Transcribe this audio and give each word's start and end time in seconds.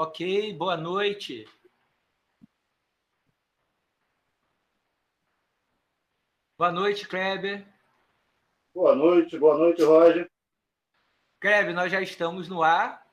Ok, 0.00 0.52
boa 0.52 0.76
noite. 0.76 1.44
Boa 6.56 6.70
noite, 6.70 7.08
Kleber. 7.08 7.66
Boa 8.72 8.94
noite, 8.94 9.36
boa 9.36 9.58
noite, 9.58 9.82
Roger. 9.82 10.30
Kleber, 11.40 11.74
nós 11.74 11.90
já 11.90 12.00
estamos 12.00 12.48
no 12.48 12.62
ar. 12.62 13.04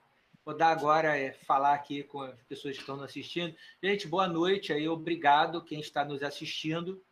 Vou 0.46 0.56
dar 0.56 0.70
agora, 0.70 1.18
é, 1.18 1.34
falar 1.34 1.74
aqui 1.74 2.04
com 2.04 2.22
as 2.22 2.44
pessoas 2.44 2.76
que 2.76 2.82
estão 2.82 2.98
nos 2.98 3.06
assistindo. 3.06 3.58
Gente, 3.82 4.08
boa 4.08 4.28
noite 4.28 4.72
aí, 4.72 4.88
obrigado 4.88 5.66
quem 5.66 5.80
está 5.80 6.06
nos 6.06 6.22
assistindo. 6.22 7.04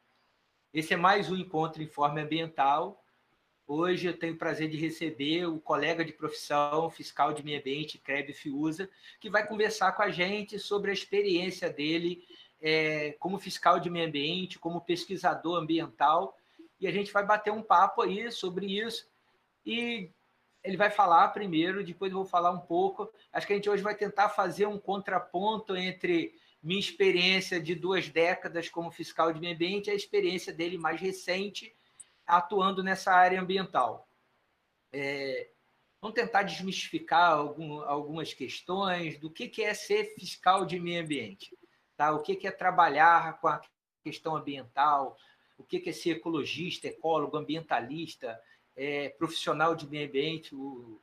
Esse 0.72 0.94
é 0.94 0.98
mais 0.98 1.32
um 1.32 1.36
encontro 1.36 1.82
Informe 1.82 2.22
Ambiental. 2.22 3.03
Hoje 3.66 4.08
eu 4.08 4.18
tenho 4.18 4.34
o 4.34 4.38
prazer 4.38 4.70
de 4.70 4.76
receber 4.76 5.46
o 5.46 5.58
colega 5.58 6.04
de 6.04 6.12
profissão, 6.12 6.90
fiscal 6.90 7.34
de 7.34 7.44
meio 7.44 7.60
ambiente, 7.60 7.98
Kreb 7.98 8.34
Fiuza, 8.34 8.90
que 9.22 9.30
vai 9.30 9.48
conversar 9.48 9.94
com 9.94 10.02
a 10.02 10.12
gente 10.12 10.60
sobre 10.60 10.92
a 10.92 10.94
experiência 10.94 11.70
dele 11.70 12.28
é, 12.62 13.16
como 13.20 13.40
fiscal 13.40 13.80
de 13.80 13.90
meio 13.90 14.08
ambiente, 14.08 14.60
como 14.60 14.82
pesquisador 14.82 15.58
ambiental, 15.58 16.38
e 16.78 16.88
a 16.88 16.92
gente 16.92 17.14
vai 17.14 17.26
bater 17.26 17.54
um 17.54 17.62
papo 17.62 18.02
aí 18.02 18.30
sobre 18.32 18.66
isso. 18.66 19.08
E 19.66 20.10
ele 20.62 20.76
vai 20.76 20.90
falar 20.90 21.30
primeiro, 21.30 21.86
depois 21.86 22.12
eu 22.12 22.18
vou 22.18 22.28
falar 22.28 22.52
um 22.52 22.60
pouco. 22.60 23.10
Acho 23.32 23.48
que 23.48 23.54
a 23.54 23.56
gente 23.56 23.70
hoje 23.70 23.82
vai 23.82 23.96
tentar 23.96 24.28
fazer 24.28 24.66
um 24.66 24.78
contraponto 24.78 25.74
entre 25.78 26.36
minha 26.62 26.80
experiência 26.80 27.62
de 27.62 27.76
duas 27.76 28.10
décadas 28.10 28.68
como 28.68 28.92
fiscal 28.92 29.32
de 29.32 29.40
meio 29.40 29.56
ambiente 29.56 29.88
e 29.88 29.92
a 29.92 29.96
experiência 29.96 30.52
dele 30.52 30.78
mais 30.78 31.00
recente 31.00 31.74
atuando 32.26 32.84
nessa 32.84 33.14
área 33.14 33.42
ambiental. 33.42 34.08
É, 34.92 35.50
vamos 36.02 36.16
tentar 36.16 36.44
desmistificar 36.44 37.32
algum, 37.32 37.82
algumas 37.82 38.34
questões 38.34 39.18
do 39.20 39.30
que, 39.30 39.48
que 39.48 39.64
é 39.64 39.74
ser 39.74 40.14
fiscal 40.16 40.66
de 40.66 40.80
meio 40.80 41.02
ambiente, 41.02 41.58
tá? 41.96 42.12
o 42.12 42.22
que, 42.22 42.36
que 42.36 42.48
é 42.48 42.52
trabalhar 42.52 43.40
com 43.40 43.48
a 43.48 43.62
questão 44.04 44.36
ambiental, 44.36 45.18
o 45.58 45.64
que, 45.64 45.80
que 45.80 45.90
é 45.90 45.94
ser 45.94 46.18
ecologista, 46.18 46.88
ecólogo, 46.88 47.38
ambientalista, 47.38 48.40
é, 48.76 49.10
profissional 49.10 49.76
de 49.76 49.88
meio 49.88 50.08
ambiente. 50.08 50.54
O, 50.54 51.02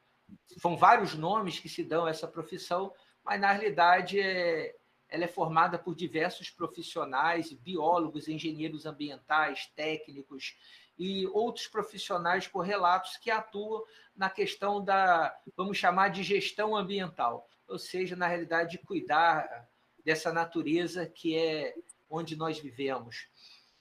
são 0.58 0.76
vários 0.76 1.14
nomes 1.14 1.58
que 1.58 1.68
se 1.68 1.82
dão 1.82 2.06
a 2.06 2.10
essa 2.10 2.28
profissão, 2.28 2.92
mas 3.24 3.40
na 3.40 3.52
realidade 3.52 4.20
é, 4.20 4.76
ela 5.08 5.24
é 5.24 5.28
formada 5.28 5.78
por 5.78 5.94
diversos 5.94 6.50
profissionais, 6.50 7.52
biólogos, 7.52 8.28
engenheiros 8.28 8.86
ambientais, 8.86 9.66
técnicos, 9.74 10.56
e 11.00 11.26
outros 11.28 11.66
profissionais 11.66 12.46
correlatos 12.46 13.16
que 13.16 13.30
atuam 13.30 13.82
na 14.14 14.28
questão 14.28 14.84
da, 14.84 15.34
vamos 15.56 15.78
chamar 15.78 16.10
de 16.10 16.22
gestão 16.22 16.76
ambiental, 16.76 17.48
ou 17.66 17.78
seja, 17.78 18.14
na 18.14 18.26
realidade, 18.26 18.72
de 18.72 18.84
cuidar 18.84 19.66
dessa 20.04 20.30
natureza 20.30 21.06
que 21.06 21.38
é 21.38 21.74
onde 22.10 22.36
nós 22.36 22.58
vivemos. 22.58 23.28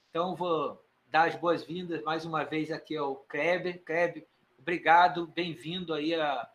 Então, 0.09 0.33
vou 0.33 0.81
dar 1.07 1.27
as 1.27 1.35
boas-vindas 1.35 2.01
mais 2.03 2.23
uma 2.23 2.45
vez 2.45 2.71
aqui 2.71 2.95
ao 2.95 3.17
Kleber. 3.17 3.83
Kleber, 3.83 4.25
obrigado, 4.57 5.27
bem-vindo 5.27 5.93
aí 5.93 6.15
à, 6.15 6.49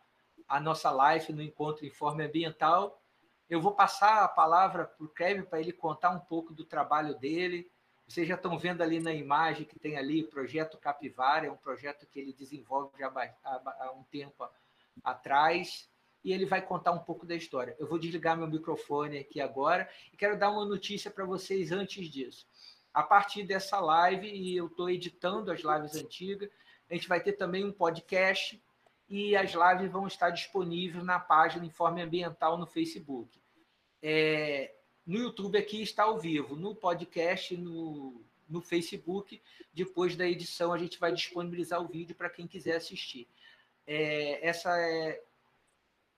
à 0.49 0.59
nossa 0.59 0.91
live 0.91 1.31
no 1.35 1.43
Encontro 1.43 1.85
Informe 1.85 2.25
Ambiental. 2.25 3.03
Eu 3.51 3.61
vou 3.61 3.73
passar 3.73 4.25
a 4.25 4.29
palavra 4.29 4.87
para 4.87 5.05
o 5.05 5.11
Kleber 5.11 5.45
para 5.45 5.61
ele 5.61 5.75
contar 5.75 6.09
um 6.09 6.21
pouco 6.21 6.55
do 6.55 6.65
trabalho 6.65 7.19
dele, 7.19 7.71
vocês 8.06 8.28
já 8.28 8.34
estão 8.34 8.59
vendo 8.59 8.82
ali 8.82 9.00
na 9.00 9.12
imagem 9.12 9.65
que 9.65 9.78
tem 9.78 9.97
ali 9.97 10.22
o 10.22 10.28
projeto 10.28 10.78
Capivara, 10.78 11.47
é 11.47 11.50
um 11.50 11.56
projeto 11.56 12.06
que 12.06 12.19
ele 12.19 12.32
desenvolve 12.32 12.98
já 12.98 13.12
há 13.44 13.92
um 13.92 14.03
tempo 14.04 14.48
atrás, 15.03 15.88
e 16.25 16.32
ele 16.32 16.47
vai 16.47 16.62
contar 16.62 16.92
um 16.92 16.98
pouco 16.98 17.26
da 17.26 17.34
história. 17.34 17.76
Eu 17.78 17.87
vou 17.87 17.98
desligar 17.98 18.37
meu 18.37 18.47
microfone 18.47 19.19
aqui 19.19 19.41
agora 19.41 19.88
e 20.12 20.16
quero 20.16 20.38
dar 20.38 20.50
uma 20.50 20.65
notícia 20.65 21.10
para 21.10 21.25
vocês 21.25 21.70
antes 21.70 22.09
disso. 22.10 22.47
A 22.92 23.03
partir 23.03 23.42
dessa 23.42 23.78
live, 23.78 24.26
e 24.26 24.56
eu 24.56 24.66
estou 24.66 24.88
editando 24.88 25.53
as 25.53 25.60
lives 25.60 25.94
antigas, 25.97 26.48
a 26.88 26.94
gente 26.94 27.09
vai 27.09 27.21
ter 27.21 27.32
também 27.32 27.65
um 27.65 27.72
podcast 27.72 28.62
e 29.09 29.36
as 29.36 29.53
lives 29.53 29.92
vão 29.92 30.06
estar 30.06 30.31
disponíveis 30.31 31.04
na 31.04 31.19
página 31.19 31.66
Informe 31.66 32.00
Ambiental 32.00 32.56
no 32.56 32.66
Facebook. 32.66 33.38
É, 34.03 34.75
no 35.06 35.19
YouTube 35.19 35.59
aqui 35.59 35.82
está 35.82 36.04
ao 36.04 36.19
vivo, 36.19 36.56
no 36.56 36.75
podcast, 36.75 37.56
no, 37.56 38.21
no 38.48 38.60
Facebook. 38.60 39.41
Depois 39.72 40.16
da 40.16 40.27
edição, 40.27 40.72
a 40.72 40.78
gente 40.78 40.98
vai 40.98 41.12
disponibilizar 41.12 41.83
o 41.83 41.89
vídeo 41.89 42.15
para 42.15 42.30
quem 42.30 42.47
quiser 42.47 42.77
assistir. 42.77 43.28
É, 43.86 44.47
essa 44.47 44.71
é 44.78 45.22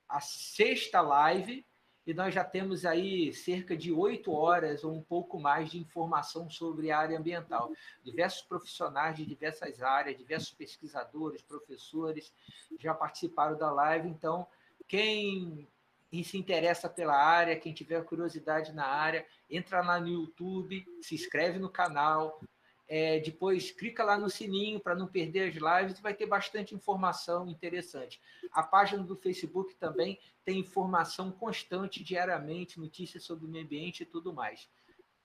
a 0.08 0.20
sexta 0.20 1.00
live 1.00 1.64
e 2.06 2.14
nós 2.14 2.32
já 2.32 2.44
temos 2.44 2.86
aí 2.86 3.32
cerca 3.32 3.76
de 3.76 3.90
oito 3.90 4.30
horas 4.32 4.84
ou 4.84 4.94
um 4.94 5.02
pouco 5.02 5.40
mais 5.40 5.72
de 5.72 5.78
informação 5.78 6.48
sobre 6.48 6.92
a 6.92 6.98
área 6.98 7.18
ambiental. 7.18 7.72
Diversos 8.04 8.42
profissionais 8.42 9.16
de 9.16 9.26
diversas 9.26 9.82
áreas, 9.82 10.16
diversos 10.16 10.52
pesquisadores, 10.52 11.42
professores 11.42 12.32
já 12.78 12.94
participaram 12.94 13.58
da 13.58 13.72
live. 13.72 14.08
Então, 14.08 14.46
quem 14.86 15.66
e 16.12 16.22
se 16.22 16.38
interessa 16.38 16.88
pela 16.88 17.16
área, 17.16 17.58
quem 17.58 17.72
tiver 17.72 18.04
curiosidade 18.04 18.72
na 18.72 18.86
área, 18.86 19.26
entra 19.50 19.82
lá 19.82 20.00
no 20.00 20.08
YouTube, 20.08 20.84
se 21.02 21.14
inscreve 21.14 21.58
no 21.58 21.68
canal, 21.68 22.40
é, 22.88 23.18
depois 23.18 23.72
clica 23.72 24.04
lá 24.04 24.16
no 24.16 24.30
sininho 24.30 24.78
para 24.78 24.94
não 24.94 25.08
perder 25.08 25.48
as 25.48 25.54
lives 25.54 26.00
vai 26.00 26.14
ter 26.14 26.26
bastante 26.26 26.74
informação 26.74 27.48
interessante. 27.48 28.20
A 28.52 28.62
página 28.62 29.02
do 29.02 29.16
Facebook 29.16 29.74
também 29.74 30.20
tem 30.44 30.60
informação 30.60 31.32
constante, 31.32 32.04
diariamente, 32.04 32.78
notícias 32.78 33.24
sobre 33.24 33.44
o 33.44 33.48
meio 33.48 33.64
ambiente 33.64 34.02
e 34.04 34.06
tudo 34.06 34.32
mais. 34.32 34.68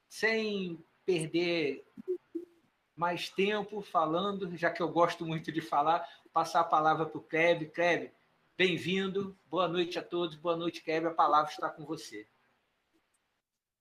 Sem 0.09 0.83
perder 1.05 1.85
mais 2.95 3.29
tempo 3.29 3.81
falando, 3.81 4.55
já 4.57 4.71
que 4.71 4.81
eu 4.81 4.89
gosto 4.89 5.25
muito 5.25 5.51
de 5.51 5.61
falar, 5.61 6.07
passar 6.33 6.61
a 6.61 6.65
palavra 6.65 7.05
para 7.05 7.17
o 7.17 7.23
Kleb. 7.23 7.67
Kleb, 7.67 8.11
Bem-vindo, 8.63 9.35
boa 9.47 9.67
noite 9.67 9.97
a 9.97 10.03
todos, 10.03 10.35
boa 10.35 10.55
noite, 10.55 10.83
Kevin, 10.83 11.07
a 11.07 11.13
palavra 11.15 11.49
está 11.49 11.67
com 11.67 11.83
você. 11.83 12.27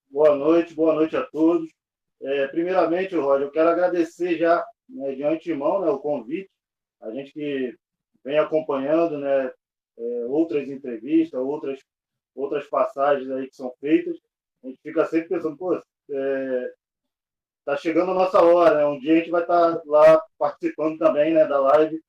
Boa 0.09 0.35
noite, 0.35 0.73
boa 0.73 0.95
noite 0.95 1.15
a 1.15 1.23
todos. 1.23 1.69
É, 2.19 2.47
primeiramente, 2.47 3.15
Roger, 3.15 3.45
eu 3.45 3.51
quero 3.51 3.69
agradecer 3.69 4.39
já 4.39 4.65
né, 4.89 5.13
de 5.13 5.23
antemão 5.23 5.81
né, 5.81 5.87
o 5.91 5.99
convite, 5.99 6.49
a 6.99 7.11
gente 7.11 7.31
que 7.31 7.77
vem 8.23 8.39
acompanhando 8.39 9.19
né, 9.19 9.51
é, 9.99 10.25
outras 10.25 10.67
entrevistas, 10.67 11.39
outras, 11.39 11.79
outras 12.33 12.65
passagens 12.65 13.29
aí 13.29 13.47
que 13.47 13.55
são 13.55 13.71
feitas, 13.79 14.17
a 14.63 14.67
gente 14.67 14.79
fica 14.81 15.05
sempre 15.05 15.29
pensando, 15.29 15.57
pô, 15.57 15.75
é, 15.75 16.73
tá 17.65 17.77
chegando 17.77 18.13
a 18.13 18.15
nossa 18.15 18.41
hora, 18.41 18.79
né? 18.79 18.85
Um 18.87 18.99
dia 18.99 19.13
a 19.13 19.17
gente 19.17 19.29
vai 19.29 19.43
estar 19.43 19.75
tá 19.75 19.83
lá 19.85 20.19
participando 20.39 20.97
também, 20.97 21.35
né, 21.35 21.45
da 21.45 21.59
live 21.59 22.01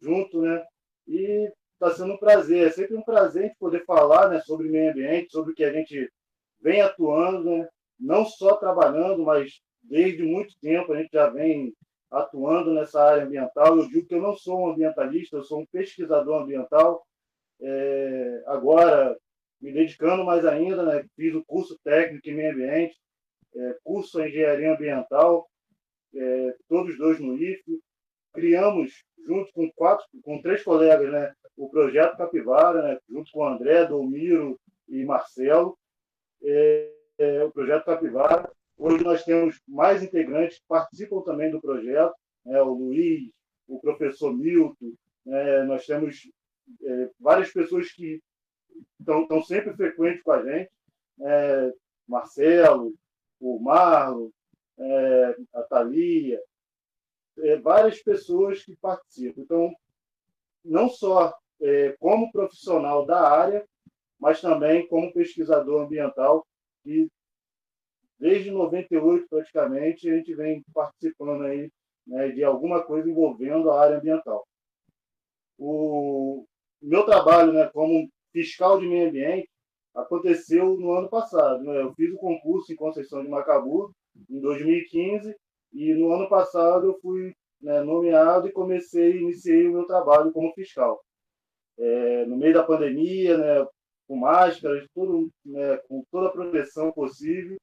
junto, 0.00 0.40
né? 0.40 0.64
E 1.06 1.52
está 1.84 1.96
sendo 1.96 2.14
um 2.14 2.18
prazer. 2.18 2.66
É 2.66 2.70
sempre 2.70 2.96
um 2.96 3.02
prazer 3.02 3.54
poder 3.58 3.84
falar 3.84 4.28
né, 4.28 4.40
sobre 4.40 4.68
meio 4.68 4.90
ambiente, 4.90 5.32
sobre 5.32 5.52
o 5.52 5.54
que 5.54 5.64
a 5.64 5.72
gente 5.72 6.10
vem 6.60 6.80
atuando, 6.80 7.58
né? 7.58 7.68
não 8.00 8.24
só 8.24 8.56
trabalhando, 8.56 9.22
mas 9.22 9.60
desde 9.82 10.22
muito 10.22 10.58
tempo 10.60 10.92
a 10.92 10.96
gente 10.96 11.10
já 11.12 11.28
vem 11.28 11.72
atuando 12.10 12.72
nessa 12.72 13.02
área 13.02 13.24
ambiental. 13.24 13.78
Eu 13.78 13.88
digo 13.88 14.06
que 14.06 14.14
eu 14.14 14.22
não 14.22 14.34
sou 14.34 14.60
um 14.60 14.70
ambientalista, 14.70 15.36
eu 15.36 15.44
sou 15.44 15.60
um 15.60 15.66
pesquisador 15.66 16.42
ambiental. 16.42 17.04
É, 17.60 18.42
agora, 18.46 19.16
me 19.60 19.72
dedicando 19.72 20.24
mais 20.24 20.44
ainda, 20.44 20.82
né, 20.84 21.04
fiz 21.16 21.34
o 21.34 21.44
curso 21.44 21.78
técnico 21.84 22.28
em 22.28 22.34
meio 22.34 22.52
ambiente, 22.52 22.96
é, 23.54 23.76
curso 23.84 24.20
em 24.20 24.28
engenharia 24.28 24.72
ambiental, 24.72 25.48
é, 26.14 26.56
todos 26.68 26.96
dois 26.96 27.20
no 27.20 27.36
IFE. 27.36 27.80
Criamos, 28.34 29.04
junto 29.26 29.52
com 29.52 29.70
quatro, 29.72 30.04
com 30.22 30.42
três 30.42 30.62
colegas, 30.62 31.10
né, 31.10 31.32
o 31.56 31.70
projeto 31.70 32.16
Capivara, 32.16 32.82
né, 32.82 32.98
junto 33.08 33.30
com 33.30 33.46
André, 33.46 33.86
Domiro 33.86 34.58
e 34.88 35.04
Marcelo, 35.04 35.78
é, 36.42 36.92
é, 37.18 37.44
o 37.44 37.52
projeto 37.52 37.84
Capivara. 37.84 38.50
Hoje 38.76 39.04
nós 39.04 39.24
temos 39.24 39.62
mais 39.68 40.02
integrantes 40.02 40.58
que 40.58 40.64
participam 40.66 41.22
também 41.22 41.50
do 41.50 41.60
projeto, 41.60 42.12
né, 42.44 42.60
o 42.60 42.74
Luiz, 42.74 43.30
o 43.68 43.80
professor 43.80 44.36
Milton, 44.36 44.92
né, 45.24 45.62
nós 45.62 45.86
temos 45.86 46.28
é, 46.82 47.10
várias 47.20 47.52
pessoas 47.52 47.92
que 47.92 48.20
estão 48.98 49.42
sempre 49.44 49.74
frequentes 49.74 50.22
com 50.22 50.32
a 50.32 50.42
gente, 50.42 50.70
é, 51.20 51.72
Marcelo, 52.08 52.92
o 53.40 53.60
Marlon, 53.60 54.28
é, 54.78 55.36
a 55.54 55.62
Thalia, 55.62 56.40
é, 57.38 57.56
várias 57.58 58.02
pessoas 58.02 58.64
que 58.64 58.76
participam. 58.76 59.42
Então, 59.42 59.72
não 60.64 60.88
só 60.88 61.34
é, 61.60 61.94
como 61.98 62.30
profissional 62.32 63.04
da 63.04 63.20
área, 63.20 63.66
mas 64.18 64.40
também 64.40 64.86
como 64.88 65.12
pesquisador 65.12 65.82
ambiental 65.82 66.46
e 66.84 67.08
desde 68.18 68.50
98 68.50 69.26
praticamente 69.28 70.08
a 70.08 70.16
gente 70.16 70.34
vem 70.34 70.62
participando 70.72 71.42
aí 71.42 71.70
né, 72.06 72.28
de 72.30 72.42
alguma 72.44 72.82
coisa 72.82 73.08
envolvendo 73.08 73.70
a 73.70 73.82
área 73.82 73.98
ambiental. 73.98 74.46
O 75.58 76.46
meu 76.80 77.04
trabalho, 77.04 77.52
né, 77.52 77.68
como 77.72 78.08
fiscal 78.32 78.78
de 78.78 78.86
meio 78.86 79.08
ambiente, 79.08 79.48
aconteceu 79.94 80.76
no 80.76 80.92
ano 80.92 81.08
passado. 81.08 81.62
Né? 81.62 81.80
Eu 81.80 81.94
fiz 81.94 82.12
o 82.12 82.18
concurso 82.18 82.72
em 82.72 82.76
Conceição 82.76 83.22
de 83.22 83.28
Macabu 83.28 83.92
em 84.28 84.40
2015 84.40 85.34
e 85.74 85.92
no 85.94 86.12
ano 86.12 86.28
passado 86.28 86.86
eu 86.86 86.98
fui 87.00 87.34
né, 87.60 87.80
nomeado 87.80 88.46
e 88.46 88.52
comecei, 88.52 89.18
iniciei 89.18 89.66
o 89.66 89.72
meu 89.72 89.86
trabalho 89.86 90.32
como 90.32 90.52
fiscal. 90.54 91.02
É, 91.76 92.24
no 92.26 92.36
meio 92.36 92.54
da 92.54 92.62
pandemia, 92.62 93.36
né, 93.36 93.66
com 94.06 94.16
máscaras, 94.16 94.86
tudo, 94.94 95.30
né, 95.44 95.76
com 95.88 96.04
toda 96.10 96.28
a 96.28 96.32
proteção 96.32 96.92
possível, 96.92 97.56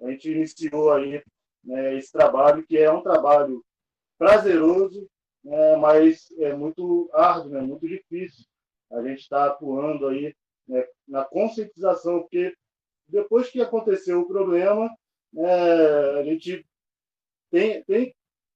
a 0.00 0.10
gente 0.10 0.30
iniciou 0.30 0.92
aí 0.92 1.22
né, 1.64 1.96
esse 1.96 2.12
trabalho, 2.12 2.64
que 2.66 2.78
é 2.78 2.90
um 2.92 3.02
trabalho 3.02 3.64
prazeroso, 4.18 5.08
né, 5.42 5.76
mas 5.76 6.30
é 6.38 6.54
muito 6.54 7.10
árduo, 7.12 7.50
né, 7.50 7.60
muito 7.60 7.88
difícil. 7.88 8.44
A 8.92 9.02
gente 9.02 9.22
está 9.22 9.46
atuando 9.46 10.06
aí 10.06 10.32
na 11.08 11.24
conscientização, 11.24 12.20
porque 12.20 12.54
depois 13.08 13.50
que 13.50 13.60
aconteceu 13.60 14.20
o 14.20 14.28
problema, 14.28 14.88
né, 15.32 16.20
a 16.20 16.22
gente 16.22 16.64
tem, 17.56 17.82
tem, 17.84 18.14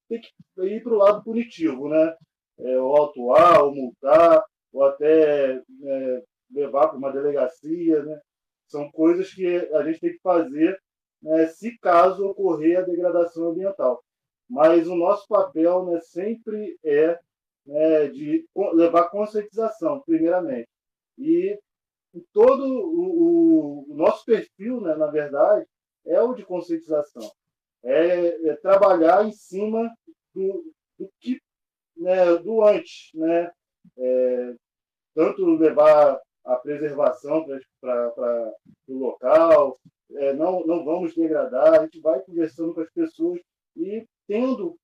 tem 0.09 0.21
que 0.21 0.67
ir 0.67 0.83
para 0.83 0.93
o 0.93 0.99
lado 0.99 1.25
punitivo, 1.25 1.89
né? 1.89 2.15
É, 2.59 2.79
ou 2.79 2.95
autuar, 2.95 3.65
ou 3.65 3.75
multar, 3.75 4.45
ou 4.71 4.85
até 4.85 5.55
é, 5.57 6.23
levar 6.51 6.89
para 6.89 6.99
uma 6.99 7.11
delegacia, 7.11 8.03
né? 8.03 8.21
São 8.69 8.91
coisas 8.93 9.33
que 9.33 9.47
a 9.47 9.83
gente 9.85 10.01
tem 10.01 10.13
que 10.13 10.21
fazer 10.21 10.79
né, 11.23 11.47
se 11.47 11.79
caso 11.79 12.27
ocorrer 12.27 12.79
a 12.79 12.83
degradação 12.83 13.51
ambiental. 13.51 14.03
Mas 14.49 14.87
o 14.87 14.95
nosso 14.95 15.27
papel 15.27 15.87
né, 15.87 16.01
sempre 16.01 16.79
é 16.85 17.19
né, 17.67 18.09
de 18.09 18.47
levar 18.75 19.09
conscientização, 19.09 20.03
primeiramente. 20.03 20.69
E 21.19 21.59
todo 22.33 22.65
o, 22.65 23.87
o, 23.87 23.93
o 23.93 23.95
nosso 23.95 24.25
perfil, 24.27 24.81
né, 24.83 24.95
na 24.95 25.07
verdade, 25.07 25.67
é 26.05 26.21
o 26.21 26.35
de 26.35 26.45
conscientização. 26.45 27.31
É, 27.83 28.49
é 28.49 28.57
trabalhar 28.57 29.27
em 29.27 29.33
cima 29.33 29.91
do, 30.35 30.73
do 30.99 31.11
que 31.21 31.41
né, 31.97 32.37
do 32.37 32.63
antes, 32.63 33.11
né? 33.15 33.51
É, 33.97 34.55
tanto 35.15 35.45
levar 35.45 36.21
a 36.45 36.57
preservação 36.57 37.47
para 37.81 38.53
o 38.89 38.99
local, 38.99 39.79
é, 40.13 40.33
não, 40.33 40.65
não 40.67 40.85
vamos 40.85 41.15
degradar, 41.15 41.75
a 41.75 41.83
gente 41.83 42.01
vai 42.01 42.21
conversando 42.21 42.75
com 42.75 42.81
as 42.81 42.91
pessoas 42.91 43.41
e 43.77 44.05
tendo 44.27 44.77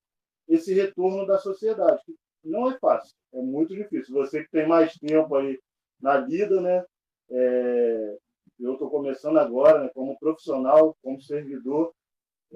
esse 0.48 0.72
retorno 0.74 1.26
da 1.26 1.38
sociedade. 1.38 2.02
Não 2.44 2.70
é 2.70 2.78
fácil, 2.78 3.14
é 3.32 3.40
muito 3.40 3.74
difícil. 3.74 4.14
Você 4.14 4.44
que 4.44 4.50
tem 4.50 4.68
mais 4.68 4.94
tempo 4.94 5.34
aí 5.34 5.58
na 6.00 6.20
vida, 6.20 6.60
né? 6.60 6.84
É, 7.30 8.16
eu 8.60 8.74
estou 8.74 8.88
começando 8.88 9.38
agora, 9.38 9.82
né, 9.82 9.90
como 9.92 10.18
profissional, 10.18 10.96
como 11.02 11.20
servidor. 11.20 11.92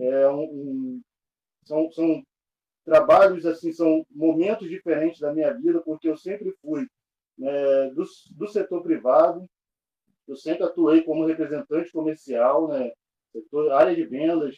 É 0.01 0.29
um, 0.29 0.43
um, 0.43 1.03
são, 1.65 1.91
são 1.93 2.23
trabalhos 2.85 3.45
assim, 3.47 3.73
são 3.73 4.05
momentos 4.11 4.69
diferentes 4.69 5.21
da 5.21 5.33
minha 5.33 5.53
vida, 5.55 5.81
porque 5.83 6.09
eu 6.09 6.17
sempre 6.17 6.53
fui 6.63 6.87
né, 7.39 7.91
do, 7.91 8.05
do 8.37 8.49
setor 8.49 8.83
privado, 8.83 9.47
eu 10.27 10.37
sempre 10.37 10.65
atuei 10.65 11.03
como 11.03 11.27
representante 11.27 11.93
comercial, 11.93 12.69
né, 12.69 12.91
setor, 13.33 13.73
área 13.73 13.95
de 13.95 14.05
vendas, 14.05 14.57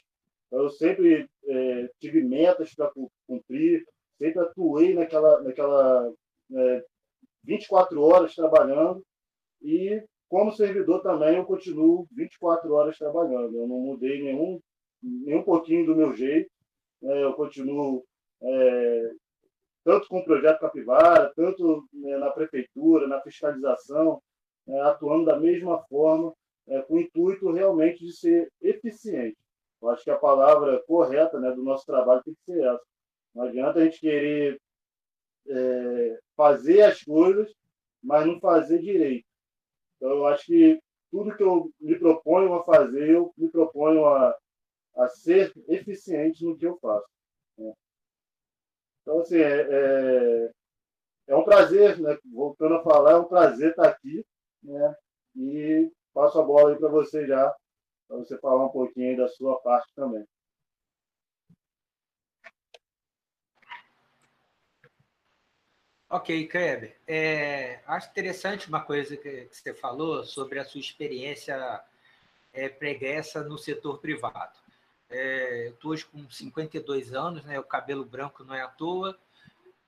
eu 0.51 0.69
sempre 0.71 1.27
é, 1.47 1.89
tive 1.99 2.23
metas 2.23 2.75
para 2.75 2.93
cumprir, 3.27 3.85
sempre 4.19 4.41
atuei 4.41 4.95
naquela, 4.95 5.41
naquela 5.43 6.13
é, 6.55 6.85
24 7.43 8.01
horas 8.03 8.35
trabalhando. 8.35 9.03
E 9.63 10.03
como 10.29 10.53
servidor 10.53 11.03
também 11.03 11.37
eu 11.37 11.45
continuo 11.47 12.07
24 12.13 12.73
horas 12.73 12.99
trabalhando. 12.99 13.57
Eu 13.57 13.67
não 13.67 13.81
mudei 13.81 14.23
nenhum, 14.23 14.61
nenhum 15.03 15.43
pouquinho 15.43 15.87
do 15.87 15.97
meu 15.97 16.17
jeito. 16.17 16.51
Né? 17.01 17.23
Eu 17.23 17.33
continuo 17.35 18.05
é, 18.43 19.11
tanto 19.85 20.09
com 20.09 20.19
o 20.19 20.25
projeto 20.25 20.61
Capivara, 20.61 21.33
tanto 21.35 21.89
né, 21.93 22.17
na 22.19 22.31
prefeitura, 22.31 23.07
na 23.07 23.21
fiscalização, 23.21 24.23
é, 24.69 24.81
atuando 24.81 25.27
da 25.27 25.39
mesma 25.39 25.83
forma, 25.85 26.33
é, 26.69 26.81
com 26.83 26.95
o 26.95 27.01
intuito 27.01 27.51
realmente 27.51 28.05
de 28.05 28.13
ser 28.13 28.51
eficiente. 28.61 29.37
Eu 29.81 29.91
acho 29.91 30.05
que 30.05 30.11
a 30.11 30.19
palavra 30.19 30.83
correta 30.87 31.41
né, 31.41 31.51
do 31.51 31.63
nosso 31.63 31.85
trabalho 31.85 32.23
tem 32.23 32.35
que 32.35 32.53
ser 32.53 32.65
essa. 32.65 32.83
Não 33.35 33.45
adianta 33.45 33.81
a 33.81 33.85
gente 33.85 33.99
querer 33.99 34.61
é, 35.49 36.19
fazer 36.37 36.83
as 36.83 37.03
coisas, 37.03 37.53
mas 38.03 38.27
não 38.27 38.39
fazer 38.39 38.79
direito. 38.79 39.27
Então, 39.97 40.11
eu 40.11 40.27
acho 40.27 40.47
que 40.47 40.81
tudo 41.11 41.35
que 41.37 41.43
eu 41.43 41.71
me 41.81 41.99
proponho 41.99 42.55
a 42.55 42.65
fazer, 42.65 43.11
eu 43.11 43.33
me 43.37 43.49
proponho 43.49 44.07
a, 44.07 44.37
a 44.97 45.09
ser 45.09 45.53
eficiente 45.69 46.45
no 46.45 46.57
que 46.57 46.67
eu 46.67 46.79
faço. 46.79 47.09
Né? 47.59 47.73
Então, 49.03 49.21
assim, 49.21 49.39
é, 49.39 49.61
é, 49.61 50.53
é, 51.29 51.37
um 51.37 51.45
prazer, 51.45 51.99
né? 51.99 52.19
voltando 52.33 52.75
a 52.75 52.83
falar, 52.83 53.13
é 53.13 53.17
um 53.17 53.25
prazer 53.25 53.71
estar 53.71 53.89
aqui. 53.89 54.25
Né? 54.63 54.97
E 55.37 55.93
passo 56.13 56.41
a 56.41 56.43
bola 56.43 56.71
aí 56.71 56.79
para 56.79 56.89
você 56.89 57.27
já, 57.27 57.55
para 58.07 58.19
você 58.19 58.39
falar 58.39 58.67
um 58.67 58.71
pouquinho 58.71 59.17
da 59.17 59.29
sua 59.29 59.61
parte 59.61 59.93
também. 59.95 60.27
Ok, 66.13 66.47
Kleber. 66.47 66.95
É, 67.07 67.81
acho 67.87 68.11
interessante 68.11 68.69
uma 68.69 68.85
coisa 68.85 69.17
que, 69.17 69.47
que, 69.47 69.57
você 69.57 69.73
falou 69.73 70.23
sobre 70.25 70.59
a 70.59 70.65
sua 70.65 70.79
experiência 70.79 71.83
é, 72.53 72.69
pregressa 72.69 73.43
no 73.43 73.57
setor 73.57 73.99
privado. 73.99 74.62
É, 75.13 75.69
eu 75.69 75.73
estou 75.73 75.93
hoje 75.93 76.05
com 76.05 76.29
52 76.29 77.13
anos, 77.13 77.45
né, 77.45 77.59
o 77.59 77.65
cabelo 77.65 78.05
branco 78.05 78.45
não 78.45 78.55
é 78.55 78.63
à 78.63 78.69
toa. 78.69 79.17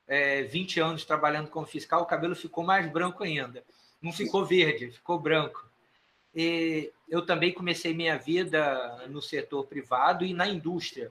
É, 0.06 0.42
20 0.42 0.80
anos 0.80 1.04
trabalhando 1.04 1.48
como 1.48 1.66
fiscal, 1.66 2.02
o 2.02 2.06
cabelo 2.06 2.36
ficou 2.36 2.62
mais 2.62 2.90
branco 2.90 3.24
ainda. 3.24 3.64
Não 4.02 4.12
ficou 4.12 4.44
verde, 4.44 4.90
ficou 4.90 5.18
branco. 5.18 5.68
E 6.34 6.92
eu 7.08 7.24
também 7.24 7.52
comecei 7.52 7.94
minha 7.94 8.18
vida 8.18 9.06
no 9.08 9.22
setor 9.22 9.66
privado 9.66 10.24
e 10.24 10.34
na 10.34 10.46
indústria 10.46 11.10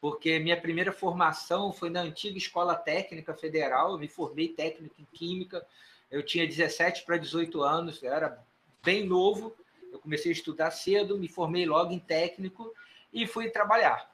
porque 0.00 0.38
minha 0.38 0.60
primeira 0.60 0.92
formação 0.92 1.72
foi 1.72 1.90
na 1.90 2.00
antiga 2.00 2.38
Escola 2.38 2.74
Técnica 2.74 3.34
Federal, 3.34 3.92
eu 3.92 3.98
me 3.98 4.08
formei 4.08 4.48
técnico 4.48 4.94
em 5.00 5.04
Química, 5.12 5.66
eu 6.10 6.22
tinha 6.22 6.46
17 6.46 7.04
para 7.04 7.16
18 7.16 7.60
anos, 7.62 8.02
era 8.02 8.40
bem 8.84 9.04
novo, 9.04 9.52
eu 9.90 9.98
comecei 9.98 10.30
a 10.30 10.34
estudar 10.34 10.70
cedo, 10.70 11.18
me 11.18 11.28
formei 11.28 11.66
logo 11.66 11.92
em 11.92 11.98
técnico 11.98 12.72
e 13.12 13.26
fui 13.26 13.50
trabalhar. 13.50 14.10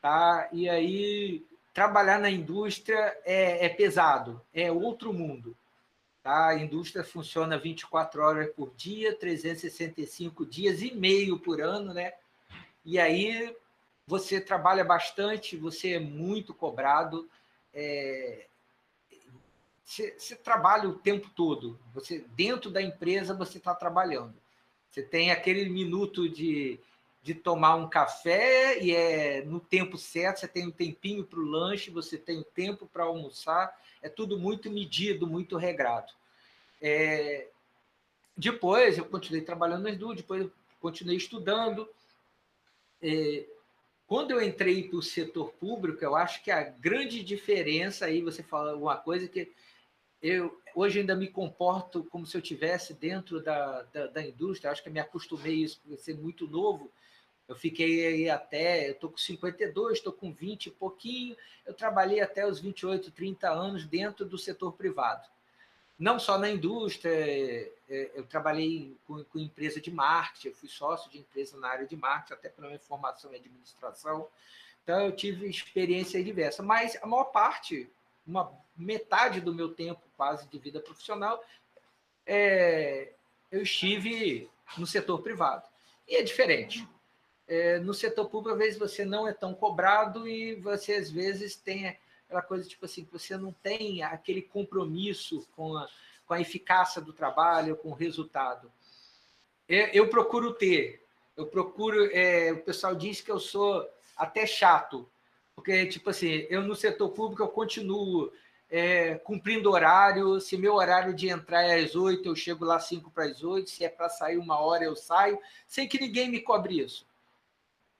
Tá? 0.00 0.48
E 0.52 0.68
aí, 0.68 1.44
trabalhar 1.72 2.18
na 2.18 2.30
indústria 2.30 3.16
é, 3.24 3.66
é 3.66 3.68
pesado, 3.68 4.40
é 4.52 4.70
outro 4.70 5.12
mundo. 5.12 5.56
Tá? 6.22 6.48
A 6.48 6.58
indústria 6.58 7.02
funciona 7.02 7.58
24 7.58 8.22
horas 8.22 8.50
por 8.54 8.74
dia, 8.74 9.16
365 9.16 10.44
dias 10.44 10.82
e 10.82 10.94
meio 10.94 11.38
por 11.38 11.60
ano, 11.60 11.94
né? 11.94 12.12
E 12.84 12.98
aí 12.98 13.56
você 14.06 14.40
trabalha 14.40 14.84
bastante, 14.84 15.56
você 15.56 15.94
é 15.94 16.00
muito 16.00 16.52
cobrado, 16.52 17.30
é, 17.72 18.46
você, 19.84 20.14
você, 20.18 20.36
trabalha 20.36 20.88
o 20.88 20.98
tempo 20.98 21.30
todo. 21.30 21.78
Você 21.94 22.24
dentro 22.36 22.70
da 22.70 22.82
empresa 22.82 23.34
você 23.34 23.58
está 23.58 23.74
trabalhando. 23.74 24.34
Você 24.90 25.02
tem 25.02 25.30
aquele 25.30 25.68
minuto 25.68 26.28
de, 26.28 26.78
de 27.22 27.34
tomar 27.34 27.74
um 27.76 27.88
café 27.88 28.82
e 28.82 28.94
é 28.94 29.44
no 29.44 29.60
tempo 29.60 29.98
certo. 29.98 30.40
Você 30.40 30.48
tem 30.48 30.66
um 30.66 30.70
tempinho 30.70 31.24
para 31.24 31.38
o 31.38 31.44
lanche, 31.44 31.90
você 31.90 32.16
tem 32.16 32.38
o 32.38 32.44
tempo 32.44 32.86
para 32.86 33.04
almoçar. 33.04 33.76
É 34.02 34.08
tudo 34.08 34.38
muito 34.38 34.70
medido, 34.70 35.26
muito 35.26 35.56
regrado. 35.56 36.12
É, 36.80 37.48
depois 38.36 38.96
eu 38.96 39.04
continuei 39.04 39.42
trabalhando 39.42 39.82
nas 39.82 39.98
duas, 39.98 40.16
depois 40.16 40.42
eu 40.42 40.52
continuei 40.80 41.16
estudando. 41.16 41.88
É, 43.02 43.44
quando 44.06 44.32
eu 44.32 44.42
entrei 44.42 44.88
para 44.88 44.98
o 44.98 45.02
setor 45.02 45.52
público, 45.52 46.02
eu 46.02 46.16
acho 46.16 46.42
que 46.42 46.50
a 46.50 46.62
grande 46.62 47.22
diferença 47.22 48.06
aí, 48.06 48.22
você 48.22 48.42
fala 48.42 48.74
uma 48.74 48.96
coisa 48.96 49.28
que 49.28 49.52
eu 50.22 50.58
hoje 50.74 51.00
ainda 51.00 51.14
me 51.14 51.28
comporto 51.28 52.04
como 52.04 52.26
se 52.26 52.36
eu 52.36 52.42
tivesse 52.42 52.94
dentro 52.94 53.42
da, 53.42 53.82
da, 53.82 54.06
da 54.06 54.22
indústria, 54.22 54.70
acho 54.70 54.82
que 54.82 54.90
me 54.90 55.00
acostumei 55.00 55.52
a 55.52 55.64
isso 55.64 55.80
por 55.80 55.96
ser 55.98 56.16
muito 56.16 56.46
novo. 56.46 56.90
Eu 57.50 57.56
fiquei 57.56 58.06
aí 58.06 58.30
até, 58.30 58.88
eu 58.88 58.92
estou 58.92 59.10
com 59.10 59.18
52, 59.18 59.98
estou 59.98 60.12
com 60.12 60.32
20 60.32 60.66
e 60.66 60.70
pouquinho, 60.70 61.36
eu 61.66 61.74
trabalhei 61.74 62.20
até 62.20 62.46
os 62.46 62.60
28, 62.60 63.10
30 63.10 63.50
anos 63.50 63.84
dentro 63.84 64.24
do 64.24 64.38
setor 64.38 64.72
privado 64.72 65.28
não 66.00 66.18
só 66.18 66.38
na 66.38 66.48
indústria, 66.48 67.12
é, 67.12 67.70
é, 67.90 68.10
eu 68.14 68.24
trabalhei 68.24 68.96
com, 69.06 69.22
com, 69.24 69.38
empresa 69.38 69.78
de 69.78 69.90
marketing, 69.90 70.48
eu 70.48 70.54
fui 70.54 70.66
sócio 70.66 71.10
de 71.10 71.18
empresa 71.18 71.58
na 71.58 71.68
área 71.68 71.86
de 71.86 71.94
marketing, 71.94 72.32
até 72.32 72.48
pela 72.48 72.68
minha 72.68 72.80
formação 72.80 73.30
em 73.30 73.36
administração. 73.36 74.26
Então, 74.82 74.98
eu 75.02 75.12
tive 75.14 75.46
experiência 75.46 76.24
diversa, 76.24 76.62
mas 76.62 76.96
a 77.02 77.06
maior 77.06 77.24
parte, 77.24 77.86
uma 78.26 78.50
metade 78.74 79.42
do 79.42 79.54
meu 79.54 79.74
tempo 79.74 80.00
quase 80.16 80.48
de 80.48 80.58
vida 80.58 80.80
profissional, 80.80 81.44
é, 82.26 83.12
eu 83.52 83.60
estive 83.60 84.48
no 84.78 84.86
setor 84.86 85.20
privado. 85.20 85.68
E 86.08 86.16
é 86.16 86.22
diferente. 86.22 86.88
É, 87.52 87.80
no 87.80 87.92
setor 87.92 88.30
público, 88.30 88.52
às 88.52 88.58
vezes, 88.58 88.78
você 88.78 89.04
não 89.04 89.26
é 89.26 89.32
tão 89.32 89.52
cobrado 89.52 90.28
e 90.28 90.54
você, 90.54 90.94
às 90.94 91.10
vezes, 91.10 91.56
tem 91.56 91.98
aquela 92.24 92.42
coisa 92.42 92.68
tipo 92.68 92.84
assim, 92.84 93.04
que 93.04 93.12
você 93.12 93.36
não 93.36 93.52
tem 93.52 94.04
aquele 94.04 94.40
compromisso 94.40 95.44
com 95.56 95.76
a, 95.76 95.88
com 96.24 96.34
a 96.34 96.40
eficácia 96.40 97.02
do 97.02 97.12
trabalho, 97.12 97.74
com 97.74 97.88
o 97.88 97.94
resultado. 97.94 98.70
Eu, 99.68 99.86
eu 99.88 100.08
procuro 100.08 100.52
ter, 100.54 101.04
eu 101.36 101.44
procuro. 101.44 102.08
É, 102.12 102.52
o 102.52 102.62
pessoal 102.62 102.94
diz 102.94 103.20
que 103.20 103.32
eu 103.32 103.40
sou 103.40 103.84
até 104.16 104.46
chato, 104.46 105.10
porque, 105.52 105.86
tipo 105.86 106.08
assim, 106.08 106.46
eu 106.48 106.62
no 106.62 106.76
setor 106.76 107.08
público 107.08 107.42
eu 107.42 107.48
continuo 107.48 108.32
é, 108.70 109.16
cumprindo 109.16 109.72
horário. 109.72 110.40
Se 110.40 110.56
meu 110.56 110.74
horário 110.74 111.12
de 111.12 111.28
entrar 111.28 111.64
é 111.64 111.82
às 111.82 111.96
oito, 111.96 112.28
eu 112.28 112.36
chego 112.36 112.64
lá 112.64 112.78
cinco 112.78 113.10
para 113.10 113.24
as 113.24 113.42
oito. 113.42 113.70
Se 113.70 113.84
é 113.84 113.88
para 113.88 114.08
sair 114.08 114.38
uma 114.38 114.60
hora, 114.60 114.84
eu 114.84 114.94
saio, 114.94 115.36
sem 115.66 115.88
que 115.88 116.00
ninguém 116.00 116.30
me 116.30 116.40
cobre 116.40 116.78
isso. 116.78 117.09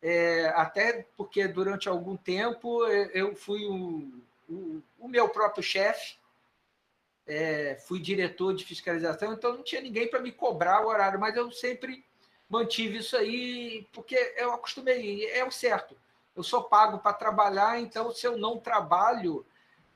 É, 0.02 0.46
até 0.56 1.06
porque 1.16 1.46
durante 1.46 1.88
algum 1.88 2.16
tempo 2.16 2.86
eu 2.86 3.36
fui 3.36 3.66
o, 3.66 4.10
o, 4.48 4.82
o 4.98 5.08
meu 5.08 5.28
próprio 5.28 5.62
chefe, 5.62 6.18
é, 7.26 7.76
fui 7.86 8.00
diretor 8.00 8.54
de 8.54 8.64
fiscalização, 8.64 9.32
então 9.32 9.54
não 9.54 9.62
tinha 9.62 9.80
ninguém 9.80 10.08
para 10.08 10.20
me 10.20 10.32
cobrar 10.32 10.84
o 10.84 10.88
horário, 10.88 11.20
mas 11.20 11.36
eu 11.36 11.50
sempre 11.52 12.04
mantive 12.48 12.98
isso 12.98 13.16
aí, 13.16 13.86
porque 13.92 14.16
eu 14.36 14.52
acostumei, 14.52 15.26
é 15.30 15.44
o 15.44 15.50
certo. 15.50 15.94
Eu 16.34 16.42
sou 16.42 16.64
pago 16.64 16.98
para 16.98 17.12
trabalhar, 17.12 17.78
então 17.80 18.10
se 18.10 18.26
eu 18.26 18.36
não 18.38 18.58
trabalho, 18.58 19.44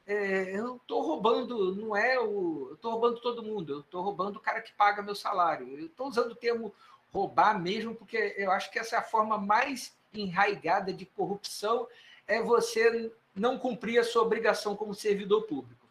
é, 0.06 0.56
eu 0.56 0.76
estou 0.76 1.02
roubando, 1.02 1.74
não 1.74 1.96
é 1.96 2.20
o. 2.20 2.66
Eu 2.68 2.74
estou 2.74 2.92
roubando 2.92 3.20
todo 3.20 3.42
mundo, 3.42 3.72
eu 3.72 3.80
estou 3.80 4.02
roubando 4.02 4.36
o 4.36 4.40
cara 4.40 4.60
que 4.60 4.72
paga 4.72 5.02
meu 5.02 5.14
salário. 5.14 5.66
Eu 5.78 5.86
estou 5.86 6.08
usando 6.08 6.32
o 6.32 6.36
termo 6.36 6.74
roubar 7.14 7.60
mesmo, 7.62 7.94
porque 7.94 8.34
eu 8.36 8.50
acho 8.50 8.72
que 8.72 8.78
essa 8.78 8.96
é 8.96 8.98
a 8.98 9.02
forma 9.02 9.38
mais 9.38 9.96
enraigada 10.12 10.92
de 10.92 11.06
corrupção, 11.06 11.86
é 12.26 12.42
você 12.42 13.12
não 13.32 13.56
cumprir 13.56 13.98
a 13.98 14.04
sua 14.04 14.22
obrigação 14.22 14.74
como 14.74 14.92
servidor 14.92 15.42
público. 15.44 15.86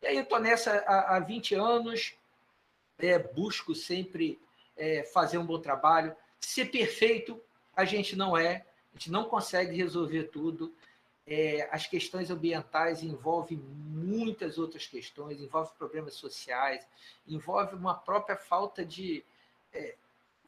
E 0.00 0.06
aí 0.06 0.16
eu 0.16 0.22
estou 0.22 0.38
nessa 0.38 0.72
há, 0.86 1.16
há 1.16 1.20
20 1.20 1.56
anos, 1.56 2.14
é, 2.98 3.18
busco 3.18 3.74
sempre 3.74 4.40
é, 4.76 5.02
fazer 5.02 5.38
um 5.38 5.46
bom 5.46 5.58
trabalho. 5.58 6.14
Ser 6.38 6.66
perfeito, 6.66 7.40
a 7.74 7.84
gente 7.84 8.14
não 8.14 8.36
é, 8.36 8.64
a 8.94 8.98
gente 8.98 9.10
não 9.10 9.24
consegue 9.24 9.76
resolver 9.76 10.24
tudo. 10.24 10.72
É, 11.26 11.68
as 11.72 11.86
questões 11.86 12.30
ambientais 12.30 13.02
envolvem 13.02 13.58
muitas 13.58 14.58
outras 14.58 14.86
questões, 14.86 15.40
envolve 15.40 15.72
problemas 15.76 16.14
sociais, 16.14 16.86
envolve 17.26 17.74
uma 17.74 17.94
própria 17.94 18.36
falta 18.36 18.84
de. 18.84 19.24
É, 19.72 19.96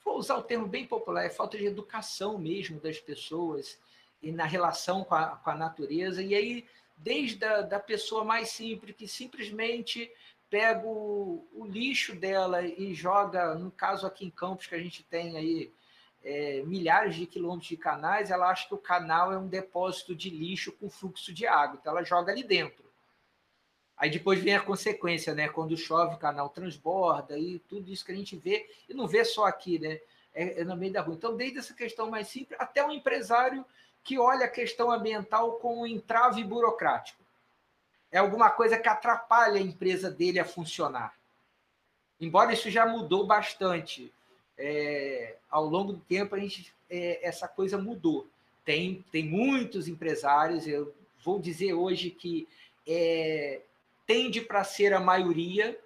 vou 0.05 0.19
usar 0.19 0.37
o 0.37 0.43
termo 0.43 0.67
bem 0.67 0.87
popular, 0.87 1.25
é 1.25 1.31
falta 1.31 1.57
de 1.57 1.65
educação 1.65 2.37
mesmo 2.39 2.79
das 2.79 3.01
pessoas 3.01 3.79
e 4.23 4.31
na 4.31 4.45
relação 4.45 5.03
com 5.03 5.15
a, 5.15 5.37
com 5.37 5.51
a 5.51 5.55
natureza. 5.55 6.23
E 6.23 6.35
aí, 6.35 6.67
desde 6.97 7.45
a 7.45 7.63
da 7.63 7.81
pessoa 7.81 8.25
mais 8.25 8.51
simples, 8.51 8.95
que 8.97 9.09
simplesmente 9.09 10.11
pega 10.51 10.87
o, 10.87 11.47
o, 11.53 11.67
lixo 11.67 12.15
dela 12.15 12.63
e 12.63 12.95
joga, 12.95 13.55
no 13.55 13.71
caso 13.71 14.07
aqui 14.07 14.25
em 14.25 14.31
Campos, 14.31 14.67
que 14.67 14.75
a 14.75 14.79
gente 14.79 15.03
tem 15.03 15.37
aí 15.37 15.73
é, 16.23 16.63
milhares 16.63 17.17
de 17.17 17.27
quilômetros 17.27 17.69
de 17.69 17.77
canais, 17.77 18.31
ela 18.31 18.49
acha 18.49 18.69
que 18.69 18.75
o 18.75 18.79
canal 18.79 19.33
é 19.33 19.39
um 19.39 19.49
depósito 19.49 20.15
de 20.15 20.31
lixo 20.31 20.71
com 20.73 20.89
fluxo 20.89 21.33
de 21.33 21.47
água, 21.47 21.79
então 21.81 21.93
ela 21.93 22.05
joga 22.05 22.31
ali 22.31 22.45
dentro. 22.45 22.84
Aí 23.97 24.11
depois 24.11 24.41
vem 24.41 24.55
a 24.55 24.61
consequência, 24.61 25.35
né? 25.35 25.49
Quando 25.49 25.77
chove, 25.77 26.15
o 26.15 26.19
canal 26.19 26.49
transborda 26.49 27.39
e 27.39 27.59
tudo 27.61 27.91
isso 27.91 28.05
que 28.05 28.13
a 28.13 28.17
gente 28.17 28.37
vê, 28.37 28.69
e 28.89 28.95
não 28.95 29.07
vê 29.07 29.25
só 29.25 29.47
aqui, 29.47 29.79
né? 29.79 30.01
É, 30.35 30.61
é 30.61 30.65
no 30.65 30.77
meio 30.77 30.93
da 30.93 31.01
rua. 31.01 31.15
Então, 31.15 31.37
desde 31.37 31.59
essa 31.59 31.75
questão 31.75 32.11
mais 32.11 32.29
simples, 32.29 32.59
até 32.61 32.85
o 32.85 32.91
empresário 32.91 33.65
que 34.03 34.19
olha 34.19 34.47
a 34.47 34.51
questão 34.51 34.91
ambiental 34.91 35.53
como 35.55 35.83
um 35.83 35.87
entrave 35.87 36.43
burocrático. 36.45 37.23
É 38.13 38.19
alguma 38.19 38.51
coisa 38.51 38.77
que 38.77 38.89
atrapalha 38.89 39.59
a 39.59 39.63
empresa 39.63 40.11
dele 40.11 40.39
a 40.39 40.45
funcionar. 40.45 41.15
Embora 42.21 42.53
isso 42.53 42.71
já 42.71 42.87
mudou 42.87 43.27
bastante 43.27 44.13
é, 44.57 45.37
ao 45.51 45.65
longo 45.67 45.93
do 45.93 46.01
tempo 46.01 46.35
a 46.35 46.39
gente 46.39 46.73
é, 46.89 47.27
essa 47.27 47.49
coisa 47.49 47.79
mudou. 47.79 48.29
Tem, 48.65 49.05
tem 49.11 49.25
muitos 49.25 49.89
empresários, 49.89 50.67
eu 50.67 50.95
vou 51.25 51.41
dizer 51.41 51.75
hoje 51.75 52.11
que 52.11 52.49
é, 52.87 53.61
tende 54.07 54.41
para 54.41 54.65
ser 54.65 54.93
a 54.93 55.01
maioria 55.01 55.79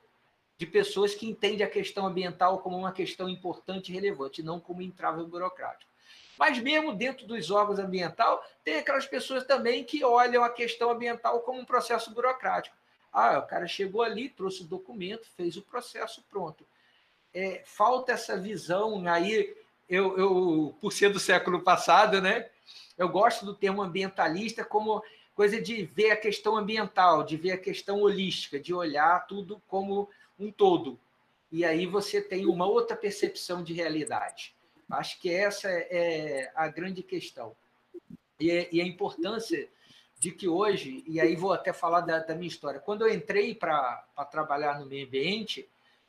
de 0.57 0.67
pessoas 0.67 1.15
que 1.15 1.27
entendem 1.27 1.65
a 1.65 1.71
questão 1.71 2.07
ambiental 2.07 2.59
como 2.59 2.77
uma 2.77 2.93
questão 2.93 3.29
importante 3.29 3.91
e 3.91 3.95
relevante, 3.95 4.43
não 4.43 4.59
como 4.59 4.83
entrave 4.83 5.23
burocrático. 5.25 5.91
Mas 6.37 6.59
mesmo 6.59 6.95
dentro 6.95 7.27
dos 7.27 7.51
órgãos 7.51 7.79
ambiental, 7.79 8.45
tem 8.65 8.77
aquelas 8.77 9.07
pessoas 9.07 9.45
também 9.45 9.85
que 9.85 10.05
olham 10.05 10.43
a 10.43 10.51
questão 10.51 10.91
ambiental 10.91 11.41
como 11.41 11.61
um 11.61 11.65
processo 11.65 12.13
burocrático. 12.13 12.77
Ah, 13.13 13.39
o 13.39 13.47
cara 13.47 13.67
chegou 13.67 14.03
ali, 14.03 14.29
trouxe 14.29 14.63
o 14.63 14.67
documento, 14.67 15.27
fez 15.37 15.57
o 15.57 15.63
processo, 15.63 16.25
pronto 16.29 16.65
é, 17.33 17.63
falta 17.65 18.13
essa 18.13 18.37
visão. 18.37 19.07
Aí, 19.07 19.55
eu, 19.89 20.19
eu, 20.19 20.75
por 20.81 20.93
ser 20.93 21.11
do 21.11 21.21
século 21.21 21.63
passado, 21.63 22.21
né, 22.21 22.49
eu 22.97 23.09
gosto 23.09 23.45
do 23.45 23.55
termo 23.55 23.83
ambientalista 23.83 24.65
como 24.65 25.03
coisa 25.39 25.63
de 25.63 25.85
ver 25.85 26.11
a 26.11 26.17
questão 26.17 26.57
ambiental, 26.57 27.23
de 27.23 27.37
ver 27.37 27.53
a 27.53 27.57
questão 27.57 28.01
holística, 28.03 28.59
de 28.59 28.75
olhar 28.75 29.25
tudo 29.29 29.63
como 29.69 30.11
um 30.37 30.51
todo. 30.51 30.99
E 31.53 31.65
aí 31.65 31.87
você 31.87 32.21
tem 32.21 32.45
uma 32.45 32.67
outra 32.67 32.97
percepção 32.97 33.63
de 33.63 33.73
realidade. 33.73 34.53
Acho 34.91 35.21
que 35.21 35.31
essa 35.31 35.69
é 35.71 36.51
a 36.57 36.67
grande 36.67 37.05
questão. 37.05 37.55
E, 38.41 38.69
e 38.73 38.81
a 38.81 38.85
importância 38.85 39.69
de 40.19 40.33
que 40.33 40.49
hoje, 40.49 41.05
e 41.07 41.21
aí 41.21 41.37
vou 41.37 41.53
até 41.53 41.73
falar 41.73 42.01
da, 42.01 42.19
da 42.19 42.35
minha 42.35 42.49
história, 42.49 42.81
quando 42.81 43.07
eu 43.07 43.15
entrei 43.15 43.55
para 43.55 44.05
trabalhar 44.33 44.81
no 44.81 44.87
meio 44.87 45.07
ambiente, 45.07 45.69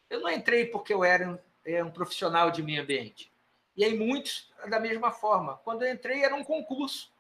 eu 0.10 0.22
não 0.22 0.32
entrei 0.32 0.66
porque 0.66 0.92
eu 0.92 1.04
era 1.04 1.30
um, 1.30 1.38
é, 1.64 1.84
um 1.84 1.92
profissional 1.92 2.50
de 2.50 2.64
meio 2.64 2.82
ambiente. 2.82 3.32
E 3.78 3.86
aí 3.86 3.96
muitos 3.96 4.52
da 4.68 4.80
mesma 4.80 5.12
forma. 5.12 5.58
Quando 5.58 5.84
eu 5.84 5.94
entrei 5.94 6.24
era 6.24 6.34
um 6.34 6.44
concurso 6.44 7.12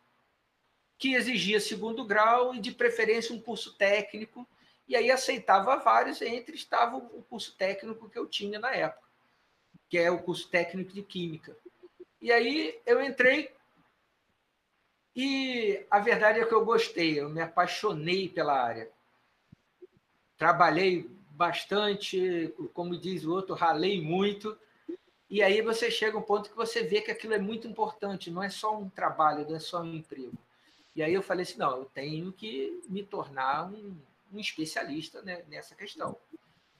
que 0.99 1.15
exigia 1.15 1.61
segundo 1.61 2.03
grau 2.03 2.53
e 2.53 2.59
de 2.59 2.73
preferência 2.73 3.33
um 3.33 3.39
curso 3.39 3.73
técnico. 3.75 4.45
E 4.85 4.95
aí 4.95 5.09
aceitava 5.09 5.77
vários, 5.77 6.21
entre 6.21 6.55
estava 6.55 6.97
o 6.97 7.23
curso 7.23 7.55
técnico 7.55 8.09
que 8.09 8.19
eu 8.19 8.27
tinha 8.27 8.59
na 8.59 8.71
época, 8.71 9.07
que 9.87 9.97
é 9.97 10.11
o 10.11 10.21
curso 10.21 10.49
técnico 10.49 10.91
de 10.91 11.01
química. 11.01 11.55
E 12.21 12.31
aí 12.31 12.77
eu 12.85 13.01
entrei 13.01 13.49
e 15.15 15.85
a 15.89 15.99
verdade 15.99 16.39
é 16.39 16.45
que 16.45 16.53
eu 16.53 16.65
gostei, 16.65 17.19
eu 17.19 17.29
me 17.29 17.41
apaixonei 17.41 18.27
pela 18.27 18.61
área. 18.61 18.89
Trabalhei 20.37 21.09
bastante, 21.31 22.53
como 22.73 22.97
diz 22.97 23.23
o 23.23 23.31
outro, 23.31 23.55
ralei 23.55 24.01
muito. 24.01 24.57
E 25.29 25.41
aí 25.41 25.61
você 25.61 25.89
chega 25.89 26.17
a 26.17 26.19
um 26.19 26.23
ponto 26.23 26.49
que 26.49 26.55
você 26.55 26.83
vê 26.83 27.01
que 27.01 27.11
aquilo 27.11 27.33
é 27.33 27.39
muito 27.39 27.67
importante, 27.67 28.31
não 28.31 28.43
é 28.43 28.49
só 28.49 28.77
um 28.77 28.89
trabalho, 28.89 29.47
não 29.47 29.55
é 29.55 29.59
só 29.59 29.81
um 29.81 29.93
emprego. 29.95 30.37
E 30.95 31.03
aí 31.03 31.13
eu 31.13 31.21
falei 31.21 31.43
assim, 31.43 31.57
não, 31.57 31.77
eu 31.77 31.85
tenho 31.85 32.31
que 32.31 32.81
me 32.89 33.03
tornar 33.03 33.67
um, 33.71 33.95
um 34.33 34.39
especialista 34.39 35.21
né, 35.21 35.43
nessa 35.47 35.75
questão. 35.75 36.15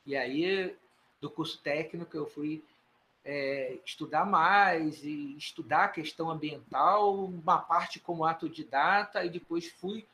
E 0.05 0.15
aí, 0.15 0.75
do 1.21 1.29
curso 1.29 1.59
técnico, 1.61 2.15
eu 2.17 2.25
fui 2.25 2.63
é, 3.23 3.77
estudar 3.85 4.25
mais 4.25 5.03
e 5.03 5.35
estudar 5.37 5.85
a 5.85 5.89
questão 5.89 6.29
ambiental, 6.29 7.25
uma 7.25 7.59
parte 7.59 7.99
como 7.99 8.25
autodidata, 8.25 9.23
e 9.23 9.29
depois 9.29 9.67
fui, 9.67 10.05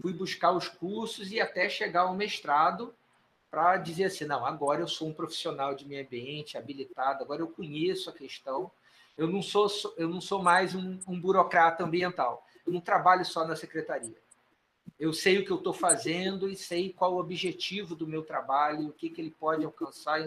fui 0.00 0.12
buscar 0.12 0.52
os 0.52 0.68
cursos 0.68 1.30
e 1.30 1.40
até 1.40 1.68
chegar 1.68 2.02
ao 2.02 2.14
mestrado, 2.14 2.94
para 3.50 3.76
dizer 3.78 4.04
assim, 4.04 4.24
não, 4.24 4.44
agora 4.44 4.80
eu 4.80 4.88
sou 4.88 5.08
um 5.08 5.12
profissional 5.12 5.74
de 5.74 5.86
meio 5.86 6.04
ambiente, 6.04 6.58
habilitado, 6.58 7.22
agora 7.22 7.40
eu 7.40 7.48
conheço 7.48 8.10
a 8.10 8.12
questão, 8.12 8.70
eu 9.16 9.26
não 9.26 9.42
sou, 9.42 9.66
eu 9.96 10.08
não 10.08 10.20
sou 10.20 10.42
mais 10.42 10.74
um, 10.74 10.98
um 11.08 11.18
burocrata 11.18 11.82
ambiental, 11.82 12.46
eu 12.68 12.72
não 12.72 12.80
trabalho 12.80 13.24
só 13.24 13.46
na 13.46 13.56
secretaria. 13.56 14.14
Eu 15.00 15.12
sei 15.12 15.38
o 15.38 15.44
que 15.44 15.50
eu 15.50 15.56
estou 15.56 15.72
fazendo 15.72 16.48
e 16.48 16.56
sei 16.56 16.92
qual 16.92 17.14
o 17.14 17.20
objetivo 17.20 17.94
do 17.94 18.06
meu 18.06 18.22
trabalho, 18.22 18.88
o 18.88 18.92
que, 18.92 19.08
que 19.08 19.20
ele 19.20 19.30
pode 19.30 19.64
alcançar 19.64 20.20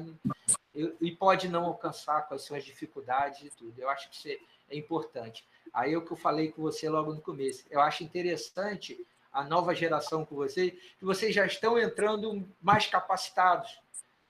e, 0.74 0.96
e 1.00 1.12
pode 1.12 1.48
não 1.48 1.66
alcançar, 1.66 2.28
quais 2.28 2.44
são 2.44 2.58
as 2.58 2.66
dificuldades 2.66 3.42
e 3.42 3.50
tudo. 3.56 3.80
Eu 3.80 3.90
acho 3.90 4.10
que 4.10 4.16
isso 4.16 4.28
é, 4.30 4.76
é 4.76 4.78
importante. 4.78 5.46
Aí 5.72 5.94
é 5.94 5.98
o 5.98 6.04
que 6.04 6.12
eu 6.12 6.18
falei 6.18 6.52
com 6.52 6.64
você 6.64 6.90
logo 6.90 7.14
no 7.14 7.22
começo. 7.22 7.66
Eu 7.70 7.80
acho 7.80 8.04
interessante 8.04 9.06
a 9.32 9.44
nova 9.44 9.76
geração 9.76 10.26
com 10.26 10.36
vocês, 10.36 10.74
que 10.98 11.06
vocês 11.06 11.34
já 11.34 11.46
estão 11.46 11.78
entrando 11.78 12.48
mais 12.62 12.88
capacitados. 12.88 13.80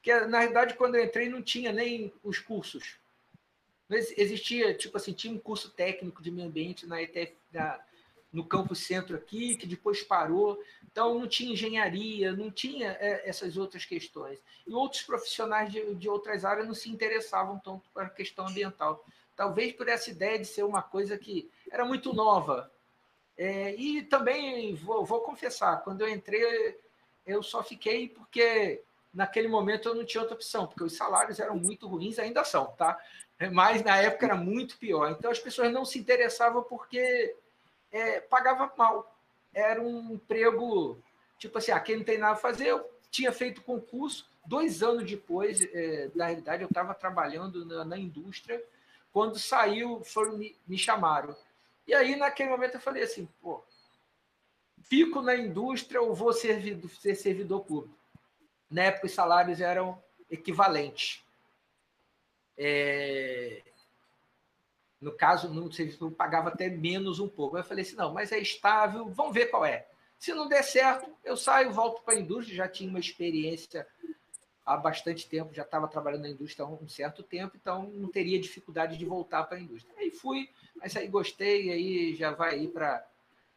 Que 0.02 0.14
na 0.22 0.40
realidade, 0.40 0.74
quando 0.74 0.96
eu 0.96 1.04
entrei, 1.04 1.30
não 1.30 1.42
tinha 1.42 1.72
nem 1.72 2.12
os 2.24 2.40
cursos. 2.40 3.00
Existia, 3.90 4.74
tipo 4.74 4.98
assim, 4.98 5.14
tinha 5.14 5.34
um 5.34 5.40
curso 5.40 5.70
técnico 5.70 6.22
de 6.22 6.32
meio 6.32 6.48
ambiente 6.48 6.88
na 6.88 7.02
ETF, 7.02 7.36
na, 7.52 7.80
no 8.32 8.46
campo 8.46 8.74
centro 8.74 9.16
aqui, 9.16 9.56
que 9.56 9.68
depois 9.68 10.02
parou. 10.02 10.62
Então, 10.90 11.20
não 11.20 11.28
tinha 11.28 11.52
engenharia, 11.52 12.32
não 12.32 12.50
tinha 12.50 12.98
é, 13.00 13.28
essas 13.28 13.58
outras 13.58 13.86
questões. 13.86 14.40
E 14.66 14.74
outros 14.74 15.02
profissionais 15.04 15.72
de, 15.72 15.96
de 15.96 16.10
outras 16.10 16.46
áreas 16.46 16.68
não 16.68 16.74
se 16.74 16.90
interessavam 16.90 17.60
tanto 17.60 17.90
com 17.94 18.00
a 18.00 18.10
questão 18.10 18.48
ambiental. 18.48 19.04
Talvez 19.36 19.74
por 19.74 19.88
essa 19.88 20.10
ideia 20.10 20.40
de 20.40 20.46
ser 20.46 20.64
uma 20.64 20.82
coisa 20.82 21.18
que 21.18 21.50
era 21.70 21.84
muito 21.86 22.14
nova. 22.14 22.72
É, 23.38 23.76
e 23.76 24.04
também, 24.04 24.76
vou, 24.76 25.04
vou 25.06 25.22
confessar, 25.22 25.84
quando 25.84 26.02
eu 26.02 26.10
entrei, 26.10 26.78
eu 27.26 27.42
só 27.42 27.64
fiquei 27.64 28.08
porque 28.08 28.82
naquele 29.14 29.48
momento 29.48 29.90
eu 29.90 29.96
não 29.96 30.06
tinha 30.06 30.22
outra 30.22 30.36
opção, 30.36 30.68
porque 30.68 30.84
os 30.84 30.96
salários 30.96 31.40
eram 31.40 31.56
muito 31.56 31.88
ruins, 31.88 32.18
ainda 32.20 32.44
são, 32.44 32.68
tá? 32.78 32.98
Mas 33.52 33.84
na 33.84 33.98
época 33.98 34.26
era 34.26 34.36
muito 34.36 34.78
pior. 34.78 35.12
Então 35.12 35.32
as 35.32 35.40
pessoas 35.40 35.72
não 35.72 35.84
se 35.84 36.00
interessavam 36.00 36.64
porque 36.64 37.36
é, 37.92 38.22
pagava 38.22 38.72
mal. 38.78 39.16
Era 39.54 39.82
um 39.82 40.14
emprego, 40.14 40.98
tipo 41.38 41.58
assim, 41.58 41.72
ah, 41.72 41.84
não 41.90 42.04
tem 42.04 42.18
nada 42.18 42.34
a 42.34 42.38
fazer. 42.38 42.68
Eu 42.68 42.90
tinha 43.10 43.32
feito 43.32 43.62
concurso, 43.62 44.30
dois 44.46 44.82
anos 44.82 45.10
depois, 45.10 45.62
é, 45.62 46.10
na 46.16 46.28
realidade, 46.28 46.64
eu 46.64 46.70
estava 46.70 46.94
trabalhando 46.94 47.66
na, 47.66 47.84
na, 47.84 47.98
indústria. 47.98 48.64
Quando 49.12 49.38
saiu, 49.38 50.02
foram 50.04 50.38
me, 50.38 50.56
me 50.66 50.78
chamaram. 50.78 51.36
E 51.86 51.94
aí, 51.94 52.16
naquele 52.16 52.50
momento, 52.50 52.76
eu 52.76 52.82
falei 52.82 53.04
assim: 53.04 53.28
pô, 53.42 53.62
fico 54.84 55.22
na 55.22 55.36
indústria 55.36 56.02
ou 56.02 56.16
vou 56.16 56.32
ser, 56.32 56.80
ser 57.00 57.16
servidor 57.16 57.66
público? 57.66 58.00
Na 58.70 58.84
época, 58.84 59.08
os 59.08 59.12
salários 59.12 59.60
eram 59.60 60.02
equivalentes. 60.30 61.22
É, 62.58 63.62
no 65.02 65.12
caso, 65.12 65.52
no 65.52 65.72
serviço 65.72 66.12
pagava 66.12 66.50
até 66.50 66.70
menos 66.70 67.20
um 67.20 67.28
pouco. 67.28 67.58
Eu 67.58 67.64
falei 67.64 67.84
assim, 67.84 67.96
não, 67.96 68.14
mas 68.14 68.32
é 68.32 68.38
estável, 68.38 69.10
vamos 69.10 69.34
ver 69.34 69.48
qual 69.48 69.66
é. 69.66 69.88
Se 70.20 70.34
não 70.34 70.48
der 70.48 70.64
certo, 70.64 71.10
eu 71.24 71.36
saio, 71.36 71.72
volto 71.72 72.04
para 72.04 72.14
a 72.14 72.20
indústria, 72.20 72.56
já 72.56 72.68
tinha 72.68 72.88
uma 72.88 73.00
experiência 73.00 73.88
há 74.64 74.78
bastante 74.78 75.28
tempo, 75.28 75.54
já 75.54 75.64
estava 75.64 75.88
trabalhando 75.88 76.22
na 76.22 76.30
indústria 76.30 76.64
há 76.64 76.70
um 76.70 76.88
certo 76.88 77.24
tempo, 77.24 77.58
então 77.60 77.90
não 77.96 78.10
teria 78.10 78.40
dificuldade 78.40 78.98
de 78.98 79.04
voltar 79.04 79.44
para 79.46 79.58
a 79.58 79.60
indústria. 79.60 79.94
Aí 79.98 80.12
fui, 80.12 80.50
mas 80.76 80.96
aí 80.96 81.08
gostei, 81.08 81.72
aí 81.72 82.16
já 82.16 82.32
vai 82.32 82.54
aí 82.54 82.68
para 82.68 83.04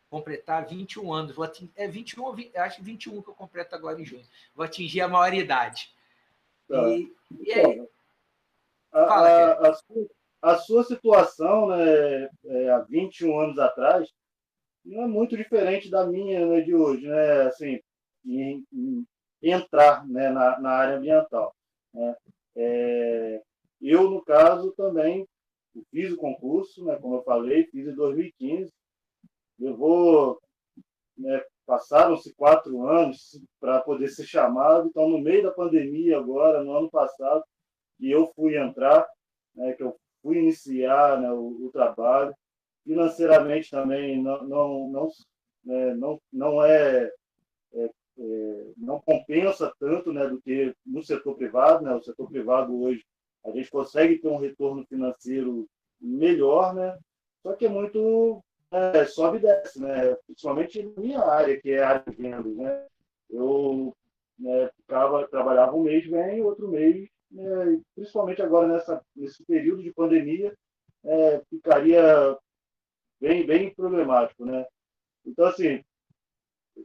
completar 0.09 0.65
21 0.67 1.13
anos. 1.13 1.35
Vou 1.35 1.45
atingir, 1.45 1.71
é 1.77 1.87
21, 1.87 2.25
acho 2.57 2.83
21 2.83 3.21
que 3.21 3.29
eu 3.29 3.35
completo 3.35 3.75
agora 3.75 4.01
em 4.01 4.05
junho. 4.07 4.25
Vou 4.55 4.65
atingir 4.65 5.03
a 5.03 5.09
maioridade. 5.09 5.93
Tá. 6.67 6.89
E, 6.89 7.13
e 7.41 7.53
aí, 7.53 7.89
a, 8.93 9.07
Fala, 9.07 9.29
a, 9.29 9.69
a, 9.69 9.75
sua, 9.75 10.07
a 10.45 10.59
sua 10.59 10.85
situação, 10.85 11.69
né, 11.69 12.29
é, 12.45 12.69
há 12.69 12.81
21 12.81 13.41
anos 13.41 13.59
atrás, 13.59 14.13
não 14.85 15.05
é 15.05 15.07
muito 15.07 15.39
diferente 15.39 15.91
da 15.91 16.07
minha 16.07 16.47
né, 16.47 16.61
de 16.61 16.75
hoje, 16.75 17.07
né? 17.07 17.47
Assim, 17.47 17.81
em, 18.27 18.63
em 18.71 19.07
entrar 19.43 20.07
né, 20.07 20.29
na, 20.29 20.61
na, 20.61 20.71
área 20.71 20.99
ambiental. 20.99 21.55
Né? 21.95 22.17
É, 22.57 23.43
eu, 23.81 24.11
no 24.11 24.23
caso, 24.23 24.73
também 24.73 25.27
fiz 25.91 26.13
o 26.13 26.19
concurso, 26.19 26.85
né, 26.85 26.97
como 26.97 27.17
eu 27.17 27.23
falei, 27.23 27.65
fiz 27.69 27.89
em 27.89 27.95
2015. 27.95 28.71
Levou, 29.59 30.39
né, 31.17 31.43
passaram-se 31.65 32.35
quatro 32.35 32.87
anos 32.87 33.41
para 33.59 33.81
poder 33.81 34.09
ser 34.09 34.27
chamado. 34.27 34.89
Então, 34.89 35.09
no 35.09 35.19
meio 35.19 35.43
da 35.43 35.53
pandemia, 35.53 36.19
agora, 36.19 36.63
no 36.63 36.77
ano 36.77 36.91
passado, 36.91 37.43
que 37.97 38.11
eu 38.11 38.31
fui 38.37 38.59
entrar, 38.59 39.09
né, 39.55 39.73
que 39.73 39.83
eu 39.83 39.97
fui 40.25 40.39
iniciar 40.39 41.21
né, 41.21 41.31
o, 41.31 41.67
o, 41.67 41.71
trabalho. 41.71 42.35
Financeiramente 42.83 43.71
também 43.71 44.23
não, 44.23 44.43
não, 44.45 44.89
não, 44.89 45.09
né, 45.65 45.95
não, 45.95 46.21
não 46.33 46.65
é, 46.65 47.13
é, 47.75 47.91
é, 48.19 48.67
não 48.77 49.01
compensa 49.01 49.73
tanto 49.79 50.13
né, 50.13 50.27
do 50.27 50.41
que 50.41 50.75
no 50.85 51.03
setor 51.03 51.37
privado. 51.37 51.85
Né? 51.85 51.95
O 51.95 52.03
setor 52.03 52.29
privado 52.31 52.83
hoje 52.83 53.05
a 53.45 53.51
gente 53.51 53.71
consegue 53.71 54.19
ter 54.19 54.29
um 54.29 54.39
retorno 54.39 54.87
financeiro 54.87 55.69
melhor, 56.01 56.75
né? 56.75 56.99
Só 57.43 57.53
que 57.53 57.67
é 57.67 57.69
muito 57.69 58.43
é, 58.71 59.05
sobe 59.05 59.37
e 59.37 59.41
desce, 59.41 59.81
né? 59.81 60.17
Principalmente 60.27 60.83
na 60.83 61.03
minha 61.03 61.21
área, 61.21 61.61
que 61.61 61.71
é 61.71 61.83
a 61.83 61.89
área 61.91 62.05
de 62.11 62.17
vendas, 62.17 62.57
né? 62.57 62.87
Eu 63.29 63.95
né, 64.39 64.71
ficava, 64.77 65.29
trabalhava 65.29 65.77
um 65.77 65.83
mês 65.83 66.09
bem, 66.09 66.41
outro 66.41 66.69
mês 66.69 67.07
é, 67.37 67.81
principalmente 67.95 68.43
agora 68.43 68.69
nessa, 68.69 69.05
nesse 69.15 69.45
período 69.45 69.83
de 69.83 69.93
pandemia, 69.93 70.55
é, 71.05 71.43
ficaria 71.51 72.37
bem, 73.21 73.47
bem 73.47 73.75
problemático. 73.75 74.45
Né? 74.45 74.65
Então, 75.27 75.47
assim, 75.47 75.83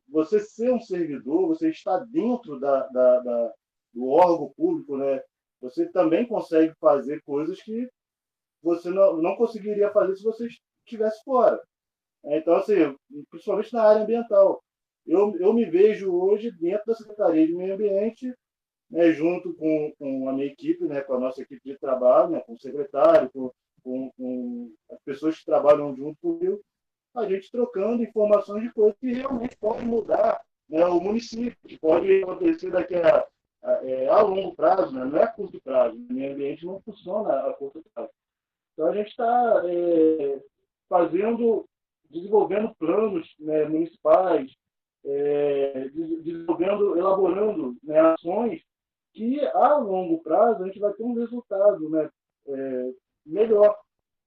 você 0.07 0.39
ser 0.39 0.71
um 0.71 0.79
servidor, 0.79 1.47
você 1.47 1.69
está 1.69 1.99
dentro 1.99 2.59
da, 2.59 2.88
da, 2.88 3.19
da, 3.19 3.53
do 3.93 4.07
órgão 4.07 4.51
público, 4.55 4.97
né? 4.97 5.21
você 5.62 5.88
também 5.89 6.27
consegue 6.27 6.73
fazer 6.79 7.21
coisas 7.23 7.62
que 7.62 7.88
você 8.62 8.89
não, 8.89 9.17
não 9.17 9.35
conseguiria 9.35 9.91
fazer 9.91 10.15
se 10.15 10.23
você 10.23 10.47
estivesse 10.85 11.23
fora. 11.23 11.62
Então, 12.25 12.55
assim, 12.55 12.95
principalmente 13.29 13.73
na 13.73 13.83
área 13.83 14.03
ambiental. 14.03 14.62
Eu, 15.05 15.35
eu 15.39 15.53
me 15.53 15.65
vejo 15.65 16.13
hoje 16.13 16.51
dentro 16.51 16.85
da 16.85 16.95
Secretaria 16.95 17.47
de 17.47 17.55
Meio 17.55 17.73
Ambiente 17.73 18.33
né, 18.89 19.12
junto 19.12 19.54
com, 19.54 19.93
com 19.97 20.30
a 20.30 20.34
minha 20.34 20.47
equipe, 20.47 20.84
né, 20.86 21.02
com 21.02 21.13
a 21.13 21.19
nossa 21.19 21.41
equipe 21.41 21.62
de 21.63 21.78
trabalho, 21.78 22.32
né, 22.32 22.39
com 22.41 22.54
o 22.54 22.60
secretário, 22.60 23.30
com, 23.32 23.52
com, 23.84 24.12
com 24.17 24.73
as 24.91 24.99
pessoas 25.04 25.38
que 25.38 25.45
trabalham 25.45 25.95
junto 25.95 26.19
comigo, 26.19 26.60
a 27.15 27.28
gente 27.28 27.52
trocando 27.52 28.04
informações 28.04 28.63
de 28.63 28.71
coisas 28.71 28.97
que 28.99 29.13
realmente 29.13 29.58
podem 29.58 29.86
mudar 29.86 30.41
né, 30.67 30.86
o 30.86 30.99
município, 30.99 31.58
que 31.67 31.78
pode 31.80 32.23
acontecer 32.23 32.71
daqui 32.71 32.95
a, 32.95 33.25
a, 33.63 33.71
é, 33.86 34.08
a 34.08 34.21
longo 34.21 34.56
prazo, 34.56 34.93
né, 34.93 35.06
não 35.06 35.17
é 35.17 35.23
a 35.23 35.28
curto 35.28 35.60
prazo. 35.62 35.95
O 35.95 36.13
meio 36.13 36.34
ambiente 36.34 36.65
não 36.65 36.80
funciona 36.82 37.47
a 37.47 37.54
curto 37.54 37.84
prazo. 37.93 38.12
Então, 38.73 38.88
a 38.88 38.95
gente 38.95 39.10
está 39.10 39.62
é, 39.65 40.39
fazendo, 40.88 41.67
desenvolvendo 42.10 42.73
planos 42.75 43.36
né, 43.39 43.65
municipais, 43.65 44.56
é, 45.04 45.89
desenvolvendo, 45.89 46.97
elaborando 46.97 47.75
né, 47.84 47.99
ações 47.99 48.62
que 49.13 49.39
a 49.39 49.78
longo 49.78 50.22
prazo 50.22 50.63
a 50.63 50.67
gente 50.67 50.80
vai 50.80 50.93
ter 50.93 51.04
um 51.04 51.13
resultado 51.13 51.89
né, 51.89 52.10
é, 52.48 52.93
melhor 53.26 53.78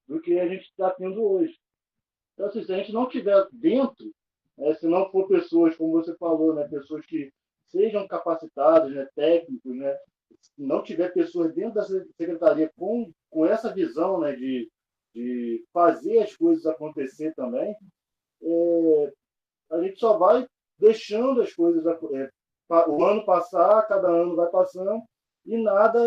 do 0.07 0.21
que 0.21 0.39
a 0.39 0.49
gente 0.49 0.65
está 0.65 0.91
tendo 0.91 1.23
hoje. 1.23 1.59
Então, 2.35 2.47
assim, 2.47 2.65
se 2.65 2.73
a 2.73 2.77
gente 2.77 2.93
não 2.93 3.09
tiver 3.09 3.47
dentro, 3.53 4.13
né, 4.57 4.75
se 4.75 4.87
não 4.87 5.11
for 5.11 5.29
pessoas, 5.29 5.77
como 5.77 5.93
você 5.93 6.15
falou, 6.17 6.55
né, 6.55 6.67
pessoas 6.69 7.05
que 7.07 7.33
sejam 7.69 8.07
capacitadas, 8.07 8.93
né, 8.93 9.09
técnicos, 9.15 9.75
né, 9.77 9.97
não 10.57 10.83
tiver 10.83 11.13
pessoas 11.13 11.55
dentro 11.55 11.75
da 11.75 11.85
secretaria 11.85 12.71
com, 12.77 13.11
com 13.31 13.47
essa 13.47 13.73
visão 13.73 14.21
né, 14.21 14.35
de, 14.35 14.71
de 15.15 15.65
fazer 15.73 16.19
as 16.19 16.35
coisas 16.37 16.67
acontecer 16.67 17.35
também, 17.35 17.75
é, 18.43 19.13
a 19.71 19.83
gente 19.83 19.99
só 19.99 20.19
vai 20.19 20.47
deixando 20.79 21.41
as 21.41 21.53
coisas 21.55 21.85
é, 21.87 22.31
o 22.89 23.05
ano 23.05 23.25
passar, 23.25 23.87
cada 23.87 24.09
ano 24.09 24.37
vai 24.37 24.49
passando 24.51 25.03
e 25.47 25.57
nada 25.57 26.01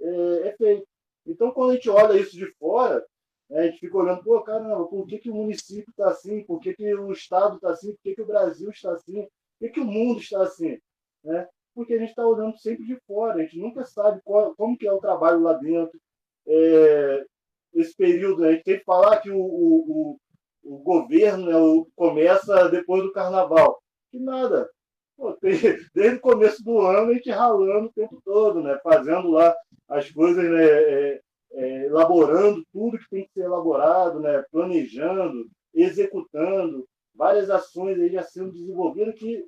é, 0.00 0.48
é 0.48 0.56
feito. 0.56 0.86
Então, 1.26 1.50
quando 1.50 1.70
a 1.70 1.74
gente 1.74 1.90
olha 1.90 2.18
isso 2.18 2.36
de 2.36 2.46
fora, 2.54 3.04
né, 3.50 3.60
a 3.60 3.62
gente 3.66 3.80
fica 3.80 3.96
olhando, 3.96 4.22
pô, 4.22 4.40
caramba, 4.42 4.86
por 4.86 5.06
que, 5.06 5.18
que 5.18 5.30
o 5.30 5.34
município 5.34 5.90
está 5.90 6.08
assim? 6.08 6.44
Por 6.44 6.60
que, 6.60 6.74
que 6.74 6.94
o 6.94 7.12
Estado 7.12 7.56
está 7.56 7.70
assim? 7.70 7.92
Por 7.92 8.02
que, 8.02 8.14
que 8.14 8.22
o 8.22 8.26
Brasil 8.26 8.70
está 8.70 8.92
assim? 8.92 9.22
Por 9.22 9.58
que, 9.60 9.68
que 9.70 9.80
o 9.80 9.84
mundo 9.84 10.20
está 10.20 10.42
assim? 10.42 10.78
Né? 11.24 11.48
Porque 11.74 11.94
a 11.94 11.98
gente 11.98 12.10
está 12.10 12.26
olhando 12.26 12.56
sempre 12.58 12.86
de 12.86 12.96
fora, 13.06 13.34
a 13.34 13.42
gente 13.42 13.58
nunca 13.58 13.84
sabe 13.84 14.20
qual, 14.24 14.54
como 14.56 14.78
que 14.78 14.86
é 14.86 14.92
o 14.92 15.00
trabalho 15.00 15.42
lá 15.42 15.54
dentro. 15.54 15.98
É, 16.46 17.26
esse 17.74 17.94
período, 17.96 18.44
a 18.44 18.52
gente 18.52 18.64
tem 18.64 18.78
que 18.78 18.84
falar 18.84 19.20
que 19.20 19.30
o, 19.30 19.38
o, 19.38 20.16
o, 20.64 20.74
o 20.74 20.78
governo 20.78 21.80
né, 21.80 21.86
começa 21.94 22.68
depois 22.68 23.02
do 23.02 23.12
carnaval. 23.12 23.80
Que 24.10 24.18
nada, 24.18 24.70
Pô, 25.16 25.36
desde 25.40 26.16
o 26.16 26.20
começo 26.20 26.62
do 26.62 26.78
ano 26.80 27.10
a 27.10 27.14
gente 27.14 27.30
ralando 27.30 27.86
o 27.86 27.92
tempo 27.92 28.20
todo, 28.24 28.62
né? 28.62 28.78
fazendo 28.82 29.30
lá 29.30 29.54
as 29.88 30.10
coisas, 30.10 30.44
né? 30.44 30.64
É, 30.64 31.20
é, 31.52 31.86
elaborando 31.86 32.62
tudo 32.72 32.98
que 32.98 33.08
tem 33.08 33.24
que 33.24 33.32
ser 33.32 33.44
elaborado, 33.44 34.20
né? 34.20 34.44
planejando, 34.50 35.48
executando, 35.72 36.86
várias 37.14 37.48
ações 37.48 37.98
aí 37.98 38.10
já 38.10 38.22
sendo 38.22 38.52
desenvolvidas 38.52 39.14
que 39.14 39.46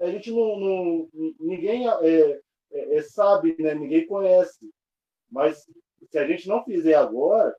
a 0.00 0.10
gente 0.10 0.30
não, 0.30 0.58
não 0.58 1.08
ninguém 1.38 1.88
é, 1.88 2.40
é, 2.72 2.96
é, 2.96 3.02
sabe, 3.02 3.54
né? 3.58 3.74
ninguém 3.74 4.06
conhece. 4.06 4.70
Mas 5.30 5.66
se 6.10 6.18
a 6.18 6.26
gente 6.26 6.48
não 6.48 6.64
fizer 6.64 6.94
agora, 6.94 7.54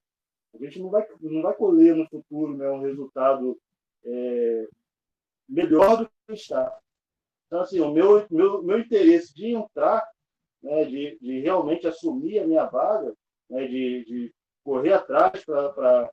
a 0.55 0.57
gente 0.57 0.79
não 0.79 0.89
vai, 0.89 1.05
não 1.21 1.41
vai 1.41 1.53
colher 1.55 1.95
no 1.95 2.07
futuro 2.09 2.57
né? 2.57 2.67
um 2.69 2.81
resultado 2.81 3.57
é, 4.05 4.67
melhor 5.47 5.97
do 5.97 6.09
que 6.27 6.33
está. 6.33 6.79
Então, 7.53 7.61
assim, 7.61 7.79
o 7.81 7.91
meu, 7.91 8.25
meu, 8.31 8.63
meu 8.63 8.79
interesse 8.79 9.31
de 9.35 9.53
entrar, 9.53 10.03
né, 10.59 10.85
de, 10.85 11.19
de 11.21 11.39
realmente 11.41 11.85
assumir 11.85 12.39
a 12.39 12.47
minha 12.47 12.65
vaga, 12.65 13.13
né, 13.47 13.67
de, 13.67 14.03
de 14.05 14.33
correr 14.63 14.93
atrás 14.93 15.45
para 15.45 16.09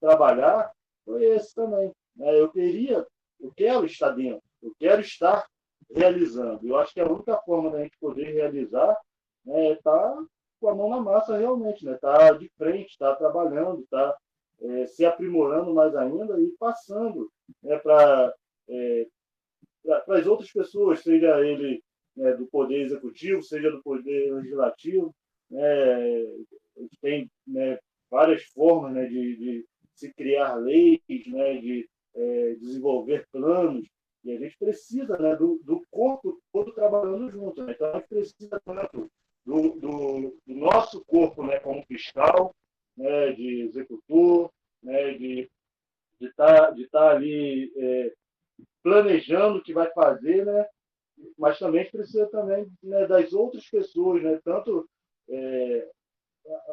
trabalhar, 0.00 0.72
foi 1.04 1.26
esse 1.26 1.54
também. 1.54 1.92
Né? 2.16 2.40
Eu 2.40 2.50
queria, 2.50 3.06
eu 3.38 3.52
quero 3.54 3.84
estar 3.84 4.12
dentro, 4.12 4.42
eu 4.62 4.72
quero 4.78 5.02
estar 5.02 5.46
realizando. 5.94 6.66
Eu 6.66 6.78
acho 6.78 6.94
que 6.94 7.00
a 7.00 7.06
única 7.06 7.36
forma 7.42 7.70
da 7.70 7.82
gente 7.82 7.98
poder 8.00 8.32
realizar 8.32 8.96
né, 9.44 9.66
é 9.66 9.72
estar 9.72 10.16
com 10.58 10.70
a 10.70 10.74
mão 10.74 10.88
na 10.88 11.02
massa 11.02 11.36
realmente, 11.36 11.84
né? 11.84 11.98
Tá 12.00 12.32
de 12.32 12.50
frente, 12.56 12.92
está 12.92 13.14
trabalhando, 13.14 13.82
está 13.82 14.16
é, 14.62 14.86
se 14.86 15.04
aprimorando 15.04 15.74
mais 15.74 15.94
ainda 15.94 16.40
e 16.40 16.48
passando 16.58 17.30
né, 17.62 17.76
para 17.78 18.34
é, 18.70 19.06
para 20.04 20.18
as 20.18 20.26
outras 20.26 20.50
pessoas, 20.52 21.00
seja 21.00 21.40
ele 21.44 21.82
né, 22.16 22.34
do 22.34 22.46
poder 22.46 22.82
executivo, 22.82 23.42
seja 23.42 23.70
do 23.70 23.82
poder 23.82 24.32
legislativo, 24.34 25.14
né, 25.50 25.64
tem 27.00 27.30
né, 27.46 27.78
várias 28.10 28.42
formas 28.44 28.92
né, 28.92 29.06
de, 29.06 29.36
de, 29.36 29.66
se 29.94 30.12
criar 30.14 30.54
leis, 30.56 31.00
né, 31.08 31.58
de 31.58 31.88
é, 32.14 32.54
desenvolver 32.56 33.26
planos, 33.32 33.88
e 34.24 34.32
a 34.32 34.38
gente 34.38 34.56
precisa 34.58 35.16
né, 35.18 35.36
do, 35.36 35.60
do 35.64 35.82
corpo 35.90 36.40
todo 36.52 36.72
trabalhando 36.72 37.30
junto. 37.30 37.64
Né? 37.64 37.72
Então, 37.72 37.90
a 37.90 37.98
gente 37.98 38.08
precisa 38.08 38.60
tanto 38.64 39.10
do, 39.44 39.70
do, 39.78 40.36
do 40.46 40.54
nosso 40.54 41.04
corpo 41.04 41.42
né, 41.44 41.58
como 41.60 41.84
fiscal, 41.86 42.54
né, 42.96 43.32
de 43.32 43.62
executor, 43.62 44.50
né, 44.82 45.14
de 45.14 45.48
estar 46.20 46.66
tá, 46.66 46.70
de 46.70 46.86
tá 46.88 47.10
ali 47.10 47.72
é, 47.76 48.12
planejando 48.82 49.58
o 49.58 49.62
que 49.62 49.72
vai 49.72 49.90
fazer, 49.92 50.44
né, 50.44 50.66
mas 51.36 51.58
também 51.58 51.90
precisa 51.90 52.26
também 52.26 52.66
né, 52.82 53.06
das 53.06 53.32
outras 53.32 53.68
pessoas, 53.68 54.22
né, 54.22 54.40
tanto 54.44 54.88
é, 55.28 55.88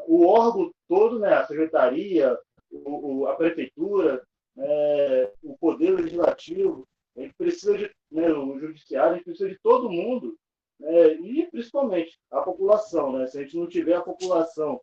o 0.08 0.26
órgão 0.28 0.72
todo, 0.88 1.20
né, 1.20 1.34
a 1.34 1.46
secretaria, 1.46 2.38
o, 2.72 3.20
o, 3.20 3.28
a 3.28 3.36
prefeitura, 3.36 4.24
né, 4.56 5.32
o 5.44 5.58
poder 5.58 5.92
legislativo, 5.92 6.88
a 7.18 7.22
gente 7.22 7.34
precisa 7.36 7.78
de, 7.78 7.92
né, 8.12 8.30
o 8.32 8.60
judiciário, 8.60 9.14
a 9.14 9.16
gente 9.16 9.26
precisa 9.26 9.50
de 9.50 9.60
todo 9.60 9.90
mundo 9.90 10.38
né, 10.80 11.14
e 11.14 11.48
principalmente 11.50 12.18
a 12.32 12.42
população. 12.42 13.14
Né? 13.14 13.28
Se 13.28 13.40
a 13.40 13.42
gente 13.42 13.58
não 13.58 13.68
tiver 13.68 13.96
a 13.96 14.02
população 14.02 14.82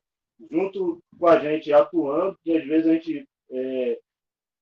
junto 0.51 0.99
com 1.19 1.27
a 1.27 1.39
gente 1.39 1.73
atuando, 1.73 2.39
que 2.43 2.57
às 2.57 2.65
vezes 2.67 2.87
a 2.87 2.95
gente. 2.95 3.29
É, 3.51 4.01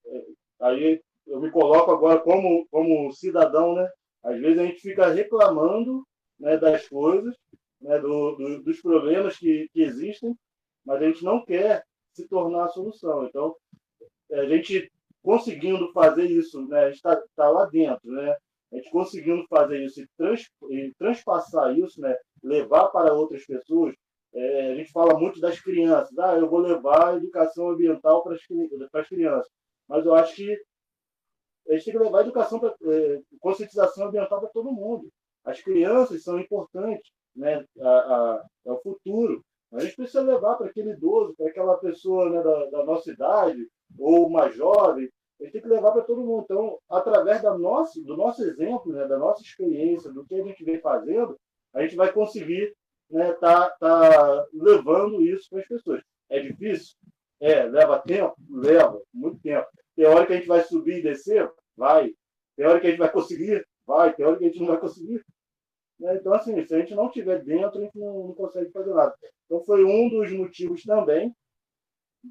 é, 0.07 0.25
aí 0.61 1.03
eu 1.31 1.41
me 1.41 1.51
coloco 1.51 1.93
agora 1.93 2.19
como, 2.21 2.67
como 2.71 3.13
cidadão, 3.13 3.75
né? 3.75 3.89
Às 4.23 4.39
vezes 4.41 4.59
a 4.59 4.67
gente 4.67 4.81
fica 4.81 5.09
reclamando 5.09 6.05
né, 6.39 6.57
das 6.59 6.89
coisas, 6.89 7.35
né, 7.81 7.99
do, 8.01 8.33
do, 8.33 8.63
dos 8.63 8.81
problemas 8.81 9.39
que, 9.39 9.69
que 9.73 9.83
existem, 9.83 10.37
mas 10.85 11.01
a 11.01 11.07
gente 11.07 11.25
não 11.25 11.45
quer 11.45 11.85
se 12.13 12.29
tornar 12.29 12.65
a 12.65 12.69
solução. 12.69 13.25
Então, 13.25 13.55
a 14.33 14.45
gente 14.47 14.91
conseguindo 15.23 15.93
fazer 15.93 16.27
isso, 16.27 16.67
né, 16.67 16.81
a 16.81 16.87
gente 16.87 16.97
está 16.97 17.23
tá 17.37 17.49
lá 17.49 17.67
dentro, 17.67 18.11
né? 18.11 18.35
a 18.73 18.77
gente 18.77 18.91
conseguindo 18.91 19.45
fazer 19.49 19.85
isso 19.85 20.01
e, 20.01 20.09
trans, 20.17 20.49
e 20.71 20.93
transpassar 20.99 21.77
isso, 21.77 22.01
né, 22.01 22.17
levar 22.43 22.89
para 22.89 23.13
outras 23.13 23.45
pessoas, 23.45 23.95
é, 24.33 24.73
a 24.73 24.75
gente 24.77 24.93
fala 24.93 25.19
muito 25.19 25.41
das 25.41 25.61
crianças, 25.61 26.17
ah, 26.19 26.37
eu 26.37 26.49
vou 26.49 26.61
levar 26.61 27.09
a 27.09 27.17
educação 27.17 27.71
ambiental 27.71 28.23
para 28.23 28.35
as, 28.35 28.41
para 28.91 29.01
as 29.01 29.09
crianças, 29.09 29.51
mas 29.89 30.07
eu 30.07 30.15
acho 30.15 30.37
que 30.37 30.57
a 31.71 31.75
gente 31.75 31.85
tem 31.85 31.95
que 31.95 32.01
levar 32.01 32.23
educação, 32.23 32.59
para, 32.59 32.75
é, 32.83 33.21
conscientização 33.39 34.07
ambiental 34.07 34.41
para 34.41 34.49
todo 34.51 34.73
mundo. 34.73 35.09
As 35.45 35.61
crianças 35.63 36.23
são 36.23 36.39
importantes, 36.39 37.11
né, 37.35 37.65
a, 37.81 37.89
a, 37.89 38.45
é 38.67 38.73
o 38.73 38.81
futuro. 38.81 39.43
A 39.73 39.81
gente 39.81 39.97
precisa 39.97 40.21
levar 40.21 40.57
para 40.57 40.67
aquele 40.67 40.91
idoso, 40.91 41.35
para 41.37 41.49
aquela 41.49 41.77
pessoa 41.79 42.29
né, 42.29 42.43
da, 42.43 42.67
da 42.67 42.85
nossa 42.85 43.11
idade, 43.11 43.69
ou 43.99 44.29
mais 44.29 44.55
jovem, 44.55 45.09
a 45.41 45.45
gente 45.45 45.53
tem 45.53 45.63
que 45.63 45.69
levar 45.69 45.93
para 45.93 46.03
todo 46.03 46.25
mundo. 46.25 46.43
Então, 46.45 46.79
através 46.89 47.41
da 47.41 47.57
nossa, 47.57 48.01
do 48.03 48.17
nosso 48.17 48.43
exemplo, 48.43 48.93
né, 48.93 49.07
da 49.07 49.19
nossa 49.19 49.43
experiência, 49.43 50.13
do 50.13 50.25
que 50.27 50.35
a 50.35 50.45
gente 50.45 50.63
vem 50.65 50.81
fazendo, 50.81 51.37
a 51.73 51.83
gente 51.83 51.97
vai 51.97 52.13
conseguir 52.13 52.75
né, 53.11 53.33
tá, 53.35 53.71
tá 53.81 54.47
levando 54.53 55.23
isso 55.23 55.49
para 55.51 55.61
as 55.61 55.69
pessoas. 55.69 56.03
É 56.29 56.41
difícil? 56.41 56.97
É. 57.41 57.65
Leva 57.65 57.99
tempo? 58.01 58.35
Leva. 58.51 59.01
Muito 59.13 59.41
tempo. 59.41 59.67
Tem 59.97 60.07
hora 60.07 60.27
que 60.27 60.33
a 60.33 60.37
gente 60.37 60.47
vai 60.47 60.63
subir 60.63 60.99
e 60.99 61.03
descer? 61.03 61.51
Vai. 61.81 62.15
Tem 62.57 62.67
hora 62.67 62.79
que 62.79 62.89
a 62.89 62.91
gente 62.91 62.99
vai 62.99 63.11
conseguir? 63.11 63.67
Vai. 63.87 64.15
Tem 64.15 64.27
hora 64.27 64.37
que 64.37 64.45
a 64.45 64.49
gente 64.49 64.61
não 64.61 64.67
vai 64.67 64.79
conseguir? 64.79 65.25
Né? 65.99 66.15
Então, 66.17 66.35
assim, 66.35 66.63
se 66.67 66.75
a 66.75 66.79
gente 66.79 66.95
não 66.95 67.07
estiver 67.07 67.43
dentro, 67.43 67.79
a 67.79 67.83
gente 67.83 67.99
não, 67.99 68.27
não 68.29 68.35
consegue 68.35 68.71
fazer 68.71 68.93
nada. 68.93 69.17
Então, 69.47 69.65
foi 69.65 69.83
um 69.83 70.11
dos 70.11 70.31
motivos 70.31 70.83
também 70.83 71.35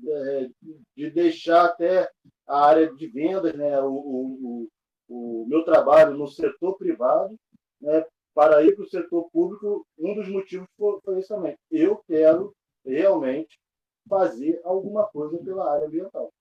é, 0.08 0.50
de 0.96 1.10
deixar 1.10 1.66
até 1.66 2.08
a 2.46 2.64
área 2.64 2.94
de 2.94 3.08
vendas, 3.08 3.56
né, 3.56 3.82
o, 3.82 3.92
o, 3.92 4.68
o, 5.08 5.46
meu 5.48 5.64
trabalho 5.66 6.16
no 6.16 6.28
setor 6.28 6.78
privado, 6.78 7.36
né, 7.82 8.06
para 8.36 8.64
ir 8.64 8.76
para 8.76 8.84
o 8.84 8.90
setor 8.90 9.30
público, 9.32 9.84
um 9.98 10.14
dos 10.14 10.30
motivos 10.30 10.68
foi, 10.78 11.00
foi 11.04 11.20
isso 11.20 11.30
também. 11.30 11.58
Eu 11.72 12.04
quero 12.08 12.54
realmente 12.86 13.60
fazer 14.08 14.62
alguma 14.64 15.08
coisa 15.08 15.44
pela 15.44 15.74
área 15.74 15.88
ambiental. 15.88 16.32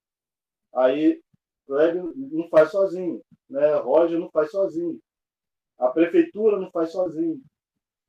Aí, 0.75 1.19
Clébio 1.69 2.11
não 2.15 2.49
faz 2.49 2.71
sozinho, 2.71 3.21
né? 3.47 3.75
Roger 3.75 4.17
não 4.19 4.31
faz 4.31 4.49
sozinho, 4.49 4.99
a 5.77 5.87
prefeitura 5.89 6.59
não 6.59 6.71
faz 6.71 6.91
sozinho, 6.91 7.39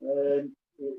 é, 0.01 0.45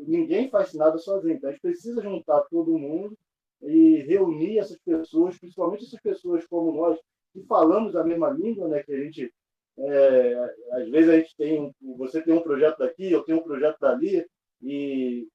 ninguém 0.07 0.49
faz 0.49 0.73
nada 0.73 0.97
sozinho. 0.97 1.35
Então, 1.35 1.51
a 1.51 1.53
gente 1.53 1.61
precisa 1.61 2.01
juntar 2.01 2.41
todo 2.43 2.79
mundo 2.79 3.19
e 3.63 3.97
reunir 4.07 4.61
essas 4.61 4.79
pessoas, 4.79 5.37
principalmente 5.37 5.85
essas 5.85 6.01
pessoas 6.01 6.47
como 6.47 6.73
nós, 6.73 6.99
que 7.33 7.43
falamos 7.43 7.97
a 7.97 8.05
mesma 8.05 8.31
língua, 8.31 8.69
né? 8.69 8.81
Que 8.85 8.93
a 8.93 8.99
gente, 9.03 9.35
é, 9.77 10.35
às 10.73 10.89
vezes 10.89 11.11
a 11.11 11.19
gente 11.19 11.37
tem, 11.37 11.75
você 11.97 12.23
tem 12.23 12.33
um 12.33 12.43
projeto 12.43 12.79
daqui, 12.79 13.11
eu 13.11 13.25
tenho 13.25 13.39
um 13.39 13.45
projeto 13.45 13.79
dali, 13.81 14.25
e 14.63 15.27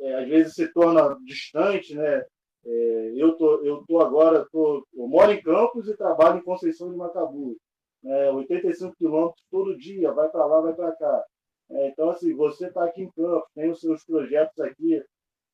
é, 0.00 0.14
às 0.22 0.28
vezes 0.28 0.54
se 0.54 0.70
torna 0.74 1.16
distante, 1.24 1.94
né? 1.94 2.22
É, 2.66 3.12
eu 3.14 3.36
tô, 3.36 3.62
eu 3.64 3.84
tô 3.86 4.00
agora, 4.00 4.44
tô, 4.50 4.84
eu 4.92 5.06
moro 5.06 5.30
em 5.30 5.40
Campos 5.40 5.88
e 5.88 5.96
trabalho 5.96 6.38
em 6.38 6.42
Conceição 6.44 6.90
de 6.90 6.96
Macabu, 6.96 7.56
né? 8.02 8.30
85 8.32 8.96
quilômetros 8.96 9.44
todo 9.50 9.78
dia, 9.78 10.12
vai 10.12 10.28
para 10.28 10.44
lá, 10.44 10.60
vai 10.60 10.74
para 10.74 10.92
cá. 10.96 11.24
É, 11.70 11.88
então, 11.88 12.10
assim, 12.10 12.34
você 12.34 12.66
está 12.66 12.84
aqui 12.84 13.02
em 13.02 13.10
Campos, 13.12 13.48
tem 13.54 13.70
os 13.70 13.80
seus 13.80 14.04
projetos 14.04 14.58
aqui, 14.58 15.00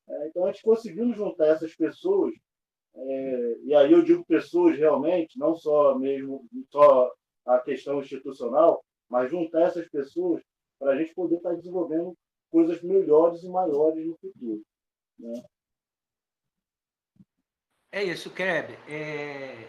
é, 0.09 0.27
então, 0.27 0.45
a 0.45 0.51
gente 0.51 0.63
conseguindo 0.63 1.13
juntar 1.13 1.47
essas 1.47 1.75
pessoas, 1.75 2.33
é, 2.95 3.57
e 3.63 3.75
aí 3.75 3.91
eu 3.91 4.03
digo 4.03 4.25
pessoas 4.25 4.77
realmente, 4.77 5.37
não 5.37 5.55
só 5.55 5.97
mesmo 5.97 6.45
só 6.71 7.11
a 7.45 7.59
questão 7.59 7.99
institucional, 7.99 8.83
mas 9.09 9.29
juntar 9.29 9.61
essas 9.63 9.87
pessoas 9.89 10.41
para 10.79 10.93
a 10.93 10.97
gente 10.97 11.13
poder 11.13 11.37
estar 11.37 11.49
tá 11.49 11.55
desenvolvendo 11.55 12.15
coisas 12.49 12.81
melhores 12.81 13.43
e 13.43 13.49
maiores 13.49 14.05
no 14.05 14.17
futuro. 14.17 14.61
Né? 15.19 15.33
É 17.93 18.03
isso, 18.03 18.31
Kreb. 18.31 18.75
É, 18.89 19.67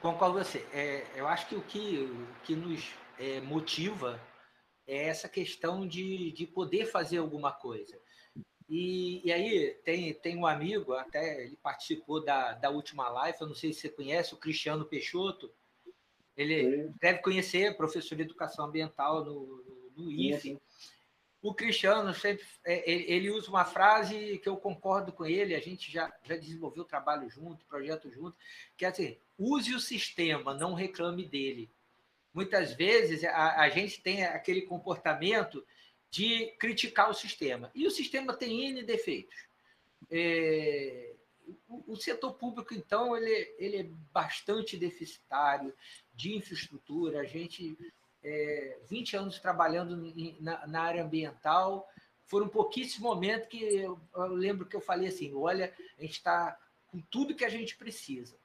concordo 0.00 0.38
com 0.38 0.42
você. 0.42 0.66
É, 0.72 1.04
eu 1.14 1.28
acho 1.28 1.46
que 1.46 1.54
o 1.54 1.60
que, 1.60 1.98
o 1.98 2.26
que 2.44 2.56
nos 2.56 2.94
é, 3.18 3.42
motiva 3.42 4.18
é 4.86 5.08
essa 5.08 5.28
questão 5.28 5.86
de, 5.86 6.32
de 6.32 6.46
poder 6.46 6.86
fazer 6.86 7.18
alguma 7.18 7.52
coisa. 7.52 8.00
E, 8.66 9.20
e, 9.22 9.30
aí 9.30 9.74
tem, 9.84 10.14
tem 10.14 10.34
um 10.34 10.46
amigo, 10.46 10.94
até 10.94 11.44
ele 11.44 11.58
participou 11.62 12.24
da, 12.24 12.54
da 12.54 12.70
última 12.70 13.10
live, 13.10 13.36
eu 13.38 13.48
não 13.48 13.54
sei 13.54 13.70
se 13.70 13.80
você 13.80 13.90
conhece, 13.90 14.32
o 14.32 14.38
Cristiano 14.38 14.86
Peixoto. 14.86 15.52
Ele 16.34 16.86
Sim. 16.86 16.94
deve 16.98 17.18
conhecer, 17.18 17.76
professor 17.76 18.16
de 18.16 18.22
educação 18.22 18.64
ambiental 18.64 19.26
no, 19.26 19.62
no, 19.94 20.04
no 20.04 20.10
IFE. 20.10 20.58
O 21.42 21.52
Cristiano 21.52 22.14
sempre 22.14 22.46
é, 22.64 22.88
ele 22.88 23.28
usa 23.30 23.50
uma 23.50 23.64
frase 23.64 24.38
que 24.38 24.48
eu 24.48 24.56
concordo 24.56 25.12
com 25.12 25.26
ele, 25.26 25.54
a 25.54 25.60
gente 25.60 25.90
já, 25.90 26.12
já 26.22 26.36
desenvolveu 26.36 26.84
trabalho 26.84 27.28
junto, 27.28 27.64
projeto 27.66 28.08
junto, 28.10 28.36
que 28.76 28.84
é 28.84 28.88
assim: 28.88 29.18
use 29.36 29.74
o 29.74 29.80
sistema, 29.80 30.54
não 30.54 30.72
reclame 30.72 31.26
dele. 31.26 31.68
Muitas 32.32 32.72
vezes 32.74 33.24
a, 33.24 33.60
a 33.60 33.68
gente 33.68 34.00
tem 34.00 34.24
aquele 34.24 34.62
comportamento 34.62 35.66
de 36.12 36.52
criticar 36.58 37.10
o 37.10 37.14
sistema. 37.14 37.70
E 37.74 37.86
o 37.86 37.90
sistema 37.90 38.34
tem 38.34 38.68
N 38.68 38.82
defeitos. 38.82 39.34
É, 40.10 41.12
o, 41.66 41.92
o, 41.92 41.96
setor 41.96 42.34
público, 42.34 42.74
então, 42.74 43.16
ele, 43.16 43.54
ele 43.58 43.76
é 43.78 43.86
bastante 44.12 44.76
deficitário 44.76 45.74
de 46.14 46.36
infraestrutura. 46.36 47.20
A 47.20 47.24
gente, 47.24 47.76
é, 48.22 48.78
20 48.88 49.16
anos 49.16 49.38
trabalhando 49.38 49.96
na, 50.40 50.66
na, 50.66 50.82
área 50.82 51.04
ambiental, 51.04 51.88
foram 52.24 52.48
pouquíssimos 52.48 53.00
momentos 53.00 53.48
que 53.48 53.62
eu, 53.62 54.00
eu 54.14 54.26
lembro 54.28 54.66
que 54.66 54.76
eu 54.76 54.80
falei 54.80 55.08
assim: 55.08 55.34
olha, 55.34 55.72
a 55.98 56.02
gente 56.02 56.12
está 56.12 56.58
com 56.86 57.00
tudo 57.00 57.34
que 57.34 57.44
a 57.44 57.48
gente 57.48 57.76
precisa. 57.76 58.36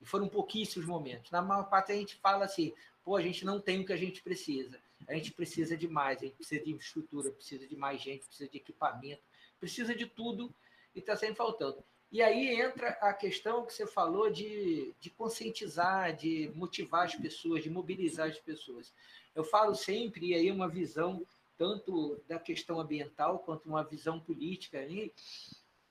E 0.00 0.06
foram 0.06 0.28
pouquíssimos 0.28 0.86
momentos. 0.86 1.30
Na 1.30 1.40
maior 1.40 1.64
parte 1.64 1.92
a 1.92 1.96
gente 1.96 2.16
fala 2.16 2.44
assim: 2.44 2.74
pô, 3.02 3.16
a 3.16 3.22
gente 3.22 3.44
não 3.44 3.60
tem 3.60 3.80
o 3.80 3.86
que 3.86 3.92
a 3.92 3.96
gente 3.96 4.22
precisa 4.22 4.78
a 5.08 5.14
gente 5.14 5.32
precisa 5.32 5.76
de 5.76 5.88
mais, 5.88 6.18
a 6.18 6.22
gente 6.22 6.36
precisa 6.36 6.64
de 6.64 6.70
infraestrutura, 6.70 7.30
precisa 7.30 7.66
de 7.66 7.76
mais 7.76 8.00
gente, 8.00 8.26
precisa 8.26 8.48
de 8.48 8.56
equipamento, 8.56 9.22
precisa 9.58 9.94
de 9.94 10.06
tudo 10.06 10.54
e 10.94 11.00
está 11.00 11.16
sempre 11.16 11.36
faltando. 11.36 11.84
E 12.10 12.22
aí 12.22 12.60
entra 12.60 12.90
a 13.00 13.12
questão 13.12 13.66
que 13.66 13.72
você 13.72 13.86
falou 13.86 14.30
de, 14.30 14.94
de 15.00 15.10
conscientizar, 15.10 16.14
de 16.14 16.50
motivar 16.54 17.06
as 17.06 17.14
pessoas, 17.16 17.62
de 17.62 17.70
mobilizar 17.70 18.28
as 18.28 18.38
pessoas. 18.38 18.92
Eu 19.34 19.42
falo 19.42 19.74
sempre, 19.74 20.28
e 20.28 20.34
aí 20.34 20.50
uma 20.50 20.68
visão 20.68 21.26
tanto 21.56 22.20
da 22.28 22.38
questão 22.38 22.80
ambiental 22.80 23.38
quanto 23.40 23.68
uma 23.68 23.84
visão 23.84 24.20
política 24.20 24.78
ali, 24.78 25.12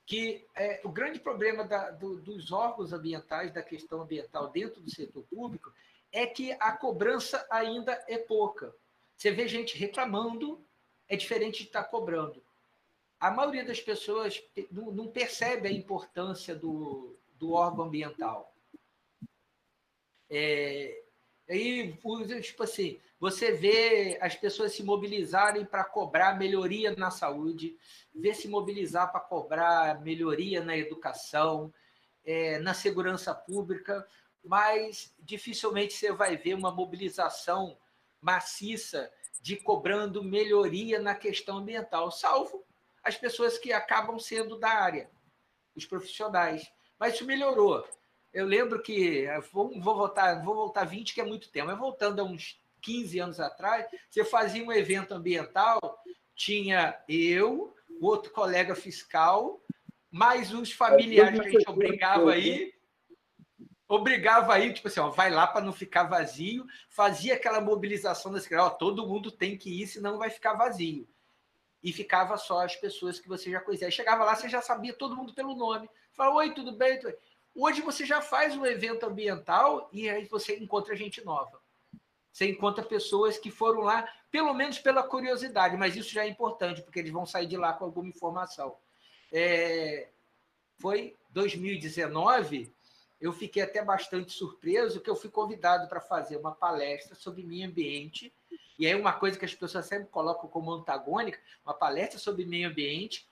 que 0.06 0.46
é, 0.56 0.82
o 0.84 0.90
grande 0.90 1.20
problema 1.20 1.64
da, 1.64 1.92
do, 1.92 2.18
dos 2.22 2.52
órgãos 2.52 2.92
ambientais, 2.92 3.54
da 3.54 3.64
questão 3.64 4.02
ambiental 4.02 4.50
dentro 4.50 4.82
do 4.82 4.90
setor 4.90 5.24
público, 5.24 5.74
é 6.12 6.28
que 6.28 6.52
a 6.54 6.74
cobrança 6.74 7.46
ainda 7.50 8.04
é 8.08 8.18
pouca. 8.18 8.76
Você 9.16 9.32
vê 9.32 9.48
gente 9.48 9.78
reclamando, 9.78 10.64
é 11.08 11.16
diferente 11.16 11.60
de 11.60 11.68
estar 11.68 11.86
cobrando. 11.86 12.43
A 13.24 13.32
maioria 13.32 13.64
das 13.64 13.80
pessoas 13.80 14.44
não, 14.70 15.08
percebe 15.08 15.70
a 15.70 15.72
importância 15.72 16.54
do, 16.54 17.18
do 17.40 17.54
órgão 17.54 17.86
ambiental. 17.86 18.54
É, 20.30 21.04
aí, 21.50 21.98
tipo 22.42 22.64
assim, 22.64 23.00
você 23.18 23.54
vê 23.54 24.18
as 24.20 24.36
pessoas 24.36 24.74
se 24.74 24.84
mobilizarem 24.84 25.64
para 25.64 25.86
cobrar 25.86 26.38
melhoria 26.38 26.94
na 26.98 27.10
saúde, 27.10 27.78
vê 28.14 28.34
se 28.34 28.50
mobilizar 28.50 29.10
para 29.10 29.22
cobrar 29.22 30.02
melhoria 30.02 30.62
na 30.62 30.76
educação, 30.76 31.74
é, 32.26 32.60
na 32.60 32.74
segurança 32.74 33.34
pública, 33.34 34.06
mas 34.44 35.16
dificilmente 35.18 35.94
você 35.94 36.12
vai 36.12 36.36
ver 36.36 36.56
uma 36.56 36.74
mobilização 36.74 37.78
maciça 38.20 39.10
de 39.40 39.56
cobrando 39.56 40.22
melhoria 40.22 41.00
na 41.00 41.16
questão 41.16 41.60
ambiental, 41.60 42.12
salvo 42.12 42.66
as 43.04 43.18
pessoas 43.18 43.58
que 43.58 43.74
acabam 43.74 44.18
sendo 44.18 44.58
da 44.58 44.70
área, 44.70 45.10
os 45.76 45.86
profissionais. 45.86 46.72
Mas 46.98 47.16
isso 47.16 47.26
melhorou. 47.26 47.86
Eu 48.34 48.46
lembro 48.46 48.82
que 48.82 49.28
vou, 49.52 49.80
vou 49.80 49.96
voltar, 49.96 50.44
vou 50.44 50.56
voltar 50.56 50.86
20, 50.86 51.14
que 51.14 51.22
é 51.22 51.26
muito 51.26 51.52
tempo, 51.52 51.68
mas 51.68 51.78
voltando 51.78 52.20
a 52.22 52.24
uns 52.24 52.60
15 52.82 53.20
anos 53.20 53.40
atrás, 53.40 53.86
você 54.10 54.24
fazia 54.24 54.64
um 54.64 54.72
evento 54.72 55.14
ambiental, 55.14 55.80
tinha 56.36 56.98
eu, 57.08 57.76
outro 58.02 58.32
colega 58.32 58.76
fiscal, 58.76 59.62
mais 60.10 60.54
os 60.54 60.72
familiares 60.72 61.40
que 61.40 61.48
a 61.48 61.52
gente 61.52 61.70
obrigava 61.70 62.32
aí, 62.32 62.74
obrigava 63.88 64.54
aí, 64.54 64.74
tipo 64.74 64.88
assim, 64.88 65.00
ó, 65.00 65.10
vai 65.10 65.30
lá 65.30 65.48
para 65.48 65.64
não 65.64 65.72
ficar 65.72 66.04
vazio, 66.04 66.66
fazia 66.90 67.36
aquela 67.36 67.62
mobilização 67.62 68.32
das 68.32 68.48
crianças, 68.48 68.78
todo 68.78 69.08
mundo 69.08 69.32
tem 69.32 69.58
que 69.58 69.82
ir, 69.82 69.88
senão 69.88 70.18
vai 70.18 70.30
ficar 70.30 70.54
vazio. 70.54 71.08
E 71.84 71.92
ficava 71.92 72.38
só 72.38 72.64
as 72.64 72.76
pessoas 72.76 73.20
que 73.20 73.28
você 73.28 73.52
já 73.52 73.60
conhecia. 73.60 73.88
Aí 73.88 73.92
chegava 73.92 74.24
lá, 74.24 74.36
você 74.36 74.48
já 74.48 74.62
sabia 74.62 74.94
todo 74.94 75.16
mundo 75.16 75.34
pelo 75.34 75.54
nome. 75.54 75.90
Falava, 76.14 76.38
oi, 76.38 76.54
tudo 76.54 76.72
bem? 76.72 77.00
Hoje 77.54 77.82
você 77.82 78.06
já 78.06 78.22
faz 78.22 78.56
um 78.56 78.66
evento 78.66 79.06
ambiental 79.06 79.90
e 79.92 80.10
aí 80.10 80.26
você 80.26 80.56
encontra 80.58 80.96
gente 80.96 81.24
nova. 81.24 81.62
Você 82.32 82.50
encontra 82.50 82.84
pessoas 82.84 83.38
que 83.38 83.52
foram 83.52 83.82
lá, 83.82 84.12
pelo 84.32 84.54
menos 84.56 84.80
pela 84.80 85.04
curiosidade, 85.04 85.78
mas 85.78 85.96
isso 85.96 86.12
já 86.12 86.26
é 86.26 86.28
importante, 86.28 86.82
porque 86.82 86.98
eles 86.98 87.12
vão 87.12 87.28
sair 87.28 87.46
de 87.46 87.56
lá 87.56 87.74
com 87.74 87.86
alguma 87.86 88.10
informação. 88.10 88.76
É, 89.32 90.10
foi 90.80 91.16
2019, 91.30 92.74
eu 93.24 93.32
fiquei 93.32 93.64
até 93.64 93.82
bastante 93.82 94.34
surpreso 94.34 95.00
que 95.00 95.10
eu 95.10 95.16
fui 95.16 95.30
convidado 95.30 95.88
para 95.88 96.02
fazer 96.02 96.36
uma 96.36 96.54
palestra 96.54 97.16
sobre 97.16 97.42
meio 97.42 97.70
ambiente. 97.70 98.34
E 98.78 98.86
aí, 98.86 98.94
uma 98.94 99.14
coisa 99.14 99.40
que 99.40 99.46
as 99.46 99.56
pessoas 99.56 99.86
sempre 99.86 100.10
colocam 100.10 100.50
como 100.50 100.74
antagônica: 100.74 101.40
uma 101.64 101.74
palestra 101.74 102.20
sobre 102.20 102.46
meio 102.46 102.68
ambiente 102.68 103.26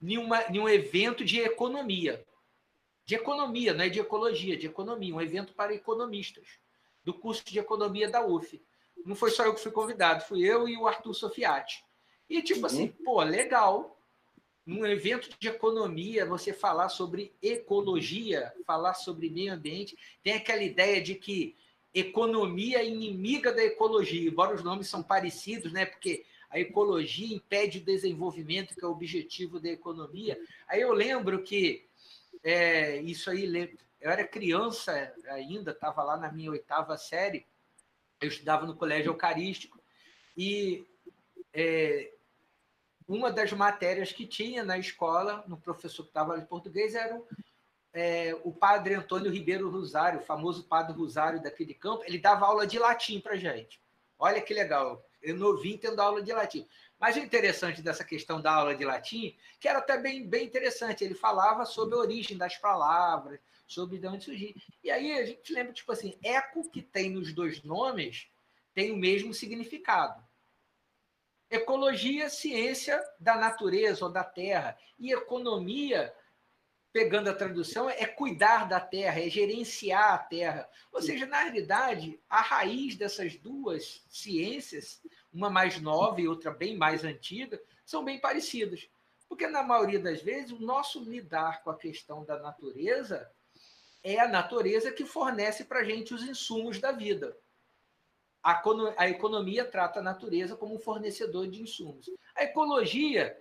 em, 0.00 0.16
uma, 0.16 0.44
em 0.44 0.60
um 0.60 0.68
evento 0.68 1.24
de 1.24 1.40
economia. 1.40 2.24
De 3.04 3.16
economia, 3.16 3.74
não 3.74 3.84
é 3.84 3.88
de 3.88 3.98
ecologia, 3.98 4.56
de 4.56 4.68
economia, 4.68 5.12
um 5.12 5.20
evento 5.20 5.52
para 5.52 5.74
economistas 5.74 6.46
do 7.02 7.12
curso 7.12 7.44
de 7.44 7.58
economia 7.58 8.08
da 8.08 8.24
UF. 8.24 8.64
Não 9.04 9.16
foi 9.16 9.32
só 9.32 9.44
eu 9.44 9.52
que 9.52 9.60
fui 9.60 9.72
convidado, 9.72 10.22
fui 10.26 10.44
eu 10.44 10.68
e 10.68 10.76
o 10.76 10.86
Arthur 10.86 11.14
Sofiati. 11.14 11.84
E 12.30 12.40
tipo 12.40 12.66
assim, 12.66 12.94
uhum. 13.00 13.04
pô, 13.04 13.22
legal. 13.24 13.97
Num 14.68 14.84
evento 14.84 15.30
de 15.40 15.48
economia, 15.48 16.26
você 16.26 16.52
falar 16.52 16.90
sobre 16.90 17.32
ecologia, 17.40 18.52
falar 18.66 18.92
sobre 18.92 19.30
meio 19.30 19.54
ambiente, 19.54 19.96
tem 20.22 20.34
aquela 20.34 20.62
ideia 20.62 21.00
de 21.00 21.14
que 21.14 21.56
economia 21.94 22.80
é 22.80 22.86
inimiga 22.86 23.50
da 23.50 23.64
ecologia, 23.64 24.28
embora 24.28 24.54
os 24.54 24.62
nomes 24.62 24.86
são 24.86 25.02
parecidos, 25.02 25.72
né? 25.72 25.86
Porque 25.86 26.26
a 26.50 26.60
ecologia 26.60 27.34
impede 27.34 27.78
o 27.78 27.82
desenvolvimento, 27.82 28.74
que 28.74 28.84
é 28.84 28.86
o 28.86 28.90
objetivo 28.90 29.58
da 29.58 29.70
economia. 29.70 30.38
Aí 30.68 30.82
eu 30.82 30.92
lembro 30.92 31.42
que 31.42 31.86
é, 32.44 33.00
isso 33.00 33.30
aí 33.30 33.46
eu 34.02 34.10
era 34.10 34.22
criança 34.22 35.14
ainda, 35.28 35.70
estava 35.70 36.02
lá 36.02 36.18
na 36.18 36.30
minha 36.30 36.50
oitava 36.50 36.98
série, 36.98 37.46
eu 38.20 38.28
estudava 38.28 38.66
no 38.66 38.76
colégio 38.76 39.12
eucarístico, 39.12 39.80
e 40.36 40.84
é, 41.54 42.12
uma 43.08 43.32
das 43.32 43.52
matérias 43.52 44.12
que 44.12 44.26
tinha 44.26 44.62
na 44.62 44.76
escola, 44.76 45.42
no 45.48 45.56
professor 45.56 46.02
que 46.02 46.10
estava 46.10 46.38
de 46.38 46.46
português, 46.46 46.94
era 46.94 47.16
o, 47.16 47.26
é, 47.94 48.38
o 48.44 48.52
padre 48.52 48.94
Antônio 48.94 49.32
Ribeiro 49.32 49.70
Rosário, 49.70 50.20
o 50.20 50.24
famoso 50.24 50.64
padre 50.64 50.94
Rosário 50.94 51.42
daquele 51.42 51.72
campo, 51.72 52.04
ele 52.06 52.18
dava 52.18 52.44
aula 52.44 52.66
de 52.66 52.78
latim 52.78 53.18
para 53.18 53.34
gente. 53.36 53.80
Olha 54.18 54.42
que 54.42 54.52
legal, 54.52 55.02
eu 55.22 55.34
novinho 55.34 55.78
tendo 55.78 56.00
aula 56.00 56.22
de 56.22 56.32
latim. 56.32 56.68
Mas 57.00 57.16
o 57.16 57.20
interessante 57.20 57.80
dessa 57.80 58.04
questão 58.04 58.40
da 58.42 58.52
aula 58.52 58.74
de 58.74 58.84
latim, 58.84 59.34
que 59.58 59.68
era 59.68 59.80
bem, 59.96 60.28
bem 60.28 60.44
interessante, 60.44 61.02
ele 61.02 61.14
falava 61.14 61.64
sobre 61.64 61.94
a 61.94 61.98
origem 61.98 62.36
das 62.36 62.56
palavras, 62.58 63.40
sobre 63.66 63.98
de 63.98 64.06
onde 64.06 64.24
surgir. 64.24 64.54
E 64.82 64.90
aí 64.90 65.12
a 65.12 65.24
gente 65.24 65.52
lembra, 65.52 65.72
tipo 65.72 65.92
assim, 65.92 66.18
eco 66.22 66.68
que 66.70 66.82
tem 66.82 67.10
nos 67.10 67.32
dois 67.32 67.62
nomes 67.62 68.28
tem 68.74 68.92
o 68.92 68.96
mesmo 68.96 69.32
significado. 69.32 70.22
Ecologia, 71.50 72.28
ciência 72.28 73.02
da 73.18 73.36
natureza 73.36 74.04
ou 74.04 74.10
da 74.10 74.22
terra. 74.22 74.76
E 74.98 75.12
economia, 75.12 76.14
pegando 76.92 77.30
a 77.30 77.34
tradução, 77.34 77.88
é 77.88 78.04
cuidar 78.06 78.68
da 78.68 78.80
terra, 78.80 79.20
é 79.20 79.30
gerenciar 79.30 80.14
a 80.14 80.18
terra. 80.18 80.68
Ou 80.92 81.00
seja, 81.00 81.24
na 81.24 81.42
realidade, 81.42 82.20
a 82.28 82.40
raiz 82.40 82.96
dessas 82.96 83.36
duas 83.36 84.04
ciências, 84.08 85.02
uma 85.32 85.48
mais 85.48 85.80
nova 85.80 86.20
e 86.20 86.28
outra 86.28 86.50
bem 86.50 86.76
mais 86.76 87.04
antiga, 87.04 87.60
são 87.84 88.04
bem 88.04 88.20
parecidas. 88.20 88.88
Porque, 89.28 89.46
na 89.46 89.62
maioria 89.62 89.98
das 89.98 90.22
vezes, 90.22 90.52
o 90.52 90.60
nosso 90.60 91.02
lidar 91.02 91.62
com 91.62 91.70
a 91.70 91.78
questão 91.78 92.24
da 92.24 92.38
natureza 92.38 93.30
é 94.02 94.18
a 94.18 94.28
natureza 94.28 94.92
que 94.92 95.04
fornece 95.04 95.64
para 95.64 95.80
a 95.80 95.84
gente 95.84 96.14
os 96.14 96.22
insumos 96.22 96.78
da 96.78 96.92
vida. 96.92 97.36
A, 98.42 99.08
economia 99.08 99.64
trata 99.64 100.00
a 100.00 100.02
natureza 100.02 100.56
como 100.56 100.74
um 100.74 100.78
fornecedor 100.78 101.48
de 101.48 101.60
insumos. 101.60 102.08
A 102.34 102.44
ecologia 102.44 103.36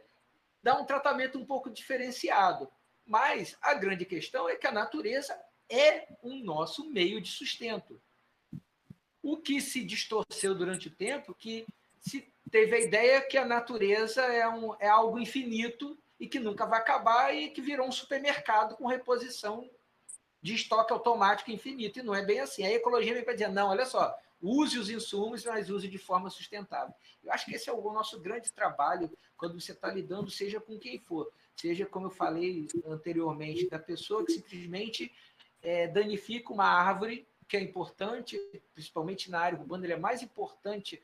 dá 0.61 0.75
um 0.79 0.85
tratamento 0.85 1.37
um 1.37 1.45
pouco 1.45 1.69
diferenciado, 1.69 2.69
mas 3.05 3.55
a 3.61 3.73
grande 3.73 4.05
questão 4.05 4.49
é 4.49 4.55
que 4.55 4.67
a 4.67 4.71
natureza 4.71 5.39
é 5.69 6.07
um 6.23 6.43
nosso 6.43 6.89
meio 6.89 7.21
de 7.21 7.29
sustento. 7.29 8.01
O 9.21 9.37
que 9.37 9.61
se 9.61 9.83
distorceu 9.83 10.55
durante 10.55 10.87
o 10.87 10.95
tempo 10.95 11.33
que 11.33 11.65
se 11.99 12.33
teve 12.49 12.75
a 12.75 12.79
ideia 12.79 13.21
que 13.21 13.37
a 13.37 13.45
natureza 13.45 14.21
é, 14.21 14.47
um, 14.47 14.75
é 14.79 14.87
algo 14.87 15.19
infinito 15.19 15.97
e 16.19 16.27
que 16.27 16.39
nunca 16.39 16.65
vai 16.65 16.79
acabar 16.79 17.35
e 17.35 17.49
que 17.49 17.61
virou 17.61 17.87
um 17.87 17.91
supermercado 17.91 18.75
com 18.75 18.87
reposição 18.87 19.69
de 20.41 20.53
estoque 20.53 20.93
automático 20.93 21.51
infinito, 21.51 21.99
e 21.99 22.03
não 22.03 22.15
é 22.15 22.23
bem 22.23 22.39
assim. 22.39 22.63
A 22.63 22.71
ecologia 22.71 23.13
vem 23.13 23.23
para 23.23 23.33
dizer, 23.33 23.49
não, 23.49 23.69
olha 23.69 23.85
só, 23.85 24.15
use 24.41 24.77
os 24.77 24.89
insumos, 24.89 25.45
mas 25.45 25.69
use 25.69 25.87
de 25.87 25.97
forma 25.97 26.29
sustentável. 26.29 26.93
Eu 27.23 27.31
acho 27.31 27.45
que 27.45 27.55
esse 27.55 27.69
é 27.69 27.73
o 27.73 27.81
nosso 27.91 28.19
grande 28.19 28.51
trabalho 28.51 29.11
quando 29.35 29.59
você 29.59 29.71
está 29.71 29.91
lidando, 29.91 30.29
seja 30.29 30.59
com 30.59 30.77
quem 30.77 30.99
for, 30.99 31.31
seja, 31.55 31.85
como 31.85 32.07
eu 32.07 32.11
falei 32.11 32.67
anteriormente, 32.85 33.67
da 33.69 33.79
pessoa 33.79 34.25
que 34.25 34.33
simplesmente 34.33 35.11
é, 35.61 35.87
danifica 35.87 36.53
uma 36.53 36.65
árvore, 36.65 37.27
que 37.47 37.57
é 37.57 37.61
importante, 37.61 38.37
principalmente 38.73 39.31
na 39.31 39.39
área 39.39 39.59
urbana, 39.59 39.85
ele 39.85 39.93
é 39.93 39.99
mais 39.99 40.21
importante, 40.21 41.01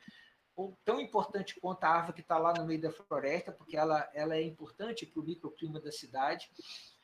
ou 0.56 0.76
tão 0.84 1.00
importante 1.00 1.58
quanto 1.58 1.84
a 1.84 1.88
árvore 1.88 2.14
que 2.14 2.20
está 2.20 2.38
lá 2.38 2.52
no 2.52 2.64
meio 2.64 2.80
da 2.80 2.92
floresta, 2.92 3.50
porque 3.50 3.76
ela, 3.76 4.08
ela 4.14 4.36
é 4.36 4.42
importante 4.42 5.06
para 5.06 5.20
o 5.20 5.24
microclima 5.24 5.80
da 5.80 5.90
cidade. 5.90 6.48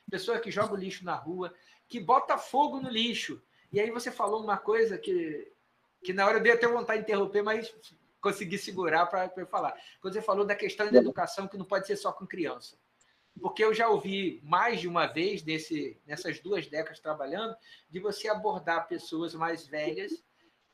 Pessoa 0.09 0.39
que 0.39 0.51
joga 0.51 0.73
o 0.73 0.77
lixo 0.77 1.03
na 1.03 1.15
rua, 1.15 1.53
que 1.87 1.99
bota 1.99 2.37
fogo 2.37 2.79
no 2.79 2.89
lixo. 2.89 3.41
E 3.71 3.79
aí 3.79 3.89
você 3.91 4.11
falou 4.11 4.41
uma 4.41 4.57
coisa 4.57 4.97
que, 4.97 5.51
que 6.03 6.13
na 6.13 6.25
hora 6.25 6.37
eu 6.37 6.43
dei 6.43 6.53
até 6.53 6.67
vontade 6.67 6.99
de 6.99 7.11
interromper, 7.11 7.41
mas 7.41 7.73
consegui 8.19 8.57
segurar 8.57 9.07
para 9.07 9.31
eu 9.35 9.47
falar. 9.47 9.75
Quando 9.99 10.13
você 10.13 10.21
falou 10.21 10.45
da 10.45 10.55
questão 10.55 10.91
da 10.91 10.99
educação, 10.99 11.47
que 11.47 11.57
não 11.57 11.65
pode 11.65 11.87
ser 11.87 11.97
só 11.97 12.11
com 12.11 12.25
criança. 12.25 12.77
Porque 13.39 13.63
eu 13.63 13.73
já 13.73 13.87
ouvi 13.87 14.41
mais 14.43 14.79
de 14.79 14.87
uma 14.87 15.07
vez, 15.07 15.43
nesse, 15.43 15.99
nessas 16.05 16.39
duas 16.39 16.67
décadas 16.67 16.99
trabalhando, 16.99 17.55
de 17.89 17.99
você 17.99 18.27
abordar 18.27 18.87
pessoas 18.87 19.33
mais 19.33 19.65
velhas 19.65 20.23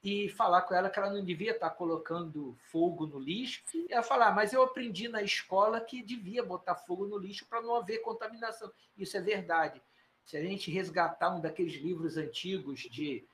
e 0.03 0.29
falar 0.29 0.61
com 0.63 0.73
ela 0.73 0.89
que 0.89 0.99
ela 0.99 1.09
não 1.09 1.23
devia 1.23 1.51
estar 1.51 1.69
colocando 1.71 2.57
fogo 2.71 3.05
no 3.05 3.19
lixo. 3.19 3.63
E 3.73 3.93
ela 3.93 4.03
falar, 4.03 4.27
ah, 4.27 4.31
mas 4.31 4.53
eu 4.53 4.61
aprendi 4.61 5.07
na 5.07 5.21
escola 5.21 5.81
que 5.81 6.01
devia 6.01 6.43
botar 6.43 6.75
fogo 6.75 7.05
no 7.05 7.17
lixo 7.17 7.45
para 7.47 7.61
não 7.61 7.75
haver 7.75 7.99
contaminação. 7.99 8.71
Isso 8.97 9.15
é 9.17 9.21
verdade. 9.21 9.81
Se 10.25 10.35
a 10.35 10.41
gente 10.41 10.71
resgatar 10.71 11.35
um 11.35 11.39
daqueles 11.39 11.73
livros 11.75 12.17
antigos 12.17 12.81
de 12.81 13.25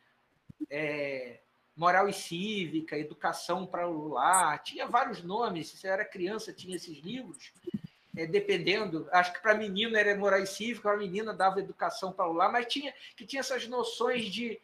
é, 0.70 1.40
moral 1.76 2.08
e 2.08 2.14
cívica, 2.14 2.98
educação 2.98 3.66
para 3.66 3.88
o 3.88 4.10
lar, 4.10 4.62
tinha 4.64 4.88
vários 4.88 5.24
nomes. 5.24 5.70
Se 5.70 5.78
você 5.78 5.88
era 5.88 6.06
criança, 6.06 6.54
tinha 6.54 6.76
esses 6.76 6.98
livros. 7.00 7.52
É, 8.16 8.28
dependendo, 8.28 9.08
acho 9.12 9.34
que 9.34 9.42
para 9.42 9.56
menino 9.56 9.98
era 9.98 10.16
moral 10.16 10.40
e 10.40 10.46
cívica, 10.46 10.90
para 10.90 10.98
menina 10.98 11.34
dava 11.34 11.60
educação 11.60 12.14
para 12.14 12.30
o 12.30 12.34
lar, 12.34 12.52
mas 12.52 12.68
tinha 12.68 12.94
que 13.18 13.26
tinha 13.26 13.40
essas 13.40 13.68
noções 13.68 14.26
de 14.26 14.62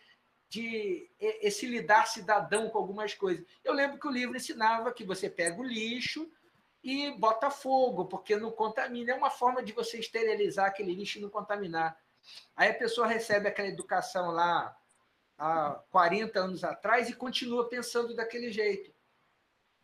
de 0.50 1.08
esse 1.19 1.67
lidar 1.67 2.08
cidadão 2.08 2.69
com 2.69 2.80
algumas 2.80 3.13
coisas. 3.13 3.45
Eu 3.63 3.72
lembro 3.72 4.00
que 4.00 4.08
o 4.08 4.12
livro 4.12 4.36
ensinava 4.36 4.91
que 4.91 5.04
você 5.04 5.30
pega 5.30 5.62
o 5.62 5.63
lixo 5.63 6.28
e 6.84 7.12
bota 7.12 7.52
fogo, 7.52 8.06
porque 8.06 8.36
não 8.36 8.52
contamina. 8.52 9.12
É 9.12 9.15
uma 9.15 9.30
forma 9.30 9.62
de 9.62 9.72
você 9.72 10.00
esterilizar 10.00 10.65
aquele 10.65 10.93
lixo 10.93 11.19
e 11.19 11.22
não 11.22 11.30
contaminar. 11.30 11.95
Aí 12.56 12.72
a 12.72 12.74
pessoa 12.74 13.06
recebe 13.06 13.48
aquela 13.48 13.67
educação 13.67 14.32
lá 14.32 14.76
há 15.39 15.82
40 15.89 16.38
anos 16.38 16.63
atrás 16.65 17.10
e 17.10 17.15
continua 17.15 17.69
pensando 17.69 18.13
daquele 18.13 18.52
jeito. 18.52 18.91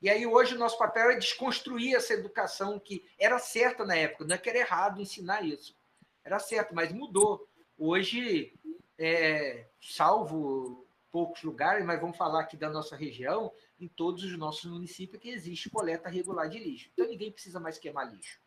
E 0.01 0.09
aí 0.09 0.27
hoje 0.27 0.53
o 0.53 0.59
nosso 0.59 0.77
papel 0.77 1.11
é 1.11 1.15
desconstruir 1.15 1.95
essa 1.95 2.13
educação 2.13 2.77
que 2.77 3.03
era 3.17 3.39
certa 3.39 3.85
na 3.85 3.95
época, 3.95 4.25
não 4.25 4.35
é 4.35 4.37
que 4.37 4.49
era 4.49 4.59
errado 4.59 5.01
ensinar 5.01 5.43
isso. 5.43 5.75
Era 6.23 6.37
certo, 6.37 6.75
mas 6.75 6.91
mudou. 6.91 7.47
Hoje 7.77 8.53
é, 8.99 9.67
salvo 9.81 10.85
poucos 11.11 11.41
lugares, 11.43 11.85
mas 11.85 11.99
vamos 12.01 12.17
falar 12.17 12.41
aqui 12.41 12.57
da 12.57 12.69
nossa 12.69 12.95
região, 12.95 13.51
em 13.79 13.87
todos 13.87 14.23
os 14.25 14.37
nossos 14.37 14.69
municípios 14.69 15.21
que 15.21 15.29
existe 15.29 15.69
coleta 15.69 16.09
regular 16.09 16.49
de 16.49 16.59
lixo. 16.59 16.89
Então 16.93 17.07
ninguém 17.07 17.31
precisa 17.31 17.59
mais 17.59 17.79
queimar 17.79 18.13
lixo. 18.13 18.39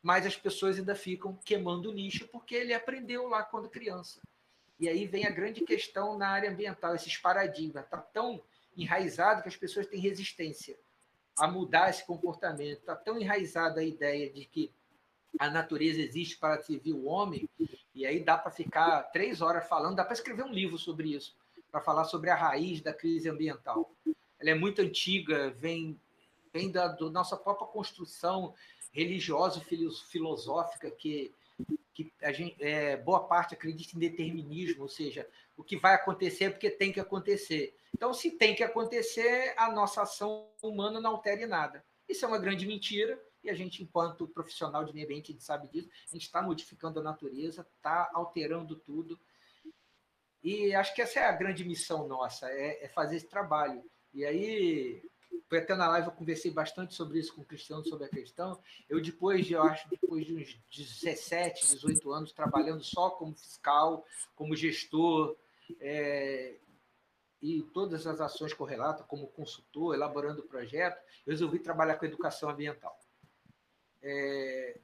Mas 0.00 0.24
as 0.24 0.36
pessoas 0.36 0.78
ainda 0.78 0.94
ficam 0.94 1.36
queimando 1.44 1.90
lixo 1.90 2.28
porque 2.28 2.54
ele 2.54 2.72
aprendeu 2.72 3.26
lá 3.28 3.42
quando 3.42 3.68
criança. 3.68 4.20
E 4.82 4.88
aí 4.88 5.06
vem 5.06 5.24
a 5.24 5.30
grande 5.30 5.60
questão 5.60 6.18
na 6.18 6.26
área 6.26 6.50
ambiental, 6.50 6.92
esses 6.92 7.16
paradigmas. 7.16 7.84
Está 7.84 7.98
tão 7.98 8.42
enraizado 8.76 9.40
que 9.40 9.48
as 9.48 9.54
pessoas 9.54 9.86
têm 9.86 10.00
resistência 10.00 10.76
a 11.38 11.46
mudar 11.46 11.88
esse 11.88 12.04
comportamento. 12.04 12.80
Está 12.80 12.96
tão 12.96 13.16
enraizada 13.16 13.78
a 13.78 13.84
ideia 13.84 14.28
de 14.28 14.44
que 14.44 14.72
a 15.38 15.48
natureza 15.48 16.00
existe 16.00 16.36
para 16.36 16.60
servir 16.60 16.94
o 16.94 17.04
homem, 17.04 17.48
e 17.94 18.04
aí 18.04 18.24
dá 18.24 18.36
para 18.36 18.50
ficar 18.50 19.04
três 19.12 19.40
horas 19.40 19.68
falando, 19.68 19.94
dá 19.94 20.04
para 20.04 20.14
escrever 20.14 20.42
um 20.42 20.52
livro 20.52 20.76
sobre 20.76 21.14
isso, 21.14 21.36
para 21.70 21.80
falar 21.80 22.02
sobre 22.02 22.28
a 22.30 22.34
raiz 22.34 22.80
da 22.80 22.92
crise 22.92 23.30
ambiental. 23.30 23.88
Ela 24.40 24.50
é 24.50 24.54
muito 24.54 24.82
antiga, 24.82 25.50
vem, 25.52 25.96
vem 26.52 26.72
da, 26.72 26.88
da 26.88 27.08
nossa 27.08 27.36
própria 27.36 27.68
construção 27.68 28.52
religiosa 28.90 29.60
filosófica 30.10 30.90
que 30.90 31.32
que 31.94 32.12
a 32.22 32.32
gente, 32.32 32.62
é, 32.62 32.96
boa 32.96 33.26
parte 33.26 33.54
acredita 33.54 33.96
em 33.96 34.00
determinismo, 34.00 34.82
ou 34.82 34.88
seja, 34.88 35.28
o 35.56 35.62
que 35.62 35.76
vai 35.76 35.94
acontecer 35.94 36.44
é 36.44 36.50
porque 36.50 36.70
tem 36.70 36.92
que 36.92 37.00
acontecer. 37.00 37.76
Então, 37.94 38.14
se 38.14 38.30
tem 38.30 38.54
que 38.54 38.64
acontecer, 38.64 39.54
a 39.56 39.70
nossa 39.70 40.02
ação 40.02 40.48
humana 40.62 41.00
não 41.00 41.10
altere 41.12 41.46
nada. 41.46 41.84
Isso 42.08 42.24
é 42.24 42.28
uma 42.28 42.38
grande 42.38 42.66
mentira, 42.66 43.20
e 43.44 43.50
a 43.50 43.54
gente, 43.54 43.82
enquanto 43.82 44.28
profissional 44.28 44.84
de 44.84 44.92
meio 44.92 45.04
ambiente, 45.04 45.30
a 45.30 45.34
gente 45.34 45.44
sabe 45.44 45.68
disso, 45.68 45.88
a 46.08 46.12
gente 46.12 46.22
está 46.22 46.40
modificando 46.40 47.00
a 47.00 47.02
natureza, 47.02 47.66
está 47.76 48.10
alterando 48.14 48.76
tudo. 48.76 49.18
E 50.42 50.74
acho 50.74 50.94
que 50.94 51.02
essa 51.02 51.20
é 51.20 51.24
a 51.24 51.32
grande 51.32 51.64
missão 51.64 52.08
nossa, 52.08 52.50
é, 52.50 52.84
é 52.84 52.88
fazer 52.88 53.16
esse 53.16 53.28
trabalho. 53.28 53.84
E 54.14 54.24
aí, 54.24 55.02
até 55.50 55.74
na 55.74 55.88
live 55.88 56.08
eu 56.08 56.12
conversei 56.12 56.50
bastante 56.50 56.94
sobre 56.94 57.18
isso 57.18 57.34
com 57.34 57.42
o 57.42 57.44
Cristiano, 57.44 57.84
sobre 57.86 58.06
a 58.06 58.08
questão. 58.08 58.58
Eu, 58.88 59.00
depois 59.00 59.44
de, 59.44 59.52
eu 59.52 59.62
acho, 59.62 59.88
depois 59.88 60.24
de 60.24 60.34
uns 60.34 60.58
17, 60.70 61.74
18 61.74 62.12
anos 62.12 62.32
trabalhando 62.32 62.82
só 62.82 63.10
como 63.10 63.34
fiscal, 63.34 64.04
como 64.34 64.56
gestor, 64.56 65.36
é, 65.80 66.56
e 67.40 67.62
todas 67.74 68.06
as 68.06 68.20
ações 68.20 68.54
correlatas, 68.54 69.06
como 69.06 69.26
consultor, 69.28 69.94
elaborando 69.94 70.40
o 70.40 70.48
projeto, 70.48 71.02
eu 71.26 71.32
resolvi 71.32 71.58
trabalhar 71.58 71.96
com 71.96 72.06
educação 72.06 72.48
ambiental 72.48 72.96
é, 74.02 74.78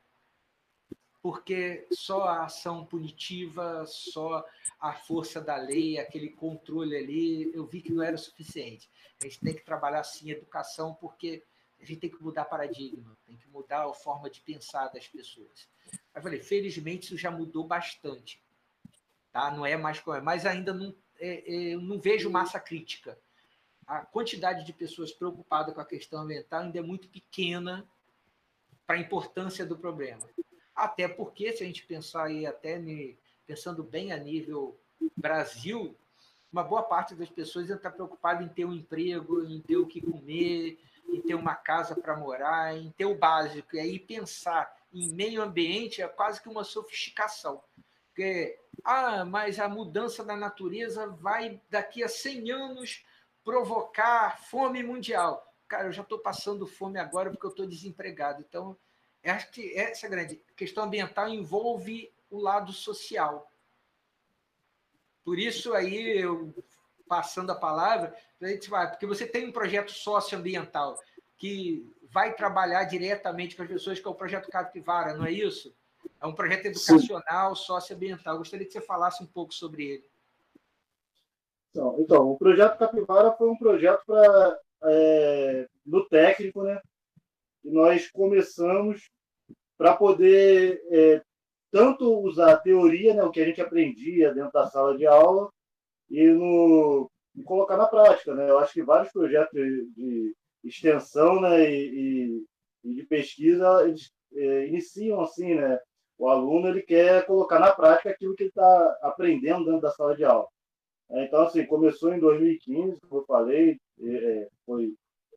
porque 1.28 1.86
só 1.92 2.22
a 2.22 2.44
ação 2.44 2.86
punitiva, 2.86 3.84
só 3.86 4.42
a 4.80 4.94
força 4.94 5.42
da 5.42 5.56
lei, 5.56 5.98
aquele 5.98 6.30
controle 6.30 6.96
ali, 6.96 7.54
eu 7.54 7.66
vi 7.66 7.82
que 7.82 7.92
não 7.92 8.02
era 8.02 8.16
suficiente. 8.16 8.90
A 9.20 9.24
gente 9.24 9.38
tem 9.38 9.52
que 9.52 9.62
trabalhar 9.62 10.02
sim 10.04 10.30
educação, 10.30 10.94
porque 10.94 11.44
a 11.78 11.84
gente 11.84 12.00
tem 12.00 12.08
que 12.08 12.22
mudar 12.22 12.46
paradigma, 12.46 13.14
tem 13.26 13.36
que 13.36 13.46
mudar 13.48 13.84
a 13.84 13.92
forma 13.92 14.30
de 14.30 14.40
pensar 14.40 14.88
das 14.88 15.06
pessoas. 15.06 15.68
Eu 16.14 16.22
falei, 16.22 16.40
felizmente 16.40 17.08
isso 17.08 17.18
já 17.18 17.30
mudou 17.30 17.66
bastante, 17.66 18.42
tá? 19.30 19.50
Não 19.50 19.66
é 19.66 19.76
mais 19.76 20.00
como 20.00 20.16
é, 20.16 20.22
mas 20.22 20.46
ainda 20.46 20.72
não, 20.72 20.96
é, 21.18 21.72
é, 21.72 21.76
não 21.76 22.00
vejo 22.00 22.30
massa 22.30 22.58
crítica. 22.58 23.18
A 23.86 24.00
quantidade 24.00 24.64
de 24.64 24.72
pessoas 24.72 25.12
preocupadas 25.12 25.74
com 25.74 25.80
a 25.82 25.84
questão 25.84 26.22
ambiental 26.22 26.62
ainda 26.62 26.78
é 26.78 26.82
muito 26.82 27.06
pequena 27.06 27.86
para 28.86 28.96
a 28.96 29.00
importância 29.00 29.66
do 29.66 29.76
problema. 29.76 30.26
Até 30.78 31.08
porque, 31.08 31.52
se 31.52 31.64
a 31.64 31.66
gente 31.66 31.84
pensar 31.84 32.26
aí, 32.26 32.46
até 32.46 32.80
pensando 33.44 33.82
bem 33.82 34.12
a 34.12 34.16
nível 34.16 34.80
Brasil, 35.16 35.96
uma 36.52 36.62
boa 36.62 36.82
parte 36.82 37.14
das 37.14 37.28
pessoas 37.28 37.68
está 37.68 37.90
preocupada 37.90 38.42
em 38.42 38.48
ter 38.48 38.64
um 38.64 38.72
emprego, 38.72 39.44
em 39.44 39.60
ter 39.60 39.76
o 39.76 39.86
que 39.86 40.00
comer, 40.00 40.78
em 41.08 41.20
ter 41.20 41.34
uma 41.34 41.54
casa 41.54 41.96
para 41.96 42.16
morar, 42.16 42.76
em 42.76 42.90
ter 42.92 43.06
o 43.06 43.18
básico. 43.18 43.74
E 43.74 43.80
aí 43.80 43.98
pensar 43.98 44.72
em 44.92 45.12
meio 45.12 45.42
ambiente 45.42 46.00
é 46.00 46.06
quase 46.06 46.40
que 46.40 46.48
uma 46.48 46.62
sofisticação. 46.62 47.60
Porque, 48.06 48.56
ah, 48.84 49.24
mas 49.24 49.58
a 49.58 49.68
mudança 49.68 50.24
da 50.24 50.36
natureza 50.36 51.08
vai, 51.08 51.60
daqui 51.68 52.04
a 52.04 52.08
100 52.08 52.50
anos, 52.52 53.04
provocar 53.42 54.40
fome 54.42 54.82
mundial 54.82 55.48
cara, 55.68 55.88
eu 55.88 55.92
já 55.92 56.02
estou 56.02 56.18
passando 56.18 56.66
fome 56.66 56.98
agora 56.98 57.30
porque 57.30 57.46
eu 57.46 57.50
estou 57.50 57.66
desempregado. 57.66 58.42
Então, 58.48 58.76
acho 59.24 59.50
que 59.50 59.76
essa 59.76 60.06
é 60.06 60.10
grande 60.10 60.42
questão 60.56 60.84
ambiental 60.84 61.28
envolve 61.28 62.12
o 62.30 62.38
lado 62.38 62.72
social. 62.72 63.50
Por 65.24 65.38
isso 65.38 65.74
aí 65.74 66.18
eu 66.18 66.54
passando 67.08 67.50
a 67.50 67.54
palavra, 67.54 68.14
a 68.40 68.46
gente 68.48 68.68
vai, 68.68 68.88
porque 68.88 69.06
você 69.06 69.26
tem 69.26 69.48
um 69.48 69.52
projeto 69.52 69.90
socioambiental 69.90 70.98
que 71.38 71.90
vai 72.10 72.34
trabalhar 72.34 72.84
diretamente 72.84 73.56
com 73.56 73.62
as 73.62 73.68
pessoas, 73.68 73.98
que 73.98 74.06
é 74.06 74.10
o 74.10 74.14
projeto 74.14 74.50
Capivara, 74.50 75.14
não 75.14 75.24
é 75.24 75.32
isso? 75.32 75.74
É 76.20 76.26
um 76.26 76.34
projeto 76.34 76.66
educacional, 76.66 77.56
Sim. 77.56 77.64
socioambiental. 77.64 78.34
Eu 78.34 78.38
gostaria 78.38 78.66
que 78.66 78.72
você 78.72 78.80
falasse 78.80 79.22
um 79.22 79.26
pouco 79.26 79.54
sobre 79.54 79.84
ele. 79.84 80.04
Então, 81.70 81.96
então 81.98 82.30
o 82.30 82.36
projeto 82.36 82.78
Capivara 82.78 83.32
foi 83.32 83.48
um 83.48 83.56
projeto 83.56 84.02
para 84.04 84.60
é, 84.84 85.68
no 85.84 86.04
técnico, 86.08 86.62
né? 86.62 86.80
Nós 87.70 88.10
começamos 88.10 89.10
para 89.76 89.94
poder 89.94 90.82
é, 90.90 91.22
tanto 91.70 92.20
usar 92.20 92.52
a 92.52 92.56
teoria, 92.56 93.14
né, 93.14 93.22
o 93.22 93.30
que 93.30 93.40
a 93.40 93.44
gente 93.44 93.60
aprendia 93.60 94.34
dentro 94.34 94.52
da 94.52 94.66
sala 94.66 94.96
de 94.96 95.06
aula, 95.06 95.50
e, 96.10 96.26
no, 96.28 97.10
e 97.36 97.42
colocar 97.42 97.76
na 97.76 97.86
prática. 97.86 98.34
Né? 98.34 98.48
Eu 98.48 98.58
acho 98.58 98.72
que 98.72 98.82
vários 98.82 99.12
projetos 99.12 99.52
de, 99.94 100.34
extensão 100.64 101.40
né, 101.40 101.70
e, 101.70 102.44
e, 102.84 102.94
de 102.94 103.06
pesquisa 103.06 103.86
eles 103.86 104.10
é, 104.34 104.66
iniciam 104.66 105.20
assim, 105.20 105.54
né? 105.54 105.78
O 106.18 106.28
aluno 106.28 106.68
ele 106.68 106.82
quer 106.82 107.24
colocar 107.26 107.60
na 107.60 107.72
prática 107.72 108.10
aquilo 108.10 108.34
que 108.34 108.42
ele 108.42 108.50
está 108.50 108.98
aprendendo 109.02 109.64
dentro 109.64 109.80
da 109.80 109.92
sala 109.92 110.16
de 110.16 110.24
aula. 110.24 110.48
É, 111.10 111.24
então, 111.24 111.42
assim, 111.42 111.64
começou 111.64 112.12
em 112.12 112.18
2015, 112.18 113.00
como 113.02 113.22
eu 113.22 113.24
falei, 113.24 113.78
é, 114.02 114.48
foi 114.66 114.94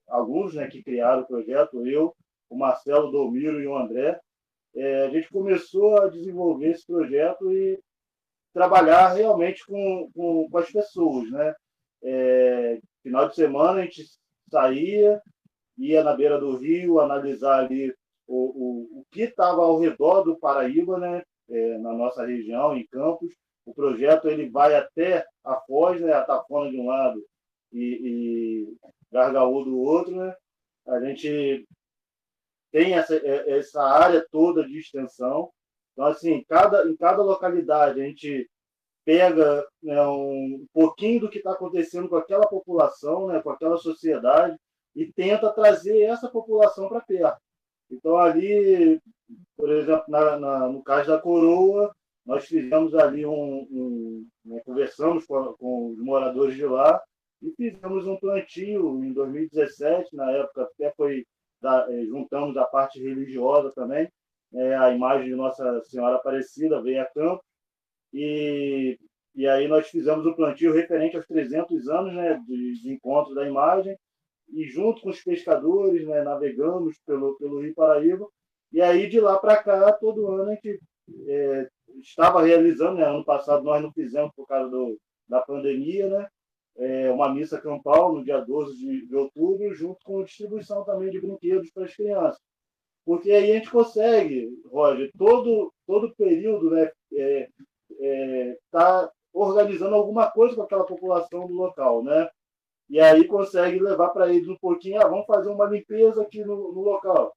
alguns 0.07 0.55
né, 0.55 0.67
que 0.67 0.83
criaram 0.83 1.21
o 1.21 1.27
projeto, 1.27 1.85
eu, 1.87 2.13
o 2.51 2.57
Marcelo, 2.57 3.07
o 3.07 3.11
Domiro 3.11 3.61
e 3.61 3.65
o 3.65 3.75
André. 3.75 4.19
É, 4.75 5.05
a 5.05 5.09
gente 5.09 5.29
começou 5.29 5.97
a 5.97 6.07
desenvolver 6.07 6.71
esse 6.71 6.85
projeto 6.85 7.51
e 7.51 7.79
trabalhar 8.53 9.13
realmente 9.13 9.65
com, 9.65 10.11
com, 10.13 10.49
com 10.49 10.57
as 10.57 10.69
pessoas. 10.69 11.31
Né? 11.31 11.55
É, 12.03 12.79
final 13.01 13.29
de 13.29 13.35
semana 13.35 13.79
a 13.79 13.83
gente 13.83 14.05
saía, 14.49 15.21
ia 15.77 16.03
na 16.03 16.13
beira 16.13 16.37
do 16.37 16.57
rio 16.57 16.99
analisar 16.99 17.63
ali 17.63 17.93
o, 18.27 18.35
o, 18.35 18.99
o 18.99 19.05
que 19.09 19.21
estava 19.23 19.61
ao 19.61 19.79
redor 19.79 20.23
do 20.23 20.37
Paraíba, 20.37 20.99
né? 20.99 21.23
É, 21.49 21.77
na 21.79 21.91
nossa 21.91 22.25
região, 22.25 22.77
em 22.77 22.87
Campos, 22.87 23.33
o 23.65 23.73
projeto 23.73 24.29
ele 24.29 24.49
vai 24.49 24.73
até 24.73 25.25
a 25.43 25.55
Foz, 25.67 25.99
né, 25.99 26.13
a 26.13 26.23
Tafona 26.23 26.71
de 26.71 26.79
um 26.79 26.87
lado 26.87 27.21
e, 27.73 27.99
e 28.01 28.77
Gargaú 29.11 29.65
do 29.65 29.77
outro. 29.77 30.15
Né? 30.15 30.33
A 30.87 31.01
gente 31.01 31.67
tem 32.71 32.93
essa, 32.93 33.15
é, 33.15 33.57
essa 33.57 33.81
área 33.81 34.25
toda 34.31 34.65
de 34.65 34.79
extensão. 34.79 35.49
Então, 35.93 36.05
assim, 36.05 36.43
cada, 36.47 36.87
em 36.87 36.95
cada 36.95 37.21
localidade 37.21 38.01
a 38.01 38.05
gente 38.05 38.49
pega 39.03 39.65
né, 39.81 40.01
um 40.07 40.65
pouquinho 40.73 41.21
do 41.21 41.29
que 41.29 41.39
está 41.39 41.51
acontecendo 41.51 42.07
com 42.07 42.15
aquela 42.15 42.47
população, 42.47 43.27
né, 43.27 43.41
com 43.41 43.49
aquela 43.49 43.77
sociedade, 43.77 44.57
e 44.95 45.11
tenta 45.11 45.51
trazer 45.51 46.01
essa 46.01 46.29
população 46.29 46.87
para 46.87 47.01
perto. 47.01 47.39
Então, 47.89 48.17
ali, 48.17 49.01
por 49.57 49.71
exemplo, 49.71 50.05
na, 50.07 50.37
na, 50.37 50.69
no 50.69 50.83
caso 50.83 51.09
da 51.09 51.19
coroa, 51.19 51.93
nós 52.25 52.45
fizemos 52.45 52.93
ali 52.95 53.25
um. 53.25 53.67
um 53.71 54.27
né, 54.45 54.61
conversamos 54.65 55.25
com, 55.25 55.53
com, 55.53 55.91
os 55.91 55.99
moradores 55.99 56.55
de 56.55 56.65
lá 56.65 57.01
e 57.41 57.51
fizemos 57.51 58.07
um 58.07 58.17
plantio 58.17 59.03
em 59.03 59.11
2017, 59.11 60.15
na 60.15 60.31
época 60.31 60.63
até 60.63 60.91
foi. 60.91 61.25
Da, 61.61 61.87
eh, 61.89 62.05
juntamos 62.05 62.57
a 62.57 62.65
parte 62.65 62.99
religiosa 62.99 63.71
também, 63.71 64.09
é, 64.53 64.75
a 64.75 64.91
imagem 64.91 65.29
de 65.29 65.35
Nossa 65.35 65.81
Senhora 65.83 66.15
Aparecida 66.15 66.81
veio 66.81 67.01
a 67.01 67.05
campo, 67.05 67.43
e, 68.13 68.99
e 69.35 69.47
aí 69.47 69.67
nós 69.67 69.87
fizemos 69.87 70.25
o 70.25 70.35
plantio 70.35 70.73
referente 70.73 71.15
aos 71.15 71.25
300 71.27 71.87
anos 71.87 72.13
né, 72.13 72.41
de, 72.47 72.81
de 72.81 72.91
encontro 72.91 73.33
da 73.33 73.47
imagem, 73.47 73.97
e 74.49 74.65
junto 74.65 75.01
com 75.01 75.09
os 75.09 75.23
pescadores, 75.23 76.05
né, 76.05 76.21
navegamos 76.23 76.97
pelo, 77.05 77.37
pelo 77.37 77.61
Rio 77.61 77.73
Paraíba, 77.73 78.27
e 78.71 78.81
aí 78.81 79.07
de 79.07 79.19
lá 79.19 79.37
para 79.37 79.61
cá, 79.63 79.91
todo 79.93 80.27
ano 80.27 80.51
a 80.51 80.55
gente 80.55 80.79
é, 81.27 81.69
estava 82.01 82.41
realizando, 82.41 82.95
né, 82.95 83.05
ano 83.05 83.23
passado 83.23 83.63
nós 83.63 83.81
não 83.81 83.91
fizemos 83.93 84.31
por 84.35 84.45
causa 84.47 84.69
do, 84.69 84.99
da 85.27 85.41
pandemia, 85.41 86.09
né, 86.09 86.27
é, 86.81 87.11
uma 87.11 87.31
missa 87.31 87.61
campal 87.61 88.13
no 88.13 88.23
dia 88.23 88.41
12 88.41 88.75
de, 88.75 89.07
de 89.07 89.15
outubro, 89.15 89.73
junto 89.73 89.99
com 90.03 90.23
distribuição 90.23 90.83
também 90.83 91.11
de 91.11 91.21
brinquedos 91.21 91.69
para 91.71 91.85
as 91.85 91.95
crianças. 91.95 92.41
Porque 93.05 93.31
aí 93.31 93.51
a 93.51 93.55
gente 93.55 93.69
consegue, 93.69 94.49
Roger, 94.65 95.11
todo, 95.17 95.71
todo 95.85 96.15
período, 96.15 96.71
né, 96.71 96.91
é, 97.13 97.49
é, 97.99 98.57
tá 98.71 99.11
organizando 99.33 99.95
alguma 99.95 100.29
coisa 100.31 100.55
com 100.55 100.63
aquela 100.63 100.83
população 100.83 101.47
do 101.47 101.53
local, 101.53 102.03
né? 102.03 102.27
E 102.89 102.99
aí 102.99 103.25
consegue 103.25 103.79
levar 103.79 104.09
para 104.09 104.33
eles 104.33 104.47
um 104.49 104.57
pouquinho, 104.57 104.99
ah, 105.01 105.07
vamos 105.07 105.25
fazer 105.25 105.49
uma 105.49 105.65
limpeza 105.65 106.21
aqui 106.21 106.43
no, 106.43 106.73
no 106.73 106.81
local. 106.81 107.33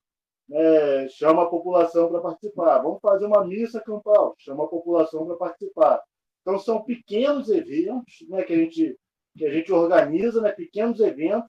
É, 0.50 1.08
chama 1.10 1.44
a 1.44 1.48
população 1.48 2.08
para 2.08 2.20
participar. 2.20 2.78
Vamos 2.78 3.00
fazer 3.00 3.26
uma 3.26 3.44
missa 3.44 3.80
campal, 3.80 4.34
chama 4.38 4.64
a 4.64 4.68
população 4.68 5.26
para 5.26 5.36
participar. 5.36 6.02
Então 6.42 6.58
são 6.58 6.82
pequenos 6.82 7.48
eventos 7.48 8.26
né, 8.28 8.42
que, 8.42 8.52
a 8.52 8.56
gente, 8.56 8.98
que 9.36 9.46
a 9.46 9.52
gente 9.52 9.72
organiza, 9.72 10.40
né, 10.40 10.52
pequenos 10.52 11.00
eventos 11.00 11.48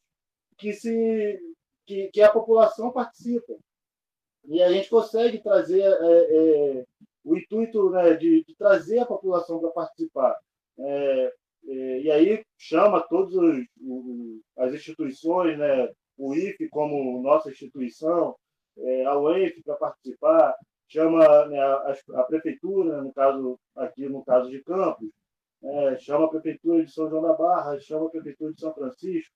que, 0.58 0.74
se, 0.74 1.40
que, 1.86 2.10
que 2.10 2.22
a 2.22 2.32
população 2.32 2.92
participa. 2.92 3.54
E 4.46 4.62
a 4.62 4.72
gente 4.72 4.90
consegue 4.90 5.40
trazer 5.40 5.82
é, 5.82 6.80
é, 6.80 6.86
o 7.24 7.36
intuito 7.38 7.90
né, 7.90 8.14
de, 8.14 8.44
de, 8.44 8.56
trazer 8.56 9.00
a 9.00 9.06
população 9.06 9.60
para 9.60 9.72
participar. 9.72 10.38
É, 10.78 11.34
é, 11.68 12.00
e 12.02 12.12
aí 12.12 12.46
chama 12.58 13.02
todas 13.02 13.34
as 14.58 14.74
instituições, 14.74 15.58
né, 15.58 15.90
o 16.18 16.34
IFE 16.36 16.70
como 16.70 17.22
nossa 17.22 17.50
instituição, 17.50 18.36
é, 18.78 19.06
a 19.06 19.18
UENF 19.18 19.64
para 19.64 19.76
participar, 19.76 20.56
chama 20.88 21.46
né, 21.48 21.60
a, 21.60 21.96
a, 22.16 22.24
prefeitura, 22.24 23.02
no 23.02 23.12
caso 23.14 23.60
aqui 23.76 24.08
no 24.08 24.24
caso 24.24 24.50
de 24.50 24.62
Campos, 24.64 25.10
é, 25.66 25.98
chama 25.98 26.26
a 26.26 26.30
prefeitura 26.30 26.84
de 26.84 26.92
São 26.92 27.10
João 27.10 27.22
da 27.22 27.34
Barra, 27.34 27.80
chama 27.80 28.08
a 28.08 28.10
prefeitura 28.10 28.54
de 28.54 28.60
São 28.60 28.74
Francisco, 28.74 29.34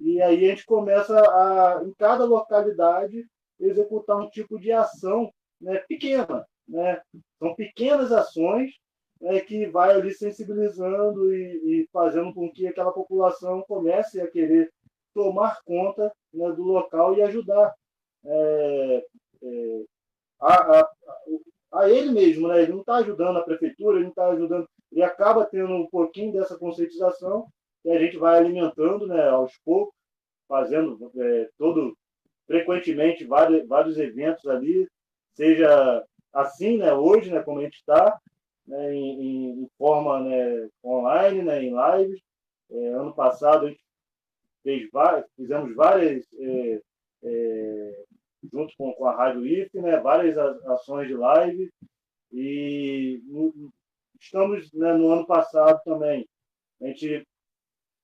e 0.00 0.20
aí 0.20 0.44
a 0.44 0.50
gente 0.50 0.66
começa 0.66 1.18
a, 1.18 1.82
em 1.84 1.92
cada 1.94 2.24
localidade, 2.24 3.26
executar 3.58 4.16
um 4.16 4.28
tipo 4.28 4.58
de 4.58 4.72
ação 4.72 5.32
né, 5.60 5.78
pequena. 5.88 6.46
Né? 6.68 7.00
São 7.38 7.54
pequenas 7.54 8.10
ações 8.12 8.72
né, 9.20 9.40
que 9.40 9.66
vai 9.66 9.92
ali 9.92 10.12
sensibilizando 10.12 11.34
e, 11.34 11.82
e, 11.82 11.88
fazendo 11.92 12.34
com 12.34 12.50
que 12.50 12.66
aquela 12.66 12.92
população 12.92 13.62
comece 13.66 14.20
a 14.20 14.30
querer 14.30 14.70
tomar 15.14 15.60
conta 15.64 16.12
né, 16.32 16.50
do 16.52 16.62
local 16.62 17.16
e 17.16 17.22
ajudar 17.22 17.72
é, 18.24 19.04
é, 19.42 19.84
a, 20.40 20.80
a, 20.80 20.90
a, 21.72 21.90
ele 21.90 22.10
mesmo. 22.10 22.48
Né? 22.48 22.62
Ele 22.62 22.72
não 22.72 22.80
está 22.80 22.96
ajudando 22.96 23.38
a 23.38 23.44
prefeitura, 23.44 23.96
ele 23.96 24.04
não 24.04 24.10
está 24.10 24.28
ajudando. 24.28 24.68
Ele 24.94 25.02
acaba 25.02 25.44
tendo 25.44 25.74
um 25.74 25.88
pouquinho 25.88 26.32
dessa 26.32 26.56
conscientização 26.56 27.48
e 27.84 27.90
a 27.90 27.98
gente 27.98 28.16
vai 28.16 28.38
alimentando 28.38 29.08
né, 29.08 29.28
aos 29.28 29.58
poucos, 29.64 29.92
fazendo 30.46 31.10
é, 31.16 31.50
todo 31.58 31.98
frequentemente 32.46 33.24
vários, 33.24 33.66
vários 33.66 33.98
eventos 33.98 34.46
ali, 34.46 34.88
seja 35.32 36.04
assim, 36.32 36.78
né, 36.78 36.94
hoje, 36.94 37.28
né, 37.28 37.42
como 37.42 37.58
a 37.58 37.64
gente 37.64 37.74
está, 37.74 38.20
né, 38.64 38.94
em, 38.94 39.62
em, 39.62 39.68
forma 39.76 40.20
né, 40.20 40.68
online, 40.84 41.42
né, 41.42 41.60
em 41.60 41.74
lives. 41.74 42.20
É, 42.70 42.88
ano 42.90 43.12
passado 43.12 43.66
a 43.66 43.70
gente 43.70 43.84
fez 44.62 44.88
várias, 44.92 45.26
fizemos 45.34 45.74
várias, 45.74 46.24
é, 46.38 46.80
é, 47.24 48.04
junto 48.52 48.72
com, 48.76 48.92
com, 48.92 49.06
a 49.06 49.16
Rádio 49.16 49.44
IF, 49.44 49.76
né, 49.80 49.98
várias 49.98 50.38
ações 50.38 51.08
de 51.08 51.14
live. 51.14 51.68
E 52.32 53.20
estamos 54.24 54.72
né, 54.72 54.92
no 54.94 55.10
ano 55.10 55.26
passado 55.26 55.80
também. 55.84 56.26
A 56.80 56.86
gente 56.86 57.26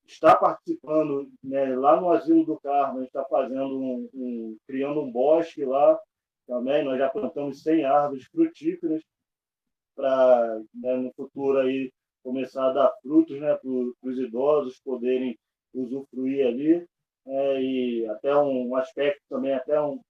está 0.07 0.37
participando 0.37 1.31
né, 1.43 1.75
lá 1.77 2.01
no 2.01 2.11
Asilo 2.11 2.45
do 2.45 2.61
Carmo, 2.61 2.99
a 2.99 3.01
gente 3.01 3.09
está 3.09 3.25
fazendo 3.25 3.79
um, 3.79 4.11
um, 4.13 4.57
criando 4.67 5.01
um 5.01 5.11
bosque 5.11 5.65
lá 5.65 5.99
também. 6.47 6.85
Nós 6.85 6.99
já 6.99 7.09
plantamos 7.09 7.63
100 7.63 7.85
árvores 7.85 8.25
frutíferas 8.27 9.03
para 9.95 10.61
né, 10.75 10.97
no 10.97 11.13
futuro 11.13 11.59
aí 11.59 11.93
começar 12.23 12.69
a 12.69 12.73
dar 12.73 12.93
frutos 13.03 13.39
né, 13.41 13.55
para 13.57 13.71
os 13.71 14.19
idosos 14.19 14.81
poderem 14.81 15.39
usufruir 15.75 16.47
ali. 16.47 16.87
É, 17.27 17.63
e 17.63 18.09
até 18.09 18.35
um, 18.35 18.75
aspecto 18.77 19.23
também, 19.29 19.53
até 19.53 19.81
um, 19.81 20.01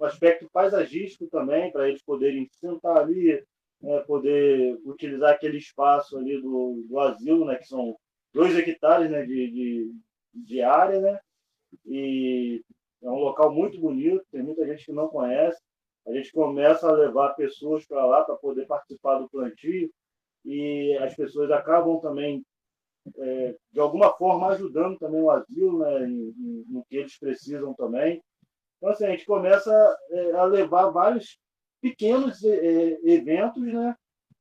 um 0.00 0.04
aspecto 0.04 0.48
paisagístico 0.50 1.28
também, 1.28 1.70
para 1.72 1.88
eles 1.88 2.02
poderem 2.02 2.48
sentar 2.60 2.98
ali, 2.98 3.44
né, 3.80 4.00
poder 4.00 4.78
utilizar 4.84 5.32
aquele 5.32 5.58
espaço 5.58 6.16
ali 6.16 6.40
do, 6.40 6.84
do 6.88 6.98
asilo, 6.98 7.44
né, 7.44 7.56
que 7.56 7.66
são 7.66 7.96
dois 8.32 8.56
hectares 8.56 9.10
né, 9.10 9.24
de, 9.24 9.50
de, 9.50 9.94
de 10.34 10.62
área, 10.62 11.00
né? 11.00 11.20
E 11.84 12.62
é 13.02 13.10
um 13.10 13.18
local 13.18 13.52
muito 13.52 13.80
bonito, 13.80 14.24
tem 14.30 14.42
muita 14.42 14.66
gente 14.66 14.84
que 14.84 14.92
não 14.92 15.08
conhece. 15.08 15.60
A 16.06 16.12
gente 16.12 16.32
começa 16.32 16.88
a 16.88 16.92
levar 16.92 17.34
pessoas 17.34 17.84
para 17.86 18.04
lá 18.04 18.24
para 18.24 18.36
poder 18.36 18.66
participar 18.66 19.18
do 19.18 19.28
plantio 19.28 19.90
e 20.44 20.96
as 21.00 21.14
pessoas 21.16 21.50
acabam 21.50 22.00
também, 22.00 22.44
é, 23.16 23.56
de 23.72 23.80
alguma 23.80 24.12
forma, 24.16 24.48
ajudando 24.48 24.98
também 24.98 25.20
o 25.20 25.30
asilo 25.30 25.78
né, 25.78 26.06
no 26.68 26.84
que 26.88 26.96
eles 26.96 27.18
precisam 27.18 27.74
também. 27.74 28.22
Então, 28.76 28.90
assim, 28.90 29.06
a 29.06 29.10
gente 29.10 29.26
começa 29.26 29.72
é, 30.10 30.32
a 30.32 30.44
levar 30.44 30.90
vários 30.90 31.38
pequenos 31.86 32.42
é, 32.44 32.98
eventos 33.04 33.62
né, 33.62 33.94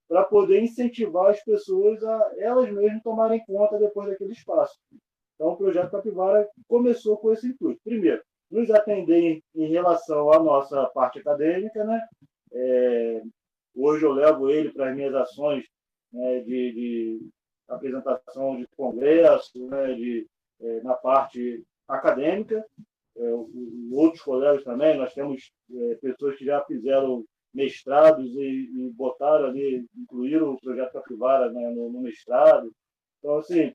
para 0.07 0.23
poder 0.23 0.63
incentivar 0.63 1.29
as 1.29 1.43
pessoas 1.43 2.03
a 2.03 2.31
elas 2.39 2.71
mesmas 2.71 3.03
tomarem 3.03 3.45
conta 3.45 3.77
depois 3.77 4.09
daquele 4.09 4.33
espaço. 4.33 4.79
Então, 5.35 5.49
o 5.49 5.57
projeto 5.57 5.91
Capivara 5.91 6.49
começou 6.67 7.17
com 7.17 7.31
esse 7.31 7.47
intuito. 7.47 7.79
Primeiro, 7.83 8.23
nos 8.49 8.71
atender 8.71 9.43
em 9.53 9.67
relação 9.67 10.31
à 10.31 10.39
nossa 10.39 10.87
parte 10.87 11.19
acadêmica, 11.19 11.83
né? 11.83 12.01
É, 12.51 13.21
hoje 13.75 14.05
eu 14.05 14.11
levo 14.11 14.49
ele 14.49 14.71
para 14.71 14.89
as 14.89 14.95
minhas 14.95 15.13
ações 15.13 15.65
né, 16.11 16.39
de, 16.39 16.73
de, 16.73 17.29
apresentação 17.67 18.55
de 18.55 18.65
congresso, 18.77 19.67
né, 19.67 19.93
de, 19.93 20.27
é, 20.61 20.81
na 20.81 20.93
parte 20.93 21.63
acadêmica. 21.87 22.65
É, 23.17 23.31
outros 23.91 24.21
colegas 24.21 24.63
também, 24.63 24.97
nós 24.97 25.13
temos 25.13 25.51
pessoas 26.01 26.37
que 26.37 26.45
já 26.45 26.63
fizeram 26.65 27.25
mestrados 27.55 28.29
e, 28.35 28.69
e 28.73 28.89
botaram 28.91 29.45
ali, 29.45 29.85
incluíram 29.95 30.51
o 30.51 30.59
projeto 30.59 30.93
Capivara 30.93 31.51
né, 31.51 31.69
no, 31.71 31.89
no, 31.89 32.01
mestrado. 32.01 32.69
Então, 33.17 33.37
assim, 33.37 33.73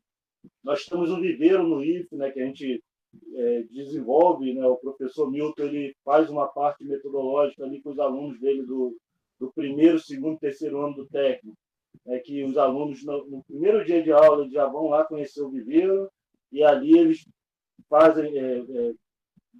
nós 0.62 0.84
temos 0.84 1.10
um 1.10 1.20
viveiro 1.20 1.66
no 1.66 1.82
IF, 1.82 2.14
né, 2.14 2.30
que 2.30 2.40
a 2.40 2.46
gente 2.46 2.84
é, 3.34 3.62
desenvolve, 3.70 4.52
né, 4.52 4.64
o 4.66 4.76
professor 4.76 5.30
Milton 5.30 5.62
ele 5.62 5.96
faz 6.04 6.28
uma 6.28 6.46
parte 6.46 6.84
metodológica 6.84 7.64
ali 7.64 7.80
com 7.80 7.90
os 7.90 7.98
alunos 7.98 8.38
dele 8.38 8.64
do, 8.64 8.96
do 9.38 9.50
primeiro, 9.52 9.98
segundo, 9.98 10.38
terceiro 10.38 10.82
ano 10.82 10.94
do 10.96 11.06
técnico, 11.06 11.56
é 12.06 12.18
que 12.18 12.44
os 12.44 12.58
alunos 12.58 13.02
no, 13.02 13.26
no 13.26 13.44
primeiro 13.44 13.84
dia 13.84 14.02
de 14.02 14.12
aula 14.12 14.48
já 14.50 14.66
vão 14.66 14.88
lá 14.88 15.04
conhecer 15.04 15.42
o 15.42 15.50
viveiro 15.50 16.10
e 16.52 16.62
ali 16.62 16.96
eles 16.98 17.26
fazem, 17.88 18.38
é, 18.38 18.58
é, 18.58 18.92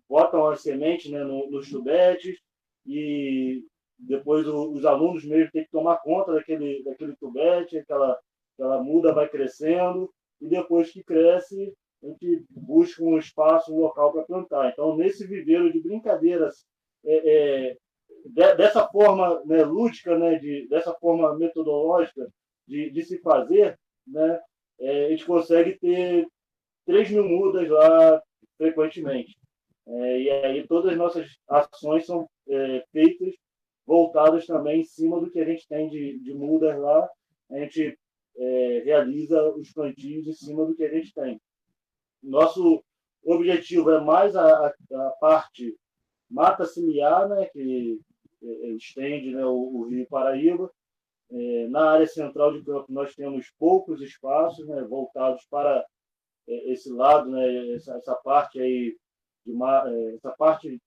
botam 0.07 0.47
as 0.47 0.61
sementes 0.61 1.11
né, 1.11 1.25
no, 1.25 1.51
nos 1.51 1.71
tubetes 1.71 2.39
e 2.87 3.65
depois 4.01 4.47
o, 4.47 4.73
os 4.73 4.85
alunos 4.85 5.25
mesmo 5.25 5.51
têm 5.53 5.65
que 5.65 5.71
tomar 5.71 5.99
conta 5.99 6.33
daquele, 6.33 6.83
daquele 6.83 7.15
tubete, 7.17 7.79
aquela, 7.79 8.19
aquela 8.55 8.83
muda 8.83 9.13
vai 9.13 9.29
crescendo, 9.29 10.11
e 10.41 10.49
depois 10.49 10.91
que 10.91 11.03
cresce, 11.03 11.75
a 12.03 12.07
gente 12.07 12.45
busca 12.51 13.05
um 13.05 13.19
espaço, 13.19 13.73
um 13.73 13.81
local 13.81 14.13
para 14.13 14.25
plantar. 14.25 14.71
Então, 14.71 14.97
nesse 14.97 15.27
viveiro 15.27 15.71
de 15.71 15.81
brincadeiras, 15.81 16.65
é, 17.05 17.69
é, 17.69 17.77
de, 18.25 18.55
dessa 18.55 18.87
forma 18.89 19.43
né, 19.45 19.63
lúdica, 19.65 20.19
né, 20.19 20.39
de, 20.39 20.67
dessa 20.69 20.95
forma 20.95 21.37
metodológica, 21.37 22.27
de, 22.67 22.91
de 22.91 23.03
se 23.03 23.19
fazer, 23.19 23.79
né, 24.07 24.41
é, 24.79 25.07
a 25.07 25.11
gente 25.11 25.27
consegue 25.27 25.79
ter 25.79 26.27
3 26.87 27.11
mil 27.11 27.29
mudas 27.29 27.69
lá 27.69 28.23
frequentemente. 28.57 29.37
É, 29.87 30.21
e 30.21 30.31
aí 30.31 30.67
todas 30.67 30.93
as 30.93 30.99
nossas 30.99 31.29
ações 31.49 32.07
são 32.07 32.29
é, 32.49 32.85
feitas 32.93 33.35
voltadas 33.87 34.47
também 34.47 34.81
em 34.81 34.85
cima 34.85 35.21
do 35.21 35.31
que 35.31 35.41
a 35.41 35.45
gente 35.45 35.67
tem 35.69 35.89
de, 35.89 36.19
de 36.21 36.35
mudas 36.35 36.79
lá. 36.79 37.09
A 37.51 37.59
gente 37.59 37.99
é, 38.37 38.83
realiza 38.85 39.43
os 39.55 39.73
plantios 39.73 40.27
em 40.27 40.33
cima 40.33 40.65
do 40.65 40.75
que 40.75 40.85
a 40.85 40.93
gente 40.93 41.13
tem. 41.13 41.41
Nosso 42.23 42.83
objetivo 43.25 43.91
é 43.91 44.01
mais 44.01 44.37
a, 44.37 44.67
a 44.67 45.11
parte 45.21 45.77
mata 46.31 46.65
ciliar, 46.65 47.29
né, 47.29 47.47
que 47.47 47.99
é, 48.43 48.47
é, 48.47 48.71
estende 48.73 49.35
né, 49.35 49.45
o, 49.45 49.77
o, 49.77 49.89
Rio 49.89 50.07
Paraíba. 50.09 50.71
É, 51.33 51.69
na 51.69 51.91
área 51.91 52.07
central 52.07 52.53
de 52.53 52.65
campo, 52.65 52.87
nós 52.93 53.15
temos 53.15 53.53
poucos 53.59 54.01
espaços 54.01 54.67
né, 54.67 54.83
voltados 54.83 55.45
para 55.49 55.85
é, 56.49 56.73
esse 56.73 56.91
lado, 56.91 57.31
né, 57.31 57.75
essa, 57.75 57.97
essa 57.97 58.15
parte 58.17 58.61
aí 58.61 58.97
de 59.47 59.53
é, 59.53 60.15
essa 60.15 60.31
parte 60.33 60.81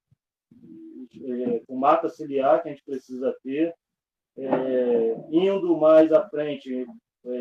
com 1.68 1.76
mata 1.76 2.10
ciliar 2.10 2.62
que 2.62 2.70
a 2.70 2.72
gente 2.72 2.84
precisa 2.84 3.36
ter. 3.44 3.74
indo 5.32 5.78
mais 5.78 6.12
à 6.12 6.28
frente, 6.30 6.86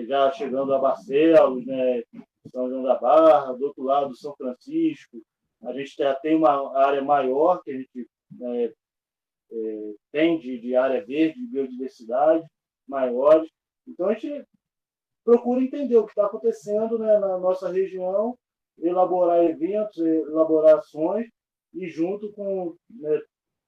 já 0.06 0.30
chegando 0.32 0.74
a 0.74 0.78
Barcelos, 0.78 1.66
né, 1.66 2.02
São 2.50 2.68
João 2.68 2.82
da 2.82 2.96
Barra, 2.96 3.52
do 3.52 3.66
outro 3.66 3.82
lado 3.82 4.14
São 4.16 4.34
Francisco, 4.36 5.22
a 5.62 5.72
gente 5.72 5.94
já 5.96 6.14
tem 6.14 6.36
uma 6.36 6.76
área 6.76 7.02
maior 7.02 7.62
que 7.62 7.70
a 7.70 7.76
gente 7.78 8.08
é, 8.40 8.72
é, 9.52 9.94
tem 10.10 10.38
de, 10.38 10.58
de, 10.58 10.74
área 10.74 11.04
verde, 11.04 11.40
de 11.40 11.46
biodiversidade 11.46 12.44
maiores. 12.86 13.48
Então 13.86 14.08
a 14.08 14.14
gente 14.14 14.44
procura 15.24 15.62
entender 15.62 15.96
o 15.96 16.04
que 16.04 16.10
está 16.10 16.26
acontecendo 16.26 16.98
né, 16.98 17.18
na 17.18 17.38
nossa 17.38 17.68
região, 17.68 18.36
elaborar 18.78 19.44
eventos, 19.44 19.96
elaborar 19.98 20.78
ações 20.78 21.28
e 21.72 21.88
junto 21.88 22.32
com 22.32 22.76
né, 22.90 23.20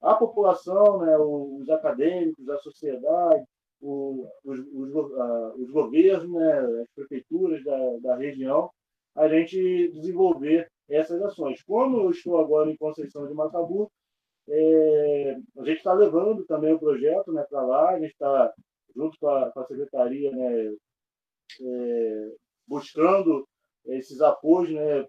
a 0.04 0.14
população, 0.14 0.98
né, 0.98 1.16
os 1.18 1.68
acadêmicos, 1.70 2.46
a 2.50 2.58
sociedade, 2.58 3.42
o, 3.80 4.28
os, 4.44 4.60
os, 4.60 4.90
os, 5.58 5.70
governos, 5.70 6.30
né, 6.30 6.58
as 6.82 6.88
prefeituras 6.94 7.64
da, 7.64 7.96
da 8.02 8.16
região, 8.16 8.70
a 9.14 9.26
gente 9.28 9.88
desenvolver 9.92 10.70
essas 10.88 11.22
ações. 11.22 11.62
Como 11.62 12.02
eu 12.02 12.10
estou 12.10 12.38
agora 12.38 12.70
em 12.70 12.76
Conceição 12.76 13.26
de 13.26 13.32
Macabu, 13.32 13.90
é, 14.46 15.36
a 15.56 15.64
gente 15.64 15.78
está 15.78 15.94
levando 15.94 16.44
também 16.44 16.74
o 16.74 16.78
projeto 16.78 17.32
né, 17.32 17.42
para 17.48 17.62
lá, 17.62 17.90
a 17.90 17.98
gente 17.98 18.12
está, 18.12 18.52
junto 18.94 19.18
com 19.18 19.28
a, 19.28 19.50
com 19.52 19.60
a 19.60 19.66
secretaria, 19.66 20.30
né, 20.30 20.74
é, 21.62 22.32
buscando 22.66 23.48
esses 23.86 24.20
apoios, 24.20 24.70
né, 24.70 25.06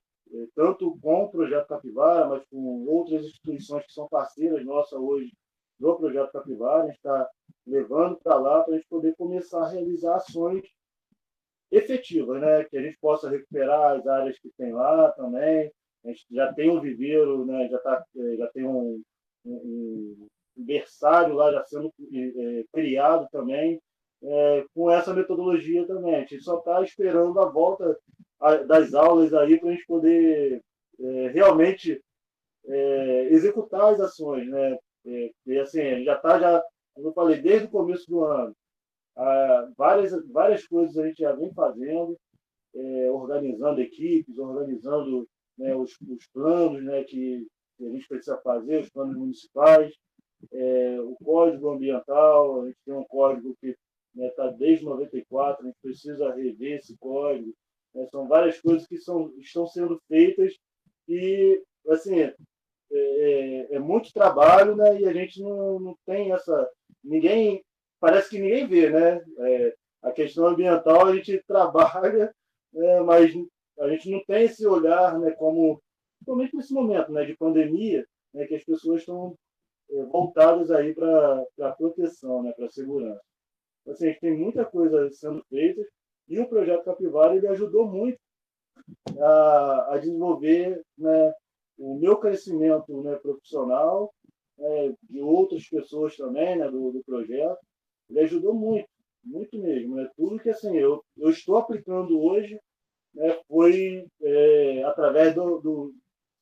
tanto 0.55 0.97
com 1.01 1.23
o 1.23 1.29
Projeto 1.29 1.67
Capivara, 1.67 2.27
mas 2.27 2.43
com 2.49 2.85
outras 2.87 3.25
instituições 3.25 3.85
que 3.85 3.93
são 3.93 4.07
parceiras 4.07 4.65
nossas 4.65 4.99
hoje 4.99 5.31
do 5.79 5.95
Projeto 5.95 6.31
Capivara. 6.31 6.83
A 6.83 6.87
gente 6.87 6.97
está 6.97 7.29
levando 7.65 8.17
para 8.17 8.35
lá 8.35 8.63
para 8.63 8.73
a 8.73 8.77
gente 8.77 8.87
poder 8.87 9.15
começar 9.15 9.63
a 9.63 9.69
realizar 9.69 10.15
ações 10.15 10.63
efetivas, 11.71 12.39
né? 12.41 12.63
que 12.65 12.77
a 12.77 12.81
gente 12.81 12.97
possa 12.99 13.29
recuperar 13.29 13.97
as 13.97 14.07
áreas 14.07 14.39
que 14.39 14.49
tem 14.57 14.71
lá 14.71 15.11
também. 15.11 15.71
A 16.03 16.09
gente 16.09 16.25
já 16.31 16.53
tem 16.53 16.69
um 16.69 16.79
viveiro, 16.79 17.45
né? 17.45 17.67
já, 17.69 17.79
tá, 17.79 18.03
é, 18.15 18.35
já 18.37 18.47
tem 18.49 18.65
um, 18.65 19.01
um, 19.45 20.27
um 20.57 20.65
berçário 20.65 21.33
lá 21.33 21.51
já 21.51 21.63
sendo 21.65 21.91
é, 22.13 22.63
criado 22.71 23.27
também, 23.31 23.81
é, 24.23 24.65
com 24.73 24.89
essa 24.89 25.13
metodologia 25.13 25.85
também. 25.87 26.15
A 26.15 26.19
gente 26.19 26.41
só 26.41 26.59
está 26.59 26.81
esperando 26.81 27.39
a 27.39 27.49
volta 27.49 27.97
das 28.67 28.93
aulas 28.93 29.33
aí 29.33 29.59
para 29.59 29.69
a 29.69 29.71
gente 29.71 29.85
poder 29.85 30.61
é, 30.99 31.27
realmente 31.29 32.01
é, 32.65 33.27
executar 33.31 33.93
as 33.93 33.99
ações. 33.99 34.47
Né? 34.49 34.77
É, 35.05 35.31
e 35.45 35.59
assim, 35.59 36.03
já 36.03 36.15
está, 36.15 36.39
já, 36.39 36.63
como 36.93 37.09
eu 37.09 37.13
falei, 37.13 37.41
desde 37.41 37.67
o 37.67 37.71
começo 37.71 38.09
do 38.09 38.23
ano, 38.23 38.55
ah, 39.17 39.69
várias, 39.77 40.11
várias 40.27 40.67
coisas 40.67 40.97
a 40.97 41.07
gente 41.07 41.21
já 41.21 41.31
vem 41.31 41.53
fazendo, 41.53 42.17
é, 42.75 43.09
organizando 43.11 43.81
equipes, 43.81 44.37
organizando 44.37 45.27
né, 45.57 45.73
os, 45.75 45.91
os, 46.01 46.27
planos 46.33 46.83
né, 46.83 47.03
que, 47.05 47.45
que, 47.77 47.85
a 47.85 47.89
gente 47.91 48.07
precisa 48.07 48.37
fazer, 48.39 48.81
os 48.81 48.89
planos 48.89 49.15
municipais, 49.15 49.93
é, 50.51 50.99
o 50.99 51.15
código 51.23 51.69
ambiental, 51.69 52.61
a 52.61 52.65
gente 52.65 52.77
tem 52.85 52.93
um 52.93 53.05
código 53.05 53.55
que 53.61 53.67
está 53.67 53.77
né, 54.15 54.29
tá 54.31 54.47
desde 54.51 54.83
94, 54.83 55.63
a 55.63 55.67
gente 55.67 55.79
precisa 55.81 56.33
rever 56.33 56.79
esse 56.79 56.97
código. 56.97 57.53
Né, 57.95 58.05
são 58.11 58.27
várias 58.27 58.59
coisas 58.59 58.85
que 58.85 58.97
são, 58.97 59.33
estão 59.39 59.65
sendo 59.65 59.99
feitas 60.07 60.53
e, 61.07 61.63
assim, 61.87 62.19
é, 62.19 62.35
é, 62.91 63.75
é, 63.75 63.79
muito 63.79 64.11
trabalho, 64.13 64.75
né? 64.75 64.99
E 64.99 65.05
a 65.07 65.13
gente 65.13 65.41
não, 65.41 65.79
não 65.79 65.97
tem 66.05 66.31
essa. 66.31 66.69
Ninguém 67.03 67.63
parece 67.99 68.29
que 68.29 68.39
ninguém 68.39 68.67
vê, 68.67 68.89
né? 68.89 69.23
É, 69.39 69.75
a 70.03 70.11
questão 70.11 70.47
ambiental 70.47 71.07
a 71.07 71.15
gente 71.15 71.41
trabalha, 71.47 72.33
né, 72.71 72.99
mas 73.01 73.33
a 73.79 73.89
gente 73.89 74.09
não 74.09 74.23
tem 74.25 74.43
esse 74.43 74.65
olhar, 74.67 75.17
né, 75.19 75.31
como, 75.31 75.81
principalmente 76.17 76.55
nesse 76.55 76.73
momento 76.73 77.11
né, 77.11 77.25
de 77.25 77.35
pandemia, 77.35 78.05
né, 78.33 78.45
que 78.45 78.55
as 78.55 78.63
pessoas 78.63 78.99
estão 78.99 79.35
é, 79.89 80.03
voltadas 80.03 80.69
aí 80.69 80.93
para 80.93 81.43
a 81.61 81.71
proteção, 81.71 82.43
né, 82.43 82.51
para 82.51 82.69
segurança. 82.69 83.21
Então, 83.81 83.93
assim, 83.93 84.05
a 84.05 84.09
gente 84.09 84.21
tem 84.21 84.37
muita 84.37 84.63
coisa 84.63 85.09
sendo 85.11 85.43
feita 85.49 85.81
e 86.27 86.39
o 86.39 86.47
projeto 86.47 86.85
Capivara 86.85 87.35
ele 87.35 87.47
ajudou 87.47 87.87
muito 87.87 88.19
a, 89.19 89.93
a 89.93 89.97
desenvolver 89.97 90.81
né, 90.97 91.33
o 91.77 91.95
meu 91.95 92.17
crescimento 92.17 93.03
né, 93.03 93.15
profissional, 93.15 94.13
né, 94.57 94.93
de 95.09 95.21
outras 95.21 95.67
pessoas 95.67 96.15
também 96.15 96.57
né, 96.57 96.69
do, 96.69 96.91
do 96.91 97.03
projeto, 97.03 97.59
ele 98.09 98.19
ajudou 98.21 98.53
muito, 98.53 98.87
muito 99.23 99.57
mesmo. 99.57 99.95
Né? 99.95 100.09
Tudo 100.15 100.39
que 100.39 100.49
assim, 100.49 100.75
eu, 100.77 101.03
eu 101.17 101.29
estou 101.29 101.57
aplicando 101.57 102.19
hoje 102.19 102.59
né, 103.13 103.39
foi 103.47 104.05
é, 104.21 104.83
através 104.83 105.33
do, 105.33 105.59
do, 105.59 105.95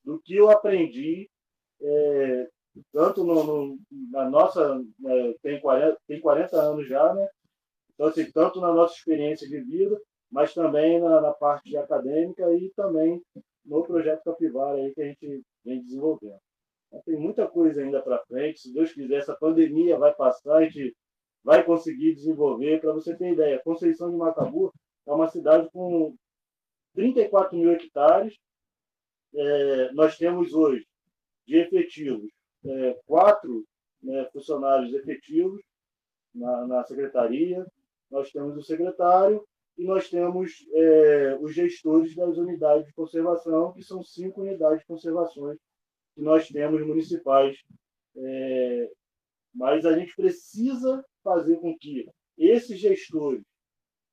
do, 0.03 0.19
que 0.21 0.35
eu 0.35 0.49
aprendi, 0.49 1.29
é, 1.81 2.47
tanto 2.91 3.23
no, 3.23 3.43
no, 3.43 3.79
na 4.11 4.29
nossa, 4.29 4.81
né, 4.99 5.33
tem, 5.41 5.59
40, 5.59 5.97
tem 6.07 6.19
40 6.19 6.57
anos 6.57 6.87
já, 6.87 7.13
né? 7.13 7.27
Então, 8.03 8.11
assim, 8.11 8.29
tanto 8.33 8.59
na 8.59 8.73
nossa 8.73 8.95
experiência 8.95 9.47
de 9.47 9.61
vida, 9.61 9.97
mas 10.29 10.53
também 10.53 10.99
na, 10.99 11.21
na 11.21 11.31
parte 11.31 11.77
acadêmica 11.77 12.51
e 12.53 12.69
também 12.75 13.21
no 13.65 13.81
projeto 13.81 14.25
Capivara 14.25 14.77
aí 14.77 14.93
que 14.93 15.01
a 15.01 15.05
gente 15.05 15.41
vem 15.63 15.81
desenvolvendo. 15.81 16.37
Então, 16.87 17.01
tem 17.05 17.15
muita 17.15 17.47
coisa 17.47 17.81
ainda 17.81 18.01
para 18.01 18.25
frente. 18.25 18.59
Se 18.59 18.73
Deus 18.73 18.91
quiser, 18.91 19.19
essa 19.19 19.33
pandemia 19.33 19.97
vai 19.97 20.13
passar, 20.13 20.57
a 20.57 20.65
gente 20.65 20.93
vai 21.41 21.63
conseguir 21.63 22.13
desenvolver. 22.13 22.81
Para 22.81 22.91
você 22.91 23.15
ter 23.15 23.31
ideia, 23.31 23.61
Conceição 23.63 24.11
de 24.11 24.17
Macabu 24.17 24.73
é 25.07 25.11
uma 25.13 25.29
cidade 25.29 25.69
com 25.71 26.13
34 26.95 27.57
mil 27.57 27.71
hectares. 27.71 28.35
É, 29.33 29.91
nós 29.93 30.17
temos 30.17 30.53
hoje, 30.53 30.85
de 31.47 31.55
efetivos, 31.55 32.29
é, 32.65 32.99
quatro 33.05 33.63
né, 34.01 34.27
funcionários 34.33 34.93
efetivos 34.93 35.61
na, 36.35 36.67
na, 36.67 36.83
secretaria. 36.83 37.65
Nós 38.13 38.31
temos 38.31 38.55
o 38.55 38.61
secretário 38.61 39.43
e 39.77 39.85
nós 39.85 40.09
temos 40.09 40.51
é, 40.71 41.37
os 41.41 41.53
gestores 41.53 42.15
das 42.15 42.37
unidades 42.37 42.85
de 42.85 42.93
conservação, 42.93 43.73
que 43.73 43.83
são 43.83 44.03
cinco 44.03 44.41
unidades 44.41 44.81
de 44.81 44.85
conservações 44.85 45.57
que 46.15 46.21
nós 46.21 46.47
temos 46.47 46.85
municipais 46.85 47.57
é, 48.15 48.91
mas 49.53 49.85
a 49.85 49.97
gente 49.97 50.15
precisa 50.15 51.03
fazer 51.23 51.57
com 51.57 51.77
que 51.77 52.07
esses 52.37 52.79
gestores, 52.79 53.43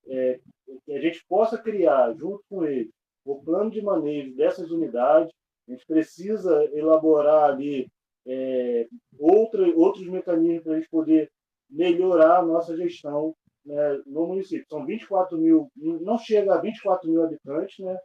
é, 0.07 0.39
que 0.85 0.93
a 0.93 1.01
gente 1.01 1.25
possa 1.29 1.59
criar, 1.59 2.15
junto 2.15 2.43
com 2.49 2.65
eles, 2.65 2.91
o 3.25 3.43
plano 3.43 3.71
de 3.71 3.83
manejo 3.83 4.35
dessas 4.35 4.71
unidades. 4.71 5.33
A 5.69 5.73
gente 5.73 5.87
precisa 5.87 6.65
elaborar 6.73 7.51
ali 7.51 7.89
é, 8.27 8.89
outra, 9.19 9.67
outros 9.77 10.07
mecanismos 10.09 10.63
para 10.63 10.73
a 10.73 10.77
gente 10.77 10.91
poder 10.91 11.31
melhorar 11.69 12.39
a 12.39 12.45
nossa 12.45 12.77
gestão 12.77 13.35
né, 13.65 14.03
no 14.07 14.27
município. 14.27 14.67
São 14.69 14.85
24 14.85 15.39
mil, 15.39 15.71
não 15.77 16.19
chega 16.19 16.55
a 16.55 16.61
24 16.61 17.11
mil 17.11 17.23
habitantes, 17.23 17.79
né? 17.85 17.99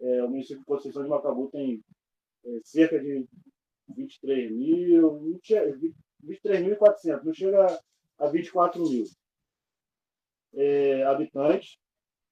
É, 0.00 0.24
o 0.24 0.28
município 0.28 0.58
de 0.58 0.64
Conceição 0.64 1.02
de 1.02 1.08
Macabu 1.08 1.48
tem 1.50 1.80
é, 2.44 2.60
cerca 2.64 2.98
de 2.98 3.26
23 3.88 4.50
mil, 4.50 5.40
23.400, 6.24 7.22
não 7.22 7.32
chega 7.32 7.78
a 8.18 8.26
24 8.26 8.82
mil 8.82 9.04
é, 10.54 11.04
habitantes. 11.04 11.76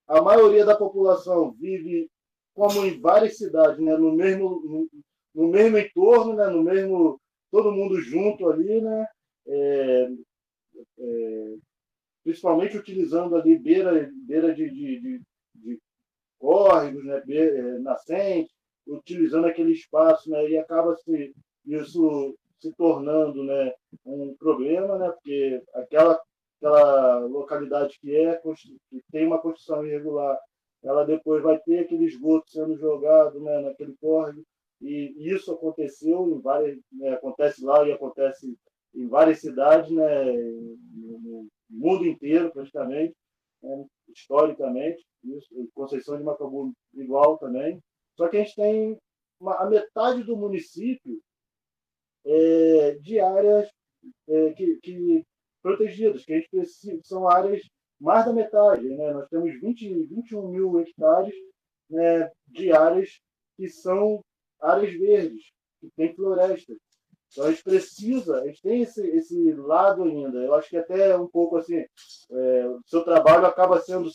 A 0.06 0.20
maioria 0.20 0.64
da 0.64 0.76
população 0.76 1.52
vive, 1.52 2.10
como 2.54 2.84
em 2.84 3.00
várias 3.00 3.36
cidades, 3.36 3.78
né, 3.78 3.96
no, 3.96 4.12
mesmo, 4.12 4.60
no, 4.64 4.88
no 5.34 5.48
mesmo 5.48 5.78
entorno, 5.78 6.34
né, 6.34 6.46
no 6.48 6.62
mesmo 6.62 7.20
todo 7.50 7.72
mundo 7.72 8.00
junto 8.00 8.48
ali, 8.48 8.80
né, 8.80 9.06
é, 9.46 10.08
é, 10.98 11.56
principalmente 12.22 12.76
utilizando 12.76 13.36
ali 13.36 13.58
beira, 13.58 14.10
beira 14.26 14.54
de, 14.54 14.68
de, 14.70 15.00
de, 15.00 15.22
de 15.56 15.78
córregos, 16.38 17.04
né, 17.04 17.20
beira, 17.24 17.78
nascente, 17.80 18.50
utilizando 18.86 19.46
aquele 19.46 19.72
espaço, 19.72 20.30
né, 20.30 20.48
e 20.48 20.58
acaba 20.58 20.96
se 20.96 21.34
isso 21.64 22.36
se 22.60 22.72
tornando, 22.74 23.44
né, 23.44 23.72
um 24.04 24.34
problema, 24.36 24.98
né, 24.98 25.10
porque 25.10 25.62
aquela 25.74 26.20
aquela 26.58 27.18
localidade 27.18 27.98
que 28.00 28.14
é 28.14 28.40
que 28.88 29.02
tem 29.10 29.26
uma 29.26 29.40
construção 29.40 29.84
irregular, 29.84 30.38
ela 30.80 31.04
depois 31.04 31.42
vai 31.42 31.58
ter 31.58 31.80
aquele 31.80 32.04
esgoto 32.04 32.48
sendo 32.50 32.76
jogado, 32.76 33.40
né, 33.40 33.60
naquele 33.60 33.96
córrego 34.00 34.44
e 34.80 35.12
isso 35.18 35.52
aconteceu 35.52 36.28
em 36.28 36.40
várias, 36.40 36.78
né, 36.92 37.10
acontece 37.10 37.64
lá 37.64 37.86
e 37.86 37.92
acontece 37.92 38.56
em 38.94 39.08
várias 39.08 39.40
cidades, 39.40 39.90
né, 39.90 40.32
no 40.32 41.48
mundo 41.72 42.06
inteiro 42.06 42.52
praticamente, 42.52 43.14
né, 43.62 43.86
historicamente, 44.08 45.04
isso, 45.24 45.48
Conceição 45.74 46.16
de 46.18 46.24
Macabu 46.24 46.72
igual 46.94 47.38
também. 47.38 47.80
Só 48.16 48.28
que 48.28 48.36
a 48.36 48.40
gente 48.42 48.54
tem 48.54 48.98
uma, 49.40 49.56
a 49.56 49.68
metade 49.68 50.22
do 50.22 50.36
município 50.36 51.20
é, 52.24 52.94
de 53.00 53.20
áreas 53.20 53.68
é, 54.28 54.52
que, 54.52 54.76
que, 54.80 55.24
protegidas, 55.62 56.24
que 56.24 56.32
a 56.32 56.36
gente 56.36 56.50
precisa, 56.50 57.00
são 57.04 57.28
áreas 57.28 57.62
mais 58.00 58.24
da 58.24 58.32
metade. 58.32 58.88
Né? 58.88 59.12
Nós 59.12 59.28
temos 59.28 59.60
20, 59.60 60.06
21 60.06 60.48
mil 60.48 60.80
hectares 60.80 61.34
né, 61.88 62.30
de 62.48 62.72
áreas 62.72 63.20
que 63.56 63.68
são 63.68 64.20
áreas 64.60 64.92
verdes, 64.92 65.52
que 65.80 65.88
tem 65.96 66.14
floresta. 66.14 66.74
Então 67.32 67.46
a 67.46 67.50
gente 67.50 67.64
precisa, 67.64 68.40
a 68.42 68.46
gente 68.46 68.60
tem 68.60 68.82
esse, 68.82 69.00
esse 69.08 69.52
lado 69.54 70.04
ainda. 70.04 70.38
Eu 70.38 70.54
acho 70.54 70.68
que 70.68 70.76
até 70.76 71.16
um 71.16 71.26
pouco 71.26 71.56
assim, 71.56 71.78
é, 72.30 72.66
o 72.68 72.80
seu 72.86 73.02
trabalho 73.02 73.46
acaba 73.46 73.80
sendo 73.80 74.10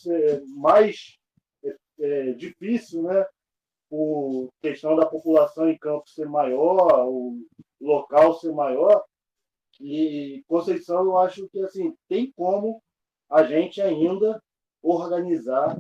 mais 0.56 1.18
é, 1.64 1.76
é, 2.00 2.32
difícil, 2.34 3.02
né? 3.02 3.26
Por 3.90 4.50
questão 4.62 4.96
da 4.96 5.06
população 5.06 5.68
em 5.68 5.78
campo 5.78 6.08
ser 6.08 6.28
maior, 6.28 7.08
o 7.08 7.42
local 7.82 8.36
ser 8.36 8.52
maior. 8.52 9.04
E 9.82 10.44
Conceição, 10.48 11.06
eu 11.06 11.18
acho 11.18 11.48
que 11.50 11.60
assim 11.62 11.96
tem 12.08 12.32
como 12.36 12.82
a 13.30 13.44
gente 13.44 13.82
ainda 13.82 14.42
organizar 14.82 15.76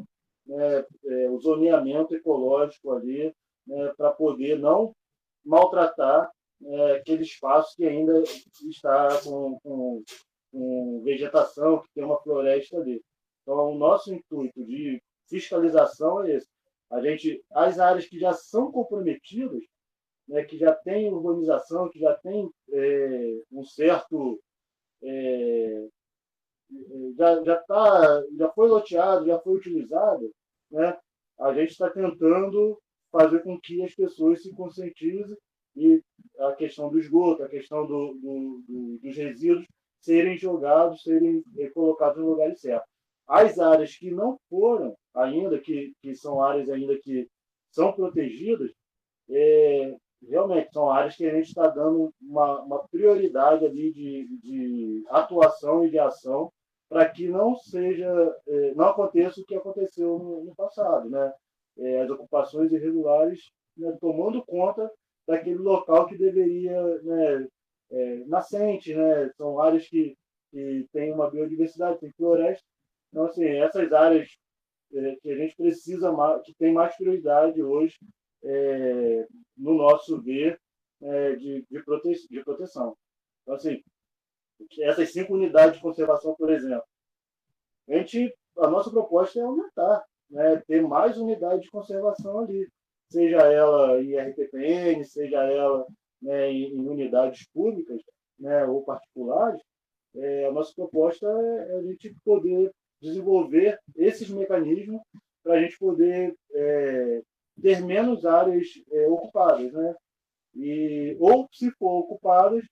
né, 0.45 0.85
é, 1.05 1.29
o 1.29 1.39
zoneamento 1.39 2.15
ecológico 2.15 2.93
ali 2.93 3.33
né, 3.65 3.93
para 3.95 4.11
poder 4.11 4.57
não 4.57 4.95
maltratar 5.45 6.31
é, 6.65 6.91
aquele 6.93 7.23
espaço 7.23 7.75
que 7.75 7.85
ainda 7.85 8.23
está 8.67 9.21
com, 9.23 9.59
com, 9.59 10.03
com, 10.51 11.01
vegetação, 11.03 11.81
que 11.81 11.93
tem 11.93 12.03
uma 12.03 12.21
floresta 12.21 12.77
ali. 12.77 13.01
Então, 13.41 13.71
o 13.71 13.77
nosso 13.77 14.13
intuito 14.13 14.63
de 14.65 15.01
fiscalização 15.29 16.23
é 16.23 16.35
esse. 16.35 16.47
A 16.89 17.01
gente, 17.01 17.43
as 17.51 17.79
áreas 17.79 18.07
que 18.07 18.19
já 18.19 18.33
são 18.33 18.71
comprometidas, 18.71 19.63
né, 20.27 20.43
que 20.43 20.57
já 20.57 20.73
tem 20.73 21.11
urbanização, 21.11 21.89
que 21.89 21.99
já 21.99 22.15
tem 22.15 22.49
é, 22.71 23.41
um 23.51 23.63
certo 23.63 24.41
é, 25.03 25.87
já 27.17 27.43
já 27.43 27.57
tá 27.63 28.23
já 28.37 28.49
foi 28.49 28.67
loteado 28.67 29.25
já 29.25 29.39
foi 29.39 29.55
utilizado 29.55 30.31
né 30.71 30.97
a 31.39 31.53
gente 31.53 31.71
está 31.71 31.89
tentando 31.89 32.79
fazer 33.11 33.41
com 33.43 33.59
que 33.59 33.83
as 33.83 33.93
pessoas 33.93 34.41
se 34.41 34.53
conscientizem 34.53 35.37
e 35.77 36.01
a 36.39 36.53
questão 36.53 36.89
do 36.89 36.99
esgoto, 36.99 37.43
a 37.43 37.47
questão 37.47 37.85
do, 37.85 38.13
do, 38.15 38.63
do, 38.67 38.99
dos 38.99 39.15
resíduos 39.15 39.65
serem 40.01 40.37
jogados, 40.37 41.03
serem 41.03 41.43
colocados 41.73 42.17
no 42.17 42.29
lugar 42.31 42.55
certo. 42.55 42.85
As 43.27 43.59
áreas 43.59 43.95
que 43.95 44.09
não 44.09 44.39
foram 44.49 44.95
ainda, 45.13 45.59
que, 45.59 45.93
que 46.01 46.15
são 46.15 46.41
áreas 46.41 46.69
ainda 46.69 46.97
que 46.97 47.27
são 47.71 47.91
protegidas, 47.91 48.71
é, 49.29 49.95
realmente 50.27 50.71
são 50.71 50.89
áreas 50.89 51.15
que 51.15 51.25
a 51.25 51.33
gente 51.33 51.47
está 51.47 51.67
dando 51.67 52.13
uma, 52.21 52.61
uma 52.61 52.87
prioridade 52.87 53.65
ali 53.65 53.91
de, 53.93 54.27
de 54.41 55.03
atuação 55.09 55.85
e 55.85 55.91
de 55.91 55.99
ação 55.99 56.51
para 56.89 57.07
que 57.09 57.27
não 57.27 57.55
seja, 57.57 58.09
é, 58.47 58.73
não 58.73 58.85
aconteça 58.85 59.41
o 59.41 59.45
que 59.45 59.55
aconteceu 59.55 60.17
no, 60.17 60.45
no 60.45 60.55
passado, 60.55 61.09
né? 61.09 61.33
É, 61.77 62.01
as 62.01 62.09
ocupações 62.09 62.71
irregulares 62.71 63.51
né, 63.77 63.95
tomando 63.99 64.43
conta 64.43 64.89
daquele 65.27 65.57
local 65.57 66.07
que 66.07 66.17
deveria 66.17 66.81
né, 67.03 67.47
é, 67.91 68.15
nascente, 68.25 68.95
né? 68.95 69.29
São 69.35 69.59
áreas 69.59 69.87
que, 69.87 70.17
que 70.51 70.87
têm 70.93 71.11
uma 71.11 71.29
biodiversidade, 71.29 71.99
tem 71.99 72.11
floresta. 72.13 72.65
Então, 73.09 73.25
assim, 73.25 73.45
essas 73.45 73.91
áreas 73.91 74.29
é, 74.93 75.15
que 75.21 75.29
a 75.29 75.35
gente 75.35 75.55
precisa 75.55 76.11
mais, 76.11 76.41
que 76.43 76.53
tem 76.55 76.71
mais 76.71 76.95
prioridade 76.95 77.61
hoje 77.61 77.97
é, 78.43 79.27
no 79.57 79.75
nosso 79.75 80.21
ver 80.21 80.59
é, 81.01 81.35
de, 81.35 81.65
de, 81.69 81.83
prote, 81.83 82.27
de 82.29 82.43
proteção. 82.43 82.95
Então, 83.43 83.55
assim, 83.55 83.81
essas 84.79 85.11
cinco 85.11 85.33
unidades 85.33 85.75
de 85.75 85.81
conservação, 85.81 86.35
por 86.35 86.49
exemplo, 86.49 86.83
a 87.89 87.97
gente, 87.97 88.33
a 88.57 88.67
nossa 88.67 88.89
proposta 88.89 89.39
é 89.39 89.43
aumentar, 89.43 90.03
né, 90.29 90.61
ter 90.67 90.81
mais 90.81 91.17
unidades 91.17 91.61
de 91.61 91.71
conservação 91.71 92.39
ali 92.39 92.67
seja 93.09 93.37
ela 93.37 94.01
em 94.01 94.17
RPPN, 94.17 95.03
seja 95.03 95.43
ela 95.43 95.85
né, 96.21 96.51
em, 96.51 96.73
em, 96.75 96.87
unidades 96.87 97.47
públicas 97.53 98.01
né, 98.39 98.65
ou 98.65 98.83
particulares, 98.83 99.61
é, 100.15 100.45
a 100.45 100.51
nossa 100.51 100.73
proposta 100.75 101.27
é 101.27 101.77
a 101.77 101.81
gente 101.83 102.15
poder 102.23 102.71
desenvolver 103.01 103.79
esses 103.95 104.29
mecanismos 104.29 105.01
para 105.43 105.55
a 105.55 105.61
gente 105.61 105.77
poder 105.77 106.35
é, 106.51 107.21
ter 107.61 107.81
menos 107.81 108.25
áreas 108.25 108.67
é, 108.91 109.07
ocupadas, 109.07 109.71
né? 109.71 109.95
E, 110.55 111.15
ou, 111.19 111.47
se 111.51 111.69
for 111.71 111.99
ocupadas, 111.99 112.63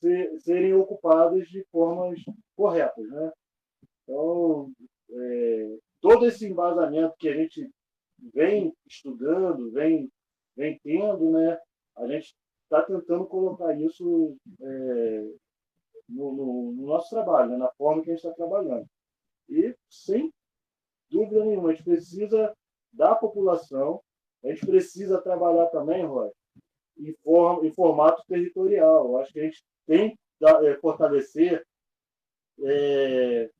ser, 0.00 0.40
serem 0.40 0.72
ocupadas 0.74 1.46
de 1.48 1.62
formas 1.70 2.18
corretas, 2.56 3.06
né? 3.08 3.32
Então, 4.02 4.70
é, 5.10 5.76
todo 6.00 6.26
esse 6.26 6.46
embasamento 6.46 7.14
que 7.18 7.28
a 7.28 7.34
gente 7.34 7.68
vem 8.34 8.74
estudando, 8.86 9.70
vem, 9.72 10.10
vem 10.56 10.78
tendo, 10.82 11.30
né? 11.30 11.58
A 11.96 12.06
gente 12.06 12.34
está 12.64 12.82
tentando 12.82 13.26
colocar 13.26 13.74
isso 13.74 14.36
é, 14.60 15.20
no, 16.08 16.32
no, 16.32 16.72
no, 16.72 16.86
nosso 16.86 17.10
trabalho, 17.10 17.50
né? 17.50 17.56
na 17.56 17.70
forma 17.72 18.02
que 18.02 18.10
a 18.10 18.14
gente 18.14 18.24
está 18.24 18.34
trabalhando. 18.34 18.86
E, 19.48 19.74
sem 19.88 20.32
dúvida 21.10 21.44
nenhuma, 21.44 21.70
a 21.70 21.72
gente 21.72 21.84
precisa 21.84 22.54
da 22.92 23.14
população, 23.14 24.00
a 24.44 24.48
gente 24.48 24.64
precisa 24.64 25.20
trabalhar 25.20 25.66
também, 25.66 26.04
Roy, 26.04 26.30
em, 26.96 27.12
form, 27.22 27.64
em 27.64 27.72
formato 27.72 28.24
territorial. 28.26 29.08
Eu 29.08 29.18
acho 29.18 29.32
que 29.32 29.40
a 29.40 29.44
gente 29.44 29.64
tem 29.86 30.16
que 30.38 30.46
é, 30.46 30.76
fortalecer 30.76 31.66
é, 32.62 33.50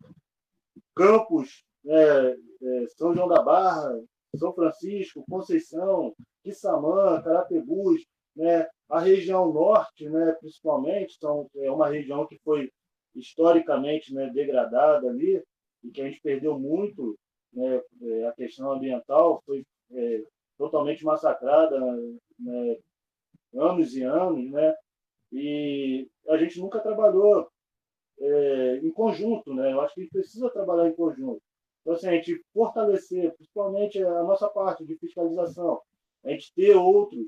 campos, 0.95 1.65
né, 1.85 2.31
é, 2.33 2.87
São 2.97 3.15
João 3.15 3.29
da 3.29 3.43
Barra, 3.43 4.01
são 4.37 4.53
Francisco, 4.53 5.25
Conceição, 5.29 6.15
Quissamã, 6.43 7.21
Carapebus, 7.23 8.05
né? 8.37 8.67
a 8.89 8.99
região 8.99 9.53
norte, 9.53 10.09
né, 10.09 10.33
principalmente, 10.41 11.17
são, 11.19 11.49
é 11.57 11.71
uma 11.71 11.89
região 11.89 12.27
que 12.27 12.39
foi 12.39 12.71
historicamente 13.15 14.13
né, 14.13 14.31
degradada 14.31 15.09
ali 15.09 15.43
e 15.85 15.91
que 15.91 16.01
a 16.01 16.07
gente 16.07 16.21
perdeu 16.21 16.59
muito 16.59 17.17
né, 17.53 17.83
é, 18.03 18.27
a 18.27 18.33
questão 18.33 18.73
ambiental, 18.73 19.43
foi 19.47 19.65
é, 19.93 20.25
totalmente 20.59 21.05
massacrada 21.05 21.79
né, 22.39 22.77
anos 23.55 23.95
e 23.97 24.03
anos, 24.03 24.51
né? 24.51 24.75
E 25.33 26.09
a 26.29 26.37
gente 26.37 26.61
nunca 26.61 26.81
trabalhou 26.81 27.49
é, 28.21 28.77
em 28.83 28.91
conjunto, 28.91 29.55
né? 29.55 29.73
Eu 29.73 29.81
acho 29.81 29.95
que 29.95 30.01
a 30.01 30.05
gente 30.05 30.13
precisa 30.13 30.51
trabalhar 30.51 30.89
em 30.89 30.95
conjunto. 30.95 31.41
Então, 31.81 31.95
assim, 31.95 32.09
a 32.09 32.13
gente 32.13 32.43
fortalecer, 32.53 33.35
principalmente 33.35 34.03
a 34.03 34.23
nossa 34.23 34.49
parte 34.49 34.85
de 34.85 34.97
fiscalização, 34.97 35.81
a 36.25 36.31
gente 36.31 36.53
ter 36.55 36.75
outros, 36.77 37.27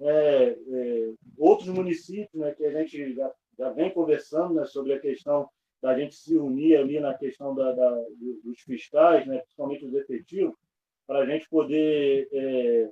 é, 0.00 0.56
é, 0.68 1.12
outros 1.38 1.68
municípios 1.68 2.34
né, 2.34 2.52
que 2.52 2.64
a 2.64 2.72
gente 2.72 3.14
já, 3.14 3.32
já 3.58 3.70
vem 3.70 3.92
conversando 3.92 4.54
né, 4.54 4.64
sobre 4.64 4.94
a 4.94 5.00
questão 5.00 5.48
da 5.80 5.98
gente 5.98 6.14
se 6.14 6.36
unir 6.36 6.76
ali 6.76 7.00
na 7.00 7.14
questão 7.14 7.54
da, 7.54 7.72
da 7.72 8.04
dos 8.44 8.60
fiscais, 8.60 9.26
né, 9.26 9.38
principalmente 9.38 9.84
os 9.84 9.94
efetivos, 9.94 10.56
para 11.06 11.20
a 11.20 11.26
gente 11.26 11.48
poder, 11.48 12.28
é, 12.32 12.90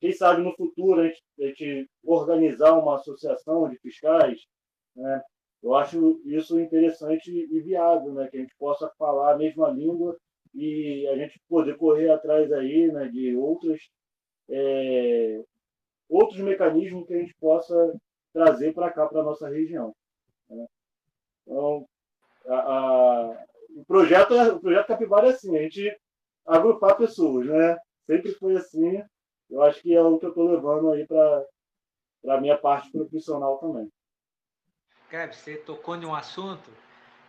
quem 0.00 0.12
sabe 0.12 0.42
no 0.42 0.54
futuro, 0.54 1.00
a 1.00 1.08
gente, 1.08 1.22
a 1.40 1.46
gente, 1.46 1.90
organizar 2.02 2.78
uma 2.78 2.96
associação 2.96 3.68
de 3.68 3.76
fiscais, 3.78 4.46
né, 4.94 5.22
eu 5.64 5.74
acho 5.74 6.20
isso 6.26 6.60
interessante 6.60 7.30
e 7.30 7.60
viável, 7.60 8.12
né? 8.12 8.28
Que 8.28 8.36
a 8.36 8.40
gente 8.40 8.54
possa 8.58 8.86
falar 8.98 9.32
a 9.32 9.38
mesma 9.38 9.70
língua 9.70 10.14
e 10.54 11.08
a 11.08 11.16
gente 11.16 11.40
poder 11.48 11.78
correr 11.78 12.10
atrás 12.10 12.52
aí, 12.52 12.92
né? 12.92 13.08
De 13.08 13.34
outros 13.34 13.90
é, 14.50 15.42
outros 16.06 16.38
mecanismos 16.40 17.06
que 17.06 17.14
a 17.14 17.18
gente 17.18 17.34
possa 17.40 17.98
trazer 18.30 18.74
para 18.74 18.90
cá, 18.92 19.06
para 19.06 19.22
nossa 19.22 19.48
região. 19.48 19.96
Né? 20.50 20.66
Então, 21.46 21.88
a, 22.46 22.56
a, 22.56 23.44
o 23.74 23.84
projeto, 23.86 24.34
o 24.34 24.60
projeto 24.60 24.88
Capivara 24.88 25.28
é 25.28 25.30
assim, 25.30 25.56
a 25.56 25.62
gente 25.62 25.98
agrupar 26.46 26.98
pessoas, 26.98 27.46
né? 27.46 27.78
Sempre 28.06 28.32
foi 28.32 28.54
assim. 28.54 29.02
Eu 29.48 29.62
acho 29.62 29.80
que 29.80 29.94
é 29.94 30.02
o 30.02 30.18
que 30.18 30.26
eu 30.26 30.30
estou 30.30 30.46
levando 30.46 30.90
aí 30.92 31.06
para 31.06 31.46
a 32.28 32.40
minha 32.40 32.58
parte 32.58 32.92
profissional 32.92 33.56
também. 33.56 33.90
Kleber, 35.14 35.32
você 35.32 35.56
tocou 35.56 35.94
em 35.94 36.04
um 36.04 36.12
assunto 36.12 36.68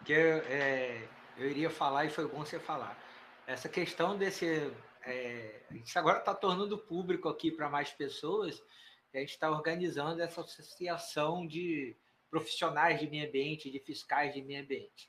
que 0.04 0.12
eu, 0.12 0.38
é, 0.48 1.08
eu 1.38 1.52
iria 1.52 1.70
falar 1.70 2.06
e 2.06 2.10
foi 2.10 2.28
bom 2.28 2.40
você 2.40 2.60
falar. 2.60 3.00
Essa 3.46 3.70
questão 3.70 4.18
desse. 4.18 4.72
É, 5.04 5.62
gente 5.72 5.96
agora 6.00 6.18
está 6.18 6.34
tornando 6.34 6.80
público 6.80 7.30
aqui 7.30 7.52
para 7.52 7.70
mais 7.70 7.92
pessoas, 7.92 8.60
a 9.14 9.20
gente 9.20 9.30
está 9.30 9.52
organizando 9.52 10.20
essa 10.20 10.42
associação 10.42 11.46
de 11.46 11.96
profissionais 12.28 13.00
de 13.00 13.08
meio 13.08 13.28
ambiente, 13.28 13.70
de 13.70 13.80
fiscais 13.80 14.34
de 14.34 14.42
meio 14.42 14.64
ambiente. 14.64 15.08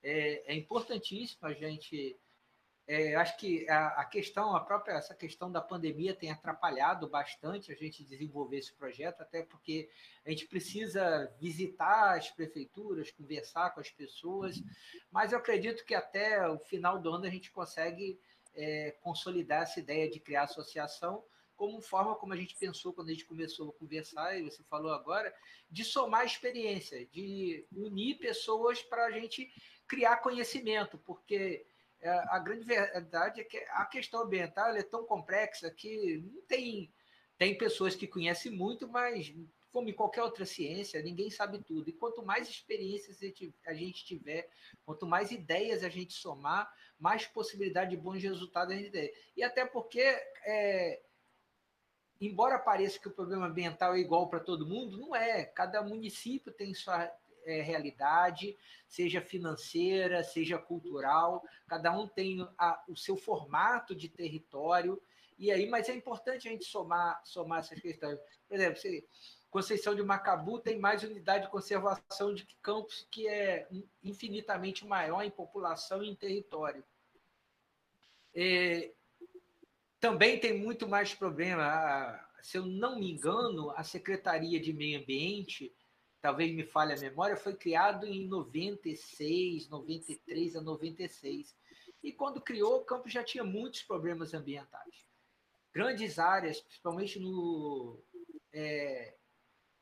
É, 0.00 0.52
é 0.52 0.54
importantíssimo 0.54 1.48
a 1.48 1.52
gente 1.52 2.16
é, 2.86 3.14
acho 3.14 3.36
que 3.38 3.68
a, 3.68 3.88
a, 4.00 4.04
questão, 4.04 4.56
a 4.56 4.60
própria 4.60 4.94
essa 4.94 5.14
questão 5.14 5.50
da 5.50 5.60
pandemia 5.60 6.14
tem 6.14 6.30
atrapalhado 6.30 7.08
bastante 7.08 7.70
a 7.70 7.74
gente 7.74 8.04
desenvolver 8.04 8.58
esse 8.58 8.72
projeto, 8.72 9.20
até 9.20 9.42
porque 9.42 9.88
a 10.26 10.30
gente 10.30 10.46
precisa 10.46 11.32
visitar 11.40 12.16
as 12.16 12.30
prefeituras, 12.30 13.10
conversar 13.10 13.70
com 13.70 13.80
as 13.80 13.90
pessoas, 13.90 14.60
mas 15.10 15.32
eu 15.32 15.38
acredito 15.38 15.84
que 15.84 15.94
até 15.94 16.48
o 16.48 16.58
final 16.58 16.98
do 16.98 17.10
ano 17.10 17.24
a 17.24 17.30
gente 17.30 17.50
consegue 17.52 18.18
é, 18.54 18.90
consolidar 19.00 19.62
essa 19.62 19.78
ideia 19.78 20.10
de 20.10 20.20
criar 20.20 20.42
associação 20.42 21.24
como 21.54 21.80
forma 21.80 22.16
como 22.16 22.32
a 22.32 22.36
gente 22.36 22.56
pensou 22.56 22.92
quando 22.92 23.10
a 23.10 23.12
gente 23.12 23.24
começou 23.24 23.68
a 23.68 23.72
conversar, 23.74 24.36
e 24.36 24.42
você 24.42 24.64
falou 24.64 24.92
agora, 24.92 25.32
de 25.70 25.84
somar 25.84 26.26
experiência, 26.26 27.06
de 27.06 27.64
unir 27.72 28.18
pessoas 28.18 28.82
para 28.82 29.06
a 29.06 29.10
gente 29.12 29.48
criar 29.86 30.16
conhecimento, 30.16 30.98
porque 30.98 31.64
a 32.08 32.38
grande 32.38 32.64
verdade 32.64 33.40
é 33.40 33.44
que 33.44 33.58
a 33.70 33.84
questão 33.84 34.22
ambiental 34.22 34.74
é 34.74 34.82
tão 34.82 35.04
complexa 35.04 35.70
que 35.70 36.18
não 36.18 36.42
tem 36.42 36.92
tem 37.38 37.58
pessoas 37.58 37.96
que 37.96 38.06
conhecem 38.06 38.52
muito, 38.52 38.86
mas 38.86 39.34
como 39.72 39.88
em 39.88 39.92
qualquer 39.92 40.22
outra 40.22 40.44
ciência, 40.44 41.02
ninguém 41.02 41.30
sabe 41.30 41.58
tudo. 41.60 41.88
E 41.88 41.92
quanto 41.92 42.22
mais 42.22 42.48
experiências 42.48 43.20
a 43.66 43.74
gente 43.74 44.04
tiver, 44.04 44.48
quanto 44.84 45.06
mais 45.06 45.32
ideias 45.32 45.82
a 45.82 45.88
gente 45.88 46.12
somar, 46.12 46.72
mais 47.00 47.26
possibilidade 47.26 47.90
de 47.90 47.96
bons 47.96 48.22
resultados 48.22 48.74
a 48.74 48.76
gente 48.76 48.90
tem. 48.90 49.12
E 49.34 49.42
até 49.42 49.64
porque, 49.64 50.00
é, 50.44 51.02
embora 52.20 52.58
pareça 52.58 53.00
que 53.00 53.08
o 53.08 53.12
problema 53.12 53.46
ambiental 53.46 53.94
é 53.94 53.98
igual 53.98 54.28
para 54.28 54.38
todo 54.38 54.68
mundo, 54.68 54.98
não 54.98 55.16
é. 55.16 55.44
Cada 55.46 55.82
município 55.82 56.52
tem 56.52 56.74
sua, 56.74 57.10
é, 57.44 57.62
realidade, 57.62 58.56
seja 58.86 59.20
financeira, 59.20 60.22
seja 60.22 60.58
cultural, 60.58 61.42
cada 61.66 61.92
um 61.96 62.06
tem 62.06 62.46
a, 62.58 62.82
o 62.88 62.96
seu 62.96 63.16
formato 63.16 63.94
de 63.94 64.08
território, 64.08 65.00
e 65.38 65.50
aí, 65.50 65.68
mas 65.68 65.88
é 65.88 65.94
importante 65.94 66.46
a 66.46 66.50
gente 66.50 66.64
somar, 66.64 67.20
somar 67.24 67.60
essas 67.60 67.80
questões. 67.80 68.18
Por 68.48 68.54
exemplo, 68.54 68.78
Conceição 69.52 69.94
de 69.94 70.02
Macabu 70.02 70.58
tem 70.58 70.78
mais 70.78 71.02
unidade 71.02 71.44
de 71.44 71.50
conservação 71.50 72.32
de 72.32 72.46
que 72.46 72.56
Campos, 72.62 73.06
que 73.10 73.28
é 73.28 73.68
infinitamente 74.02 74.86
maior 74.86 75.22
em 75.22 75.30
população 75.30 76.02
e 76.02 76.08
em 76.08 76.14
território. 76.14 76.82
É, 78.34 78.92
também 80.00 80.40
tem 80.40 80.58
muito 80.58 80.88
mais 80.88 81.14
problema. 81.14 82.18
Se 82.40 82.56
eu 82.56 82.64
não 82.64 82.98
me 82.98 83.10
engano, 83.12 83.70
a 83.72 83.84
Secretaria 83.84 84.58
de 84.58 84.72
Meio 84.72 85.00
Ambiente 85.00 85.70
talvez 86.22 86.54
me 86.54 86.64
falhe 86.64 86.94
a 86.94 86.98
memória, 86.98 87.36
foi 87.36 87.54
criado 87.54 88.06
em 88.06 88.28
96, 88.28 89.68
93 89.68 90.56
a 90.56 90.60
96. 90.62 91.54
E 92.02 92.12
quando 92.12 92.40
criou, 92.40 92.76
o 92.76 92.84
campo 92.84 93.08
já 93.08 93.24
tinha 93.24 93.42
muitos 93.42 93.82
problemas 93.82 94.32
ambientais. 94.32 95.04
Grandes 95.74 96.20
áreas, 96.20 96.60
principalmente 96.60 97.18
no, 97.18 98.00
é, 98.52 99.16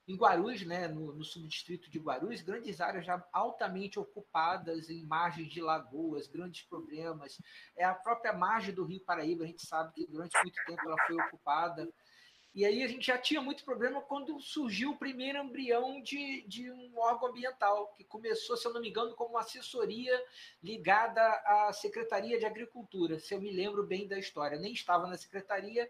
em 0.08 0.16
Guarulhos, 0.16 0.64
né, 0.64 0.88
no, 0.88 1.12
no, 1.12 1.24
subdistrito 1.24 1.90
de 1.90 1.98
Guarulhos, 1.98 2.40
grandes 2.40 2.80
áreas 2.80 3.04
já 3.04 3.22
altamente 3.32 3.98
ocupadas 3.98 4.88
em 4.88 5.04
margens 5.04 5.52
de 5.52 5.60
lagoas, 5.60 6.26
grandes 6.26 6.62
problemas. 6.62 7.40
É 7.76 7.84
a 7.84 7.94
própria 7.94 8.32
margem 8.32 8.74
do 8.74 8.84
Rio 8.84 9.04
Paraíba, 9.04 9.44
a 9.44 9.46
gente 9.46 9.66
sabe 9.66 9.92
que 9.92 10.06
durante 10.06 10.36
muito 10.42 10.58
tempo 10.66 10.80
ela 10.86 10.96
foi 11.06 11.16
ocupada 11.16 11.88
e 12.52 12.64
aí 12.64 12.82
a 12.82 12.88
gente 12.88 13.06
já 13.06 13.16
tinha 13.16 13.40
muito 13.40 13.64
problema 13.64 14.02
quando 14.02 14.40
surgiu 14.40 14.90
o 14.90 14.98
primeiro 14.98 15.38
embrião 15.38 16.02
de, 16.02 16.42
de 16.48 16.70
um 16.70 16.98
órgão 16.98 17.28
ambiental, 17.28 17.92
que 17.96 18.02
começou, 18.02 18.56
se 18.56 18.66
eu 18.66 18.72
não 18.72 18.80
me 18.80 18.88
engano, 18.88 19.14
como 19.14 19.30
uma 19.30 19.40
assessoria 19.40 20.20
ligada 20.60 21.22
à 21.22 21.72
Secretaria 21.72 22.40
de 22.40 22.46
Agricultura, 22.46 23.20
se 23.20 23.32
eu 23.32 23.40
me 23.40 23.52
lembro 23.52 23.86
bem 23.86 24.08
da 24.08 24.18
história. 24.18 24.58
Nem 24.58 24.72
estava 24.72 25.06
na 25.06 25.16
secretaria, 25.16 25.88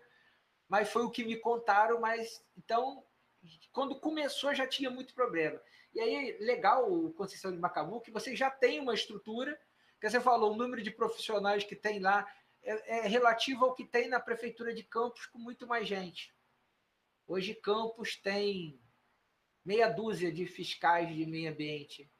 mas 0.69 0.91
foi 0.91 1.03
o 1.03 1.11
que 1.11 1.25
me 1.25 1.37
contaram, 1.37 1.99
mas 1.99 2.45
então, 2.59 3.03
quando 3.73 3.99
começou 3.99 4.55
já 4.55 4.67
tinha 4.67 4.91
muito 4.91 5.15
problema. 5.15 5.59
E 5.95 6.01
aí, 6.01 6.37
legal 6.41 6.93
o 6.93 7.11
Conceição 7.15 7.51
de 7.51 7.59
Macabu, 7.59 8.03
que 8.03 8.11
você 8.11 8.37
já 8.37 8.51
tem 8.51 8.81
uma 8.81 8.95
estrutura, 8.95 9.59
que 9.99 10.11
você 10.11 10.21
falou, 10.21 10.53
o 10.53 10.57
número 10.57 10.83
de 10.83 10.91
profissionais 10.91 11.65
que 11.65 11.75
tem 11.75 12.01
lá 12.01 12.31
é, 12.63 12.99
é 12.99 13.09
relativo 13.09 13.65
ao 13.65 13.75
que 13.75 13.87
tem 13.87 14.09
na 14.09 14.21
Prefeitura 14.21 14.75
de 14.75 14.83
Campos, 14.83 15.25
com 15.25 15.39
muito 15.39 15.67
mais 15.67 15.89
gente. 15.89 16.31
Hoje 17.33 17.55
Campos 17.55 18.17
tem 18.17 18.83
meia 19.65 19.89
dúzia 19.89 20.33
de 20.33 20.47
fiscais 20.47 21.15
de 21.15 21.25
meio 21.25 21.53
ambiente 21.53 22.11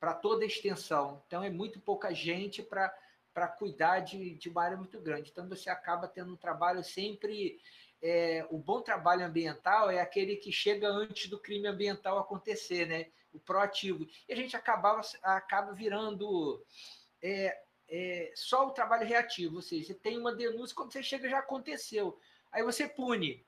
para 0.00 0.14
toda 0.14 0.42
a 0.42 0.48
extensão. 0.48 1.22
Então 1.28 1.44
é 1.44 1.48
muito 1.48 1.80
pouca 1.80 2.12
gente 2.12 2.60
para 2.60 3.46
cuidar 3.56 4.00
de, 4.00 4.34
de 4.34 4.48
uma 4.48 4.64
área 4.64 4.76
muito 4.76 5.00
grande. 5.00 5.30
Então 5.30 5.48
você 5.48 5.70
acaba 5.70 6.08
tendo 6.08 6.32
um 6.32 6.36
trabalho 6.36 6.82
sempre. 6.82 7.60
É, 8.02 8.44
o 8.50 8.58
bom 8.58 8.82
trabalho 8.82 9.24
ambiental 9.24 9.90
é 9.90 10.00
aquele 10.00 10.34
que 10.34 10.50
chega 10.50 10.88
antes 10.88 11.30
do 11.30 11.38
crime 11.38 11.68
ambiental 11.68 12.18
acontecer, 12.18 12.84
né? 12.84 13.12
O 13.32 13.38
proativo. 13.38 14.08
E 14.28 14.32
a 14.32 14.34
gente 14.34 14.56
acabava, 14.56 15.02
acaba 15.22 15.72
virando 15.72 16.66
é, 17.22 17.56
é, 17.88 18.32
só 18.34 18.66
o 18.66 18.72
trabalho 18.72 19.06
reativo, 19.06 19.54
ou 19.54 19.62
seja, 19.62 19.86
você 19.86 19.94
tem 19.94 20.18
uma 20.18 20.34
denúncia, 20.34 20.74
quando 20.74 20.92
você 20.92 21.00
chega 21.00 21.28
já 21.28 21.38
aconteceu. 21.38 22.18
Aí 22.50 22.64
você 22.64 22.88
pune 22.88 23.45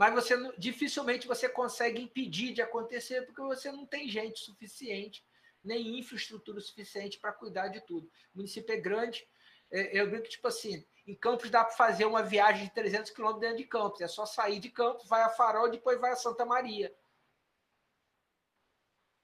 mas 0.00 0.14
você 0.14 0.34
dificilmente 0.56 1.28
você 1.28 1.46
consegue 1.46 2.00
impedir 2.00 2.54
de 2.54 2.62
acontecer 2.62 3.20
porque 3.26 3.42
você 3.42 3.70
não 3.70 3.84
tem 3.84 4.08
gente 4.08 4.40
suficiente 4.40 5.22
nem 5.62 5.98
infraestrutura 5.98 6.58
suficiente 6.58 7.18
para 7.20 7.34
cuidar 7.34 7.68
de 7.68 7.82
tudo. 7.82 8.06
O 8.34 8.38
município 8.38 8.72
é 8.72 8.78
grande, 8.78 9.28
é, 9.70 10.00
eu 10.00 10.08
brinco 10.08 10.26
tipo 10.26 10.48
assim, 10.48 10.82
em 11.06 11.14
Campos 11.14 11.50
dá 11.50 11.62
para 11.62 11.76
fazer 11.76 12.06
uma 12.06 12.22
viagem 12.22 12.64
de 12.64 12.72
300 12.72 13.10
quilômetros 13.10 13.42
dentro 13.42 13.58
de 13.58 13.68
Campos, 13.68 14.00
é 14.00 14.08
só 14.08 14.24
sair 14.24 14.58
de 14.58 14.70
Campos, 14.70 15.06
vai 15.06 15.20
a 15.20 15.28
Farol 15.28 15.68
e 15.68 15.72
depois 15.72 16.00
vai 16.00 16.12
a 16.12 16.16
Santa 16.16 16.46
Maria. 16.46 16.90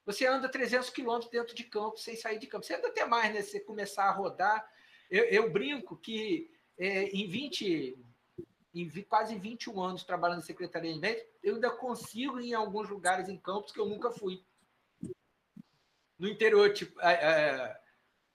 Você 0.05 0.27
anda 0.27 0.47
300 0.47 0.91
quilômetros 0.91 1.31
dentro 1.31 1.55
de 1.55 1.64
Campos 1.64 2.05
sem 2.05 2.16
sair 2.16 2.39
de 2.39 2.49
Campos. 2.49 2.66
Você 2.66 2.74
anda 2.74 2.89
até 2.89 3.07
mais, 3.07 3.33
né? 3.33 3.41
Você 3.41 3.61
começar 3.61 4.05
a 4.05 4.12
rodar. 4.12 4.70
Eu, 5.11 5.24
eu 5.24 5.51
brinco 5.51 5.97
que 5.97 6.55
é, 6.77 7.05
em 7.05 7.27
20, 7.31 7.99
em 8.83 9.03
quase 9.05 9.39
21 9.39 9.81
anos 9.81 10.05
trabalhando 10.05 10.39
na 10.39 10.45
Secretaria 10.45 10.93
de 10.93 10.99
Médio, 10.99 11.24
eu 11.43 11.55
ainda 11.55 11.70
consigo 11.70 12.41
ir 12.41 12.51
em 12.51 12.55
alguns 12.55 12.89
lugares 12.89 13.29
em 13.29 13.39
Campos 13.39 13.72
que 13.72 13.81
eu 13.81 13.87
nunca 13.87 14.11
fui. 14.11 14.45
No 16.18 16.29
interior, 16.29 16.72
tipo, 16.72 17.01
é, 17.01 17.12
é, 17.12 17.81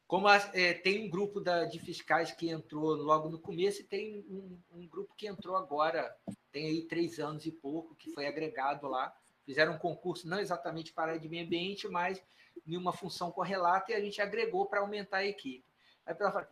como 0.08 0.28
a, 0.28 0.38
é, 0.54 0.74
tem 0.74 1.06
um 1.06 1.10
grupo 1.10 1.40
da, 1.40 1.66
de 1.66 1.80
fiscais 1.80 2.32
que 2.32 2.50
entrou 2.50 2.96
logo 2.96 3.30
no 3.30 3.40
começo 3.40 3.82
e 3.82 3.86
tem 3.86 4.20
um, 4.30 4.60
um, 4.72 4.88
grupo 4.88 5.16
que 5.16 5.28
entrou 5.28 5.56
agora, 5.56 6.16
tem 6.52 6.68
aí 6.68 6.82
três 6.84 7.20
anos 7.20 7.46
e 7.46 7.52
pouco, 7.52 7.96
que 7.96 8.12
foi 8.12 8.28
agregado 8.28 8.88
lá. 8.88 9.16
Fizeram 9.46 9.74
um 9.74 9.80
concurso 9.80 10.28
não 10.28 10.40
exatamente 10.40 10.94
para 10.94 11.14
a 11.14 11.18
de 11.18 11.30
meio 11.30 11.46
ambiente, 11.46 11.88
mas 11.88 12.22
em 12.68 12.78
uma 12.78 12.94
função 12.94 13.32
correlata 13.32 13.92
e 13.92 13.96
a 13.96 14.02
gente 14.02 14.22
agregou 14.22 14.66
para 14.66 14.82
aumentar 14.82 15.18
a 15.18 15.26
equipe. 15.26 15.66
Aí 16.06 16.16
ela 16.20 16.32
fala, 16.32 16.50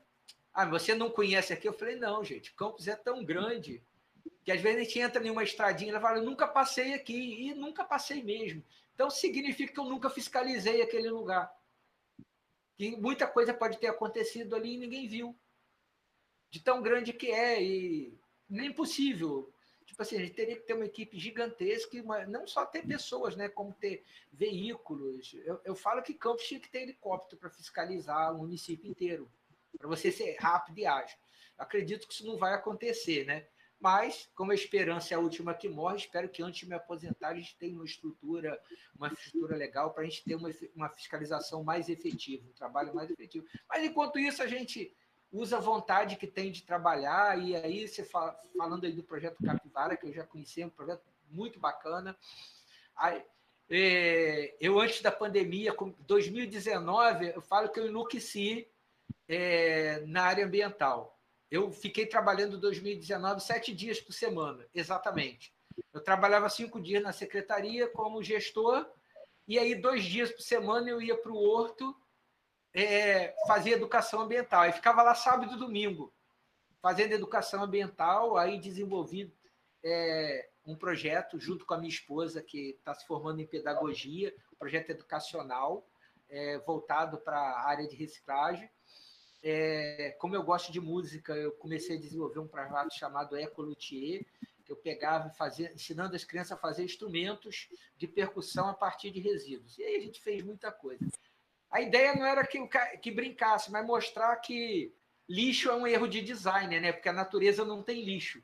ah, 0.53 0.65
você 0.65 0.95
não 0.95 1.09
conhece 1.09 1.53
aqui? 1.53 1.67
Eu 1.67 1.73
falei, 1.73 1.95
não, 1.95 2.23
gente, 2.23 2.53
Campos 2.53 2.87
é 2.87 2.95
tão 2.95 3.23
grande 3.23 3.83
que 4.43 4.51
às 4.51 4.61
vezes 4.61 4.79
a 4.79 4.83
gente 4.83 4.99
entra 4.99 5.25
em 5.25 5.29
uma 5.29 5.43
estradinha 5.43 5.95
e 5.95 6.01
fala, 6.01 6.17
eu 6.17 6.23
nunca 6.23 6.47
passei 6.47 6.93
aqui, 6.93 7.47
e 7.47 7.53
nunca 7.53 7.83
passei 7.83 8.23
mesmo. 8.23 8.63
Então 8.93 9.09
significa 9.09 9.73
que 9.73 9.79
eu 9.79 9.85
nunca 9.85 10.09
fiscalizei 10.09 10.81
aquele 10.81 11.09
lugar. 11.09 11.53
Que 12.77 12.95
muita 12.97 13.27
coisa 13.27 13.53
pode 13.53 13.77
ter 13.77 13.87
acontecido 13.87 14.55
ali 14.55 14.73
e 14.73 14.77
ninguém 14.77 15.07
viu. 15.07 15.37
De 16.49 16.59
tão 16.61 16.81
grande 16.81 17.13
que 17.13 17.31
é, 17.31 17.61
e 17.61 18.17
é 18.51 18.65
impossível. 18.65 19.53
Tipo 19.85 20.01
assim, 20.01 20.17
a 20.17 20.19
gente 20.19 20.33
teria 20.33 20.55
que 20.55 20.65
ter 20.65 20.73
uma 20.73 20.85
equipe 20.85 21.19
gigantesca, 21.19 22.01
não 22.27 22.47
só 22.47 22.65
ter 22.65 22.85
pessoas, 22.85 23.35
né, 23.35 23.49
como 23.49 23.73
ter 23.73 24.03
veículos. 24.31 25.35
Eu, 25.45 25.61
eu 25.63 25.75
falo 25.75 26.01
que 26.01 26.13
Campos 26.13 26.45
tinha 26.45 26.59
que 26.59 26.69
ter 26.69 26.81
helicóptero 26.81 27.39
para 27.39 27.49
fiscalizar 27.49 28.33
o 28.33 28.39
município 28.39 28.89
inteiro 28.89 29.29
para 29.77 29.87
você 29.87 30.11
ser 30.11 30.35
rápido 30.39 30.79
e 30.79 30.85
ágil. 30.85 31.17
Acredito 31.57 32.07
que 32.07 32.13
isso 32.13 32.25
não 32.25 32.37
vai 32.37 32.53
acontecer, 32.53 33.25
né? 33.25 33.45
Mas, 33.79 34.29
como 34.35 34.51
a 34.51 34.55
esperança 34.55 35.13
é 35.13 35.17
a 35.17 35.19
última 35.19 35.53
que 35.53 35.69
morre, 35.69 35.97
espero 35.97 36.27
que 36.27 36.43
antes 36.43 36.59
de 36.59 36.67
me 36.67 36.75
aposentar 36.75 37.29
a 37.29 37.35
gente 37.35 37.57
tenha 37.57 37.73
uma 37.73 37.85
estrutura, 37.85 38.61
uma 38.93 39.07
estrutura 39.07 39.55
legal 39.55 39.93
para 39.93 40.03
a 40.03 40.05
gente 40.05 40.23
ter 40.23 40.35
uma, 40.35 40.49
uma 40.75 40.89
fiscalização 40.89 41.63
mais 41.63 41.87
efetiva, 41.87 42.45
um 42.45 42.53
trabalho 42.53 42.93
mais 42.93 43.09
efetivo. 43.09 43.45
Mas 43.69 43.83
enquanto 43.85 44.19
isso, 44.19 44.43
a 44.43 44.47
gente 44.47 44.93
usa 45.31 45.57
a 45.57 45.61
vontade 45.61 46.17
que 46.17 46.27
tem 46.27 46.51
de 46.51 46.63
trabalhar, 46.63 47.39
e 47.39 47.55
aí 47.55 47.87
você 47.87 48.03
fala, 48.03 48.37
falando 48.57 48.85
aí 48.85 48.91
do 48.91 49.03
projeto 49.03 49.41
Capivara, 49.41 49.95
que 49.95 50.07
eu 50.07 50.13
já 50.13 50.25
conheci, 50.25 50.61
é 50.61 50.65
um 50.65 50.71
projeto 50.71 51.03
muito 51.29 51.57
bacana. 51.57 52.17
Aí, 52.97 53.23
é, 53.69 54.55
eu, 54.59 54.77
antes 54.77 55.01
da 55.01 55.11
pandemia, 55.11 55.73
2019, 55.99 57.33
eu 57.33 57.41
falo 57.41 57.69
que 57.69 57.79
eu 57.79 57.87
enlouqueci 57.87 58.67
é, 59.29 60.03
na 60.07 60.23
área 60.23 60.45
ambiental 60.45 61.15
eu 61.51 61.71
fiquei 61.71 62.05
trabalhando 62.05 62.57
em 62.57 62.59
2019 62.59 63.41
sete 63.41 63.73
dias 63.73 63.99
por 63.99 64.13
semana, 64.13 64.67
exatamente. 64.73 65.53
Eu 65.91 66.01
trabalhava 66.01 66.49
cinco 66.49 66.79
dias 66.79 67.01
na 67.01 67.11
secretaria 67.11 67.87
como 67.87 68.21
gestor, 68.21 68.87
e 69.47 69.57
aí 69.57 69.73
dois 69.73 70.03
dias 70.03 70.31
por 70.31 70.41
semana 70.41 70.89
eu 70.89 71.01
ia 71.01 71.17
para 71.17 71.31
o 71.31 71.37
Horto 71.37 71.95
é, 72.73 73.33
fazer 73.47 73.71
educação 73.71 74.21
ambiental. 74.21 74.61
Aí 74.61 74.71
ficava 74.71 75.01
lá 75.01 75.15
sábado 75.15 75.55
e 75.55 75.57
domingo, 75.57 76.13
fazendo 76.81 77.13
educação 77.13 77.63
ambiental, 77.63 78.37
aí 78.37 78.59
desenvolvi 78.59 79.33
é, 79.83 80.49
um 80.63 80.75
projeto 80.75 81.39
junto 81.39 81.65
com 81.65 81.73
a 81.73 81.77
minha 81.77 81.89
esposa, 81.89 82.43
que 82.43 82.75
está 82.77 82.93
se 82.93 83.07
formando 83.07 83.41
em 83.41 83.47
pedagogia, 83.47 84.35
um 84.53 84.55
projeto 84.55 84.91
educacional 84.91 85.89
é, 86.29 86.59
voltado 86.59 87.17
para 87.17 87.39
a 87.39 87.67
área 87.67 87.87
de 87.87 87.95
reciclagem 87.95 88.69
é, 89.41 90.15
como 90.19 90.35
eu 90.35 90.43
gosto 90.43 90.71
de 90.71 90.79
música, 90.79 91.33
eu 91.33 91.51
comecei 91.53 91.97
a 91.97 91.99
desenvolver 91.99 92.39
um 92.39 92.47
projeto 92.47 92.93
chamado 92.93 93.37
Ecoluthier, 93.37 94.25
que 94.65 94.71
eu 94.71 94.75
pegava 94.75 95.29
e 95.29 95.37
fazia, 95.37 95.71
ensinando 95.73 96.15
as 96.15 96.23
crianças 96.23 96.51
a 96.51 96.57
fazer 96.57 96.83
instrumentos 96.83 97.69
de 97.97 98.07
percussão 98.07 98.67
a 98.67 98.73
partir 98.73 99.11
de 99.11 99.19
resíduos. 99.19 99.77
E 99.77 99.83
aí 99.83 99.95
a 99.95 100.01
gente 100.01 100.21
fez 100.21 100.43
muita 100.43 100.71
coisa. 100.71 101.05
A 101.71 101.81
ideia 101.81 102.15
não 102.15 102.25
era 102.25 102.45
que, 102.45 102.59
que 103.01 103.11
brincasse, 103.11 103.71
mas 103.71 103.85
mostrar 103.85 104.35
que 104.37 104.93
lixo 105.27 105.69
é 105.69 105.75
um 105.75 105.87
erro 105.87 106.07
de 106.07 106.21
design, 106.21 106.79
né? 106.79 106.91
porque 106.91 107.09
a 107.09 107.13
natureza 107.13 107.63
não 107.63 107.81
tem 107.81 108.03
lixo. 108.03 108.43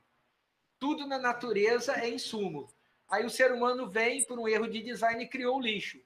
Tudo 0.79 1.07
na 1.07 1.17
natureza 1.17 1.93
é 1.93 2.09
insumo. 2.09 2.71
Aí 3.09 3.25
o 3.25 3.29
ser 3.29 3.51
humano 3.51 3.89
vem, 3.89 4.23
por 4.25 4.39
um 4.39 4.47
erro 4.47 4.67
de 4.67 4.81
design, 4.81 5.23
e 5.23 5.27
criou 5.27 5.57
o 5.57 5.61
lixo. 5.61 5.99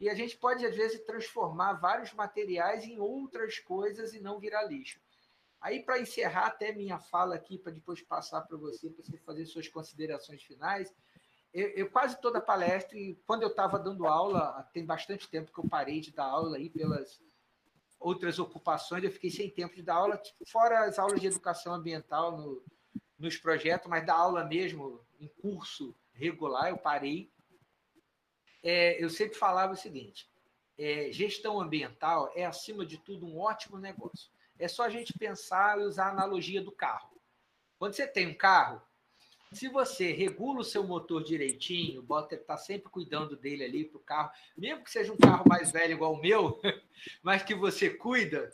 E 0.00 0.08
a 0.08 0.14
gente 0.14 0.36
pode, 0.36 0.64
às 0.64 0.74
vezes, 0.74 1.04
transformar 1.04 1.74
vários 1.74 2.12
materiais 2.14 2.84
em 2.84 2.98
outras 2.98 3.58
coisas 3.58 4.14
e 4.14 4.20
não 4.20 4.40
virar 4.40 4.62
lixo. 4.62 4.98
Aí, 5.60 5.82
para 5.82 6.00
encerrar 6.00 6.46
até 6.46 6.72
minha 6.72 6.98
fala 6.98 7.34
aqui, 7.34 7.58
para 7.58 7.70
depois 7.70 8.00
passar 8.00 8.40
para 8.40 8.56
você, 8.56 8.88
para 8.88 9.04
você 9.04 9.18
fazer 9.18 9.44
suas 9.44 9.68
considerações 9.68 10.42
finais, 10.42 10.90
eu, 11.52 11.68
eu 11.70 11.90
quase 11.90 12.18
toda 12.18 12.40
palestra, 12.40 12.96
e 12.96 13.14
quando 13.26 13.42
eu 13.42 13.48
estava 13.48 13.78
dando 13.78 14.06
aula, 14.06 14.66
tem 14.72 14.86
bastante 14.86 15.28
tempo 15.28 15.52
que 15.52 15.58
eu 15.58 15.68
parei 15.68 16.00
de 16.00 16.12
dar 16.12 16.24
aula 16.24 16.56
aí 16.56 16.70
pelas 16.70 17.20
outras 17.98 18.38
ocupações, 18.38 19.04
eu 19.04 19.10
fiquei 19.10 19.30
sem 19.30 19.50
tempo 19.50 19.74
de 19.74 19.82
dar 19.82 19.96
aula, 19.96 20.22
fora 20.46 20.86
as 20.86 20.98
aulas 20.98 21.20
de 21.20 21.26
educação 21.26 21.74
ambiental 21.74 22.38
no, 22.38 22.62
nos 23.18 23.36
projetos, 23.36 23.90
mas 23.90 24.06
dar 24.06 24.14
aula 24.14 24.44
mesmo 24.44 25.04
em 25.20 25.28
curso 25.28 25.94
regular, 26.14 26.70
eu 26.70 26.78
parei 26.78 27.30
é, 28.62 29.02
eu 29.02 29.08
sempre 29.10 29.36
falava 29.36 29.72
o 29.72 29.76
seguinte: 29.76 30.28
é, 30.78 31.10
gestão 31.12 31.60
ambiental 31.60 32.32
é, 32.34 32.44
acima 32.44 32.84
de 32.84 32.98
tudo, 32.98 33.26
um 33.26 33.38
ótimo 33.38 33.78
negócio. 33.78 34.30
É 34.58 34.68
só 34.68 34.84
a 34.84 34.90
gente 34.90 35.12
pensar 35.18 35.78
e 35.78 35.84
usar 35.84 36.06
a 36.06 36.10
analogia 36.10 36.62
do 36.62 36.72
carro. 36.72 37.10
Quando 37.78 37.94
você 37.94 38.06
tem 38.06 38.26
um 38.26 38.34
carro, 38.34 38.82
se 39.52 39.68
você 39.68 40.12
regula 40.12 40.60
o 40.60 40.64
seu 40.64 40.84
motor 40.84 41.24
direitinho, 41.24 42.02
bota 42.02 42.34
está 42.34 42.56
sempre 42.56 42.90
cuidando 42.90 43.36
dele 43.36 43.64
ali 43.64 43.84
para 43.84 43.96
o 43.96 44.02
carro, 44.02 44.30
mesmo 44.56 44.84
que 44.84 44.90
seja 44.90 45.12
um 45.12 45.16
carro 45.16 45.44
mais 45.48 45.72
velho 45.72 45.94
igual 45.94 46.12
o 46.12 46.20
meu, 46.20 46.60
mas 47.22 47.42
que 47.42 47.54
você 47.54 47.90
cuida, 47.90 48.50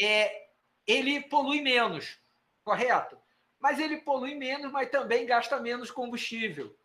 é, 0.00 0.48
ele 0.86 1.20
polui 1.20 1.60
menos, 1.60 2.18
correto? 2.64 3.16
Mas 3.60 3.78
ele 3.78 3.98
polui 3.98 4.34
menos, 4.34 4.72
mas 4.72 4.90
também 4.90 5.26
gasta 5.26 5.60
menos 5.60 5.90
combustível. 5.90 6.76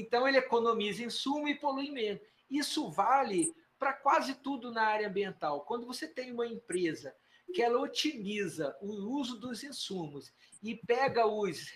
Então, 0.00 0.26
ele 0.26 0.38
economiza 0.38 1.02
insumo 1.02 1.46
e 1.46 1.54
polui 1.54 1.90
menos. 1.90 2.22
Isso 2.50 2.90
vale 2.90 3.54
para 3.78 3.92
quase 3.92 4.34
tudo 4.34 4.72
na 4.72 4.82
área 4.82 5.08
ambiental. 5.08 5.60
Quando 5.62 5.86
você 5.86 6.08
tem 6.08 6.32
uma 6.32 6.46
empresa 6.46 7.14
que 7.52 7.62
ela 7.62 7.80
otimiza 7.80 8.76
o 8.80 8.86
uso 9.18 9.38
dos 9.38 9.62
insumos 9.62 10.32
e 10.62 10.74
pega 10.74 11.26
os, 11.26 11.72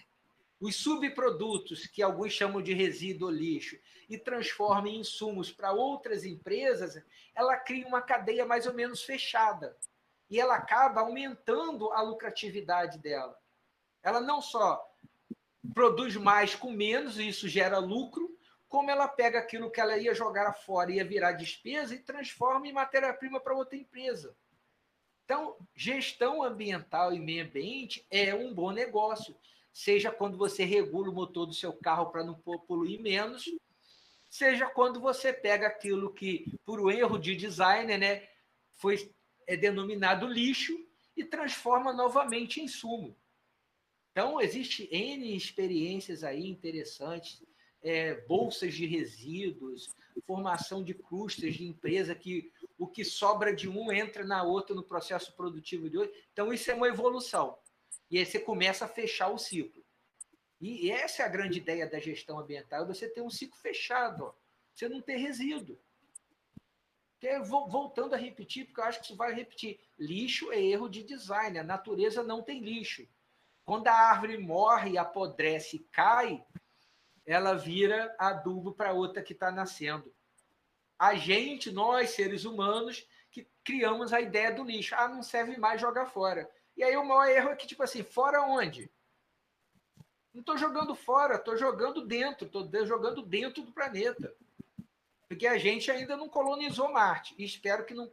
os 0.60 0.76
subprodutos, 0.76 1.86
que 1.86 2.02
alguns 2.02 2.32
chamam 2.32 2.62
de 2.62 2.72
resíduo 2.72 3.28
ou 3.28 3.34
lixo, 3.34 3.76
e 4.08 4.18
transforma 4.18 4.88
em 4.88 5.00
insumos 5.00 5.50
para 5.50 5.72
outras 5.72 6.24
empresas, 6.24 7.02
ela 7.34 7.56
cria 7.56 7.86
uma 7.86 8.02
cadeia 8.02 8.46
mais 8.46 8.66
ou 8.66 8.74
menos 8.74 9.02
fechada. 9.02 9.76
E 10.30 10.40
ela 10.40 10.56
acaba 10.56 11.00
aumentando 11.02 11.90
a 11.92 12.00
lucratividade 12.02 12.98
dela. 12.98 13.36
Ela 14.02 14.20
não 14.20 14.40
só 14.40 14.82
produz 15.72 16.16
mais 16.16 16.54
com 16.54 16.70
menos, 16.72 17.18
e 17.18 17.28
isso 17.28 17.48
gera 17.48 17.78
lucro, 17.78 18.36
como 18.68 18.90
ela 18.90 19.06
pega 19.06 19.38
aquilo 19.38 19.70
que 19.70 19.80
ela 19.80 19.96
ia 19.96 20.14
jogar 20.14 20.52
fora, 20.52 20.92
ia 20.92 21.04
virar 21.04 21.32
despesa 21.32 21.94
e 21.94 22.00
transforma 22.00 22.66
em 22.66 22.72
matéria-prima 22.72 23.40
para 23.40 23.54
outra 23.54 23.76
empresa. 23.76 24.36
Então, 25.24 25.56
gestão 25.74 26.42
ambiental 26.42 27.14
e 27.14 27.20
meio 27.20 27.44
ambiente 27.44 28.04
é 28.10 28.34
um 28.34 28.52
bom 28.52 28.72
negócio, 28.72 29.34
seja 29.72 30.10
quando 30.10 30.36
você 30.36 30.64
regula 30.64 31.08
o 31.08 31.14
motor 31.14 31.46
do 31.46 31.54
seu 31.54 31.72
carro 31.72 32.10
para 32.10 32.24
não 32.24 32.34
poluir 32.34 33.00
menos, 33.00 33.44
seja 34.28 34.66
quando 34.66 35.00
você 35.00 35.32
pega 35.32 35.68
aquilo 35.68 36.12
que, 36.12 36.52
por 36.64 36.80
um 36.80 36.90
erro 36.90 37.18
de 37.18 37.36
design, 37.36 37.96
né, 37.96 38.28
foi 38.74 39.10
é 39.46 39.56
denominado 39.56 40.26
lixo 40.26 40.72
e 41.16 41.24
transforma 41.24 41.92
novamente 41.92 42.60
em 42.60 42.68
sumo. 42.68 43.16
Então, 44.14 44.40
existe 44.40 44.88
N 44.92 45.36
experiências 45.36 46.22
aí 46.22 46.48
interessantes, 46.48 47.42
é, 47.82 48.14
bolsas 48.28 48.72
de 48.72 48.86
resíduos, 48.86 49.92
formação 50.24 50.84
de 50.84 50.94
clustres 50.94 51.56
de 51.56 51.66
empresa 51.66 52.14
que 52.14 52.52
o 52.78 52.86
que 52.86 53.04
sobra 53.04 53.52
de 53.52 53.68
um 53.68 53.90
entra 53.90 54.24
na 54.24 54.44
outra 54.44 54.72
no 54.72 54.84
processo 54.84 55.32
produtivo 55.34 55.90
de 55.90 55.98
outro. 55.98 56.14
Então, 56.32 56.52
isso 56.52 56.70
é 56.70 56.74
uma 56.74 56.86
evolução. 56.86 57.58
E 58.08 58.16
aí 58.16 58.24
você 58.24 58.38
começa 58.38 58.84
a 58.84 58.88
fechar 58.88 59.30
o 59.30 59.38
ciclo. 59.38 59.84
E 60.60 60.92
essa 60.92 61.24
é 61.24 61.26
a 61.26 61.28
grande 61.28 61.58
ideia 61.58 61.84
da 61.84 61.98
gestão 61.98 62.38
ambiental, 62.38 62.84
é 62.84 62.86
você 62.86 63.08
ter 63.08 63.20
um 63.20 63.28
ciclo 63.28 63.58
fechado, 63.58 64.26
ó. 64.26 64.34
você 64.72 64.88
não 64.88 65.02
ter 65.02 65.16
resíduo. 65.16 65.76
Que, 67.18 67.36
voltando 67.40 68.14
a 68.14 68.16
repetir, 68.16 68.66
porque 68.66 68.80
eu 68.80 68.84
acho 68.84 69.00
que 69.00 69.06
isso 69.06 69.16
vai 69.16 69.34
repetir. 69.34 69.80
Lixo 69.98 70.52
é 70.52 70.62
erro 70.62 70.88
de 70.88 71.02
design, 71.02 71.58
a 71.58 71.64
natureza 71.64 72.22
não 72.22 72.42
tem 72.42 72.60
lixo. 72.60 73.08
Quando 73.64 73.88
a 73.88 73.92
árvore 73.92 74.38
morre, 74.38 74.98
apodrece 74.98 75.76
e 75.76 75.78
cai, 75.90 76.44
ela 77.24 77.54
vira 77.54 78.14
adubo 78.18 78.72
para 78.72 78.92
outra 78.92 79.22
que 79.22 79.32
está 79.32 79.50
nascendo. 79.50 80.14
A 80.98 81.14
gente, 81.14 81.72
nós, 81.72 82.10
seres 82.10 82.44
humanos, 82.44 83.06
que 83.30 83.48
criamos 83.64 84.12
a 84.12 84.20
ideia 84.20 84.52
do 84.52 84.62
lixo. 84.62 84.94
Ah, 84.94 85.08
não 85.08 85.22
serve 85.22 85.56
mais, 85.56 85.80
joga 85.80 86.06
fora. 86.06 86.50
E 86.76 86.84
aí 86.84 86.96
o 86.96 87.04
maior 87.04 87.28
erro 87.28 87.50
é 87.50 87.56
que, 87.56 87.66
tipo 87.66 87.82
assim, 87.82 88.02
fora 88.02 88.42
onde? 88.42 88.90
Não 90.32 90.40
estou 90.40 90.58
jogando 90.58 90.94
fora, 90.94 91.36
estou 91.36 91.56
jogando 91.56 92.06
dentro, 92.06 92.46
estou 92.46 92.86
jogando 92.86 93.22
dentro 93.22 93.62
do 93.62 93.72
planeta 93.72 94.34
porque 95.34 95.48
a 95.48 95.58
gente 95.58 95.90
ainda 95.90 96.16
não 96.16 96.28
colonizou 96.28 96.92
Marte. 96.92 97.34
Espero 97.36 97.84
que 97.84 97.92
não, 97.92 98.08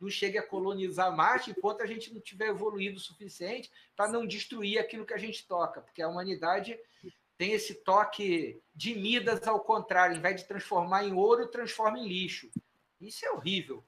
não 0.00 0.08
chegue 0.08 0.38
a 0.38 0.42
colonizar 0.42 1.14
Marte 1.14 1.50
enquanto 1.50 1.82
a 1.82 1.86
gente 1.86 2.12
não 2.12 2.22
tiver 2.22 2.48
evoluído 2.48 2.96
o 2.96 3.00
suficiente 3.00 3.70
para 3.94 4.10
não 4.10 4.26
destruir 4.26 4.78
aquilo 4.78 5.04
que 5.04 5.12
a 5.12 5.18
gente 5.18 5.46
toca, 5.46 5.82
porque 5.82 6.00
a 6.00 6.08
humanidade 6.08 6.78
tem 7.36 7.52
esse 7.52 7.74
toque 7.74 8.58
de 8.74 8.94
Midas 8.94 9.46
ao 9.46 9.60
contrário, 9.60 10.16
em 10.16 10.20
vez 10.20 10.40
de 10.40 10.48
transformar 10.48 11.04
em 11.04 11.12
ouro, 11.12 11.48
transforma 11.48 11.98
em 11.98 12.08
lixo. 12.08 12.50
Isso 12.98 13.26
é 13.26 13.30
horrível. 13.30 13.84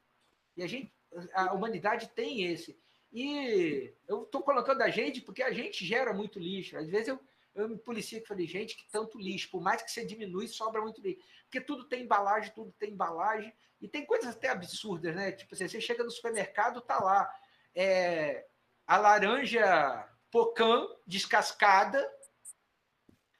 E 0.55 0.63
a 0.63 0.67
gente, 0.67 0.93
a 1.33 1.55
humanidade 1.55 2.11
tem 2.15 2.45
esse. 2.45 2.79
E 3.11 3.91
eu 4.07 4.25
estou 4.25 4.43
colocando 4.43 4.83
a 4.83 4.91
gente 4.91 5.23
porque 5.23 5.43
a 5.43 5.51
gente 5.51 5.83
gera 5.83 6.13
muito 6.13 6.39
lixo. 6.39 6.77
Às 6.77 6.91
vezes 6.91 7.09
eu, 7.09 7.19
eu 7.61 7.69
me 7.69 7.79
policia 7.79 8.21
que 8.21 8.29
falei, 8.29 8.47
gente, 8.47 8.77
que 8.77 8.89
tanto 8.91 9.19
lixo, 9.19 9.51
por 9.51 9.61
mais 9.61 9.83
que 9.83 9.91
você 9.91 10.05
diminui, 10.05 10.49
sobra 10.49 10.81
muito 10.81 11.01
lixo 11.01 11.23
porque 11.49 11.61
tudo 11.63 11.85
tem 11.85 12.03
embalagem, 12.03 12.53
tudo 12.55 12.73
tem 12.73 12.91
embalagem, 12.91 13.53
e 13.81 13.89
tem 13.89 14.05
coisas 14.05 14.37
até 14.37 14.51
absurdas, 14.51 15.17
né? 15.17 15.33
Tipo 15.33 15.55
assim, 15.55 15.67
você 15.67 15.81
chega 15.81 16.05
no 16.05 16.11
supermercado, 16.11 16.81
tá 16.81 17.03
lá 17.03 17.33
é, 17.75 18.47
a 18.87 18.97
laranja 18.99 20.09
pocã 20.31 20.87
descascada 21.07 22.07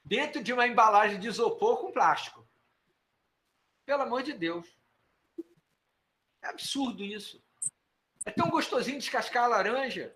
dentro 0.03 0.43
de 0.43 0.51
uma 0.51 0.67
embalagem 0.67 1.19
de 1.19 1.27
isopor 1.27 1.77
com 1.77 1.91
plástico. 1.91 2.47
Pelo 3.85 4.03
amor 4.03 4.23
de 4.23 4.33
Deus. 4.33 4.67
É 6.41 6.47
absurdo 6.47 7.03
isso. 7.03 7.43
É 8.25 8.31
tão 8.31 8.49
gostosinho 8.49 8.97
descascar 8.97 9.43
a 9.43 9.47
laranja. 9.47 10.15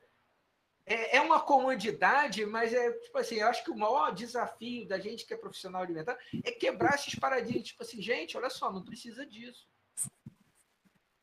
É, 0.86 1.18
é 1.18 1.22
uma 1.22 1.40
comodidade, 1.40 2.46
mas 2.46 2.74
é 2.74 2.92
tipo 2.92 3.18
assim, 3.18 3.36
eu 3.36 3.48
acho 3.48 3.64
que 3.64 3.72
o 3.72 3.78
maior 3.78 4.14
desafio 4.14 4.88
da 4.88 5.00
gente 5.00 5.26
que 5.26 5.34
é 5.34 5.38
profissional 5.38 5.82
alimentar 5.82 6.18
é 6.44 6.52
quebrar 6.52 6.96
esses 6.96 7.16
paradigmas, 7.16 7.68
tipo 7.68 7.84
assim, 7.84 8.02
gente, 8.02 8.38
olha 8.38 8.50
só, 8.50 8.72
não 8.72 8.84
precisa 8.84 9.26
disso. 9.26 9.68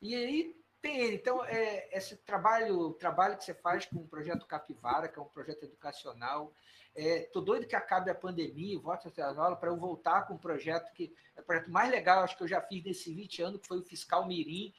E 0.00 0.14
aí 0.14 0.56
tem, 0.80 1.14
então, 1.14 1.44
é, 1.44 1.88
esse 1.96 2.16
trabalho, 2.16 2.94
trabalho 2.94 3.36
que 3.36 3.44
você 3.44 3.52
faz 3.52 3.84
com 3.84 3.96
o 3.96 4.08
projeto 4.08 4.46
Capivara, 4.46 5.08
que 5.08 5.18
é 5.18 5.22
um 5.22 5.26
projeto 5.26 5.64
educacional, 5.64 6.54
é, 6.96 7.30
doido 7.34 7.66
que 7.66 7.76
acabe 7.76 8.10
a 8.10 8.14
pandemia, 8.14 8.80
volte 8.80 9.06
a 9.06 9.10
ter 9.10 9.22
aula 9.22 9.56
para 9.56 9.68
eu 9.68 9.76
voltar 9.76 10.26
com 10.26 10.34
um 10.34 10.38
projeto 10.38 10.90
que 10.92 11.14
é 11.36 11.40
o 11.40 11.44
projeto 11.44 11.70
mais 11.70 11.90
legal, 11.90 12.22
acho 12.22 12.36
que 12.36 12.42
eu 12.42 12.48
já 12.48 12.62
fiz 12.62 12.82
nesse 12.82 13.14
20 13.14 13.42
anos, 13.42 13.60
que 13.60 13.68
foi 13.68 13.78
o 13.78 13.84
Fiscal 13.84 14.26
Mirim, 14.26 14.72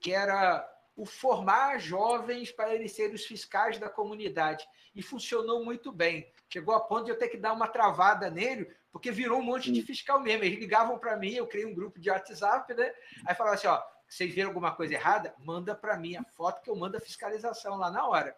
que 0.00 0.12
era 0.12 0.64
o 0.98 1.06
formar 1.06 1.78
jovens 1.78 2.50
para 2.50 2.74
eles 2.74 2.90
serem 2.90 3.14
os 3.14 3.24
fiscais 3.24 3.78
da 3.78 3.88
comunidade. 3.88 4.66
E 4.96 5.00
funcionou 5.00 5.64
muito 5.64 5.92
bem. 5.92 6.28
Chegou 6.52 6.74
a 6.74 6.80
ponto 6.80 7.04
de 7.04 7.12
eu 7.12 7.18
ter 7.18 7.28
que 7.28 7.36
dar 7.36 7.52
uma 7.52 7.68
travada 7.68 8.28
nele, 8.28 8.68
porque 8.90 9.12
virou 9.12 9.38
um 9.38 9.44
monte 9.44 9.70
de 9.70 9.80
fiscal 9.80 10.20
mesmo. 10.20 10.42
Eles 10.42 10.58
ligavam 10.58 10.98
para 10.98 11.16
mim, 11.16 11.34
eu 11.34 11.46
criei 11.46 11.64
um 11.64 11.74
grupo 11.74 12.00
de 12.00 12.10
WhatsApp, 12.10 12.74
né? 12.74 12.92
Aí 13.24 13.32
falavam 13.32 13.56
assim: 13.56 13.68
ó, 13.68 13.80
vocês 14.08 14.34
viram 14.34 14.48
alguma 14.48 14.74
coisa 14.74 14.94
errada? 14.94 15.32
Manda 15.38 15.72
para 15.72 15.96
mim 15.96 16.16
a 16.16 16.24
foto 16.24 16.60
que 16.62 16.68
eu 16.68 16.74
mando 16.74 16.96
a 16.96 17.00
fiscalização 17.00 17.76
lá 17.76 17.92
na 17.92 18.04
hora. 18.08 18.36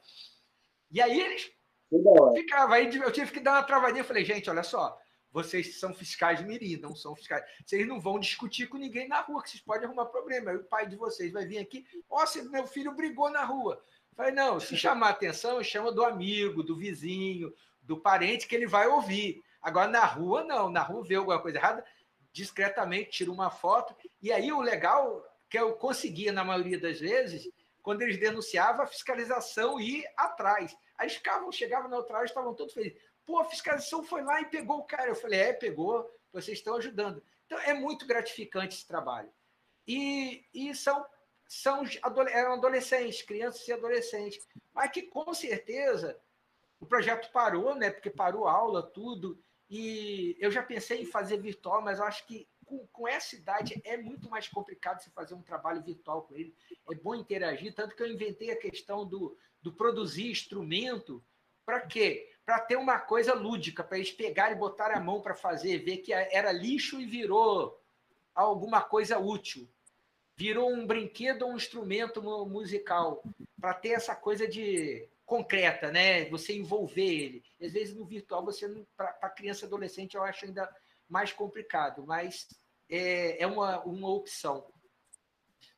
E 0.90 1.00
aí 1.00 1.18
eles 1.18 1.50
ficavam, 2.34 2.74
aí 2.74 2.94
eu 2.94 3.10
tive 3.10 3.32
que 3.32 3.40
dar 3.40 3.52
uma 3.52 3.62
travadinha. 3.62 4.02
Eu 4.02 4.06
falei, 4.06 4.24
gente, 4.24 4.50
olha 4.50 4.62
só, 4.62 4.98
vocês 5.32 5.78
são 5.78 5.94
fiscais 5.94 6.40
mirim, 6.42 6.76
não 6.76 6.94
são 6.94 7.14
fiscais. 7.14 7.44
Vocês 7.64 7.86
não 7.86 8.00
vão 8.00 8.18
discutir 8.18 8.66
com 8.68 8.76
ninguém 8.76 9.08
na 9.08 9.20
rua, 9.20 9.42
que 9.42 9.50
vocês 9.50 9.62
podem 9.62 9.86
arrumar 9.86 10.06
problema. 10.06 10.50
Aí 10.50 10.56
o 10.56 10.64
pai 10.64 10.88
de 10.88 10.96
vocês 10.96 11.32
vai 11.32 11.46
vir 11.46 11.58
aqui, 11.58 11.86
ó, 12.08 12.24
oh, 12.24 12.42
meu 12.50 12.66
filho 12.66 12.92
brigou 12.92 13.30
na 13.30 13.44
rua. 13.44 13.82
Falei, 14.16 14.32
não, 14.32 14.58
se 14.60 14.76
chamar 14.76 15.10
atenção, 15.10 15.62
chama 15.62 15.92
do 15.92 16.04
amigo, 16.04 16.62
do 16.62 16.76
vizinho, 16.76 17.54
do 17.82 17.96
parente, 17.96 18.46
que 18.46 18.54
ele 18.54 18.66
vai 18.66 18.86
ouvir. 18.86 19.42
Agora, 19.62 19.88
na 19.88 20.04
rua, 20.04 20.44
não. 20.44 20.68
Na 20.68 20.82
rua 20.82 21.04
vê 21.04 21.14
alguma 21.14 21.40
coisa 21.40 21.58
errada, 21.58 21.84
discretamente 22.32 23.10
tira 23.10 23.30
uma 23.30 23.50
foto. 23.50 23.94
E 24.20 24.32
aí 24.32 24.52
o 24.52 24.60
legal 24.60 25.24
que 25.48 25.58
eu 25.58 25.72
conseguia, 25.74 26.32
na 26.32 26.44
maioria 26.44 26.78
das 26.78 27.00
vezes, 27.00 27.48
quando 27.82 28.02
eles 28.02 28.18
denunciavam, 28.18 28.82
a 28.82 28.86
fiscalização 28.86 29.80
ir 29.80 30.04
atrás. 30.16 30.76
Aí 30.98 31.08
ficavam, 31.08 31.50
chegavam 31.50 31.88
na 31.88 31.96
outra 31.96 32.16
área, 32.16 32.26
estavam 32.26 32.54
todos 32.54 32.74
felizes. 32.74 32.98
Pô, 33.30 33.38
a 33.38 33.44
fiscalização 33.44 34.02
foi 34.02 34.24
lá 34.24 34.40
e 34.40 34.46
pegou 34.46 34.78
o 34.78 34.84
cara. 34.84 35.08
Eu 35.08 35.14
falei, 35.14 35.38
é, 35.38 35.52
pegou, 35.52 36.04
vocês 36.32 36.58
estão 36.58 36.74
ajudando. 36.74 37.22
Então, 37.46 37.56
é 37.60 37.72
muito 37.72 38.04
gratificante 38.04 38.74
esse 38.74 38.88
trabalho. 38.88 39.32
E, 39.86 40.44
e 40.52 40.74
são, 40.74 41.06
são 41.46 41.84
eram 42.28 42.54
adolescentes, 42.54 43.22
crianças 43.22 43.68
e 43.68 43.72
adolescentes. 43.72 44.44
Mas 44.74 44.90
que, 44.90 45.02
com 45.02 45.32
certeza, 45.32 46.20
o 46.80 46.86
projeto 46.86 47.30
parou, 47.30 47.76
né? 47.76 47.88
Porque 47.88 48.10
parou 48.10 48.48
a 48.48 48.52
aula, 48.52 48.82
tudo. 48.82 49.40
E 49.68 50.36
eu 50.40 50.50
já 50.50 50.60
pensei 50.60 51.00
em 51.00 51.06
fazer 51.06 51.40
virtual, 51.40 51.80
mas 51.82 52.00
eu 52.00 52.06
acho 52.06 52.26
que 52.26 52.48
com, 52.64 52.84
com 52.88 53.06
essa 53.06 53.36
idade 53.36 53.80
é 53.84 53.96
muito 53.96 54.28
mais 54.28 54.48
complicado 54.48 55.00
você 55.00 55.10
fazer 55.10 55.34
um 55.34 55.42
trabalho 55.42 55.84
virtual 55.84 56.22
com 56.22 56.34
ele. 56.34 56.52
É 56.90 56.96
bom 56.96 57.14
interagir, 57.14 57.76
tanto 57.76 57.94
que 57.94 58.02
eu 58.02 58.10
inventei 58.10 58.50
a 58.50 58.58
questão 58.58 59.06
do, 59.06 59.38
do 59.62 59.72
produzir 59.72 60.32
instrumento. 60.32 61.24
Para 61.64 61.86
quê? 61.86 62.29
Para 62.44 62.60
ter 62.60 62.76
uma 62.76 62.98
coisa 62.98 63.34
lúdica, 63.34 63.84
para 63.84 63.98
eles 63.98 64.10
pegarem 64.10 64.56
e 64.56 64.58
botar 64.58 64.90
a 64.90 65.00
mão 65.00 65.20
para 65.20 65.34
fazer, 65.34 65.78
ver 65.78 65.98
que 65.98 66.12
era 66.12 66.50
lixo 66.50 67.00
e 67.00 67.06
virou 67.06 67.80
alguma 68.34 68.80
coisa 68.80 69.18
útil. 69.18 69.68
Virou 70.36 70.72
um 70.72 70.86
brinquedo 70.86 71.42
ou 71.42 71.52
um 71.52 71.56
instrumento 71.56 72.22
musical. 72.48 73.22
Para 73.60 73.74
ter 73.74 73.90
essa 73.90 74.16
coisa 74.16 74.48
de 74.48 75.08
concreta, 75.26 75.92
né? 75.92 76.24
Você 76.30 76.54
envolver 76.56 77.06
ele. 77.06 77.44
Às 77.62 77.72
vezes 77.72 77.94
no 77.94 78.04
virtual 78.04 78.44
você 78.44 78.66
para 78.96 79.30
criança 79.30 79.64
e 79.64 79.66
adolescente 79.66 80.16
eu 80.16 80.24
acho 80.24 80.44
ainda 80.44 80.68
mais 81.08 81.32
complicado, 81.32 82.04
mas 82.06 82.48
é, 82.88 83.42
é 83.42 83.46
uma, 83.46 83.80
uma 83.84 84.08
opção. 84.08 84.66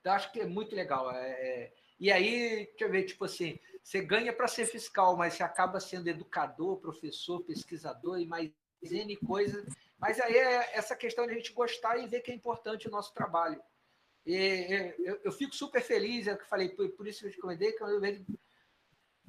Então, 0.01 0.15
acho 0.15 0.33
que 0.33 0.41
é 0.41 0.47
muito 0.47 0.75
legal. 0.75 1.11
É, 1.13 1.31
é, 1.31 1.73
e 2.01 2.11
aí, 2.11 2.67
deixa 2.67 2.85
eu 2.85 2.91
ver, 2.91 3.05
tipo 3.05 3.25
assim, 3.25 3.59
você 3.83 4.01
ganha 4.01 4.33
para 4.33 4.49
ser 4.49 4.67
fiscal, 4.67 5.17
mas 5.17 5.35
você 5.35 5.43
acaba 5.43 5.81
sendo 5.81 6.09
educador, 6.09 6.79
professor, 6.79 7.43
pesquisador 7.43 8.21
e 8.21 8.27
mais 8.27 8.51
N 8.83 9.17
coisas. 9.17 9.67
Mas 9.99 10.21
aí 10.21 10.37
é 10.37 10.77
essa 10.77 10.97
questão 10.97 11.27
de 11.27 11.33
a 11.33 11.35
gente 11.37 11.53
gostar 11.53 11.97
e 11.99 12.07
ver 12.07 12.21
que 12.21 12.31
é 12.31 12.35
importante 12.35 12.89
o 12.89 12.91
nosso 12.91 13.13
trabalho. 13.13 13.61
E, 14.25 14.95
eu, 15.01 15.21
eu, 15.25 15.33
fico 15.33 15.55
super 15.55 15.83
feliz, 15.83 16.29
é 16.29 16.35
o 16.35 16.39
que 16.39 16.49
falei, 16.49 16.69
por, 16.69 16.89
por 16.91 17.09
isso 17.09 17.21
que 17.21 17.27
eu 17.27 17.33
te 17.33 17.39
comentei, 17.39 17.73
que 17.73 17.83
eu 17.83 18.01
vejo 18.01 18.25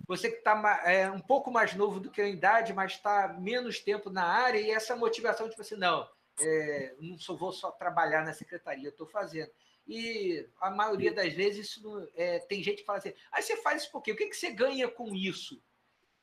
você 0.08 0.30
que 0.30 0.38
está 0.38 0.82
é, 0.86 1.10
um 1.10 1.20
pouco 1.20 1.50
mais 1.50 1.74
novo 1.76 2.00
do 2.00 2.12
que 2.12 2.22
eu 2.22 2.28
em 2.28 2.34
idade, 2.34 2.74
mas 2.74 2.94
está 2.94 3.30
menos 3.40 3.80
tempo 3.80 4.10
na 4.10 4.24
área, 4.24 4.60
e 4.60 4.70
essa 4.70 4.96
motivação, 4.96 5.50
tipo 5.50 5.62
assim, 5.62 5.76
não, 5.76 6.08
é, 6.40 6.96
não 7.00 7.18
só 7.18 7.36
vou 7.36 7.52
só 7.52 7.72
trabalhar 7.72 8.24
na 8.26 8.34
secretaria, 8.34 8.90
estou 8.90 9.08
fazendo. 9.08 9.52
E 9.88 10.48
a 10.62 10.72
maioria 10.72 11.14
das 11.14 11.34
vezes 11.34 11.68
isso 11.68 11.84
não, 11.84 12.08
é, 12.16 12.40
tem 12.40 12.64
gente 12.64 12.78
que 12.78 12.86
fala 12.86 13.00
assim, 13.00 13.14
aí 13.32 13.42
você 13.42 13.58
faz 13.58 13.84
isso 13.84 13.92
por 13.92 14.02
quê? 14.02 14.12
O 14.12 14.16
que, 14.16 14.28
que 14.28 14.36
você 14.36 14.52
ganha 14.52 14.88
com 14.88 15.14
isso? 15.14 15.62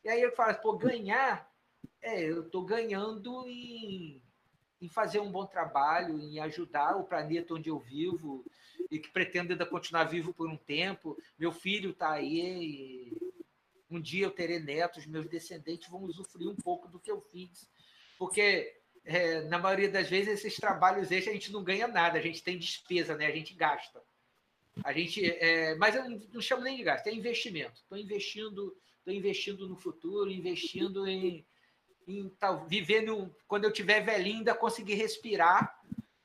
E 0.02 0.08
aí 0.08 0.22
eu 0.22 0.32
falo, 0.32 0.54
pô, 0.60 0.76
ganhar, 0.76 1.50
é, 2.00 2.22
eu 2.24 2.46
estou 2.46 2.64
ganhando 2.64 3.46
em, 3.46 4.22
em 4.80 4.88
fazer 4.88 5.20
um 5.20 5.30
bom 5.30 5.44
trabalho, 5.44 6.18
em 6.18 6.40
ajudar 6.40 6.96
o 6.96 7.04
planeta 7.04 7.54
onde 7.54 7.68
eu 7.68 7.78
vivo, 7.78 8.44
e 8.90 8.98
que 8.98 9.10
pretendo 9.10 9.52
ainda 9.52 9.66
continuar 9.66 10.04
vivo 10.04 10.32
por 10.32 10.48
um 10.48 10.56
tempo. 10.56 11.16
Meu 11.38 11.52
filho 11.52 11.90
está 11.90 12.12
aí, 12.12 13.12
um 13.90 14.00
dia 14.00 14.24
eu 14.24 14.30
terei 14.30 14.58
netos, 14.58 15.06
meus 15.06 15.28
descendentes 15.28 15.88
vão 15.88 16.02
usufruir 16.04 16.48
um 16.48 16.56
pouco 16.56 16.88
do 16.88 16.98
que 16.98 17.10
eu 17.10 17.20
fiz. 17.20 17.68
Porque, 18.18 18.79
é, 19.04 19.42
na 19.42 19.58
maioria 19.58 19.88
das 19.88 20.08
vezes, 20.08 20.44
esses 20.44 20.56
trabalhos 20.56 21.10
extras 21.10 21.28
a 21.28 21.38
gente 21.38 21.52
não 21.52 21.64
ganha 21.64 21.88
nada, 21.88 22.18
a 22.18 22.22
gente 22.22 22.42
tem 22.42 22.58
despesa, 22.58 23.16
né? 23.16 23.26
a 23.26 23.30
gente 23.30 23.54
gasta. 23.54 24.02
A 24.84 24.92
gente, 24.92 25.24
é, 25.24 25.74
mas 25.76 25.94
eu 25.94 26.08
não, 26.32 26.40
chamo 26.40 26.62
nem 26.62 26.76
de 26.76 26.84
gasto, 26.84 27.06
é 27.06 27.12
investimento. 27.12 27.80
Estou 27.80 27.98
investindo, 27.98 28.76
estou 28.98 29.12
investindo 29.12 29.68
no 29.68 29.76
futuro, 29.76 30.30
investindo 30.30 31.06
em, 31.06 31.44
em 32.06 32.28
tal, 32.38 32.66
vivendo 32.66 33.34
quando 33.46 33.64
eu 33.64 33.72
tiver 33.72 34.00
velhinho 34.00 34.38
ainda 34.38 34.54
conseguir 34.54 34.94
respirar 34.94 35.78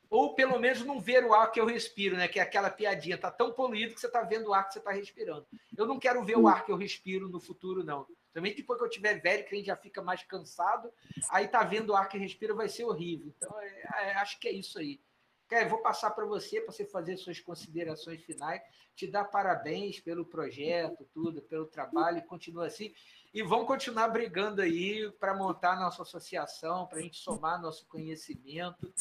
ou 0.10 0.34
pelo 0.34 0.58
menos 0.60 0.86
não 0.86 1.00
ver 1.00 1.26
o 1.26 1.34
ar 1.34 1.52
que 1.52 1.60
eu 1.60 1.66
respiro, 1.66 2.16
né? 2.16 2.28
Que 2.28 2.40
é 2.40 2.44
aquela 2.44 2.70
piadinha, 2.70 3.18
tá 3.18 3.30
tão 3.30 3.52
poluído 3.52 3.94
que 3.94 4.00
você 4.00 4.10
tá 4.10 4.22
vendo 4.22 4.48
o 4.48 4.54
ar 4.54 4.66
que 4.68 4.74
você 4.74 4.80
tá 4.80 4.92
respirando. 4.92 5.46
Eu 5.76 5.86
não 5.86 6.00
quero 6.00 6.24
ver 6.24 6.38
o 6.38 6.48
ar 6.48 6.66
que 6.66 6.72
eu 6.72 6.78
respiro 6.78 7.28
no 7.28 7.40
futuro, 7.40 7.84
não. 7.84 8.08
Também 8.36 8.54
depois 8.54 8.78
que 8.78 8.84
eu 8.84 8.90
tiver 8.90 9.22
velho, 9.22 9.46
que 9.46 9.56
a 9.56 9.58
gente 9.58 9.68
já 9.68 9.78
fica 9.78 10.02
mais 10.02 10.22
cansado, 10.24 10.92
aí 11.30 11.48
tá 11.48 11.64
vendo 11.64 11.92
o 11.92 11.96
ar 11.96 12.10
que 12.10 12.18
respira 12.18 12.54
vai 12.54 12.68
ser 12.68 12.84
horrível. 12.84 13.34
Então, 13.38 13.58
é, 13.62 14.10
é, 14.10 14.16
acho 14.18 14.38
que 14.42 14.50
é 14.50 14.52
isso 14.52 14.78
aí. 14.78 15.00
Quer, 15.48 15.70
vou 15.70 15.82
passar 15.82 16.12
para 16.12 16.26
você, 16.26 16.60
para 16.60 16.74
você 16.74 16.84
fazer 16.84 17.16
suas 17.16 17.40
considerações 17.40 18.22
finais, 18.26 18.62
te 18.94 19.08
dar 19.08 19.24
parabéns 19.24 20.02
pelo 20.02 20.26
projeto, 20.26 21.08
tudo, 21.14 21.42
pelo 21.44 21.66
trabalho, 21.66 22.22
continua 22.24 22.68
assim. 22.68 22.94
E 23.34 23.42
vamos 23.42 23.68
continuar 23.68 24.10
brigando 24.10 24.62
aí 24.62 25.10
para 25.14 25.34
montar 25.34 25.80
nossa 25.80 26.02
associação, 26.02 26.88
para 26.88 27.00
a 27.00 27.02
gente 27.02 27.18
somar 27.18 27.62
nosso 27.62 27.88
conhecimento. 27.88 28.94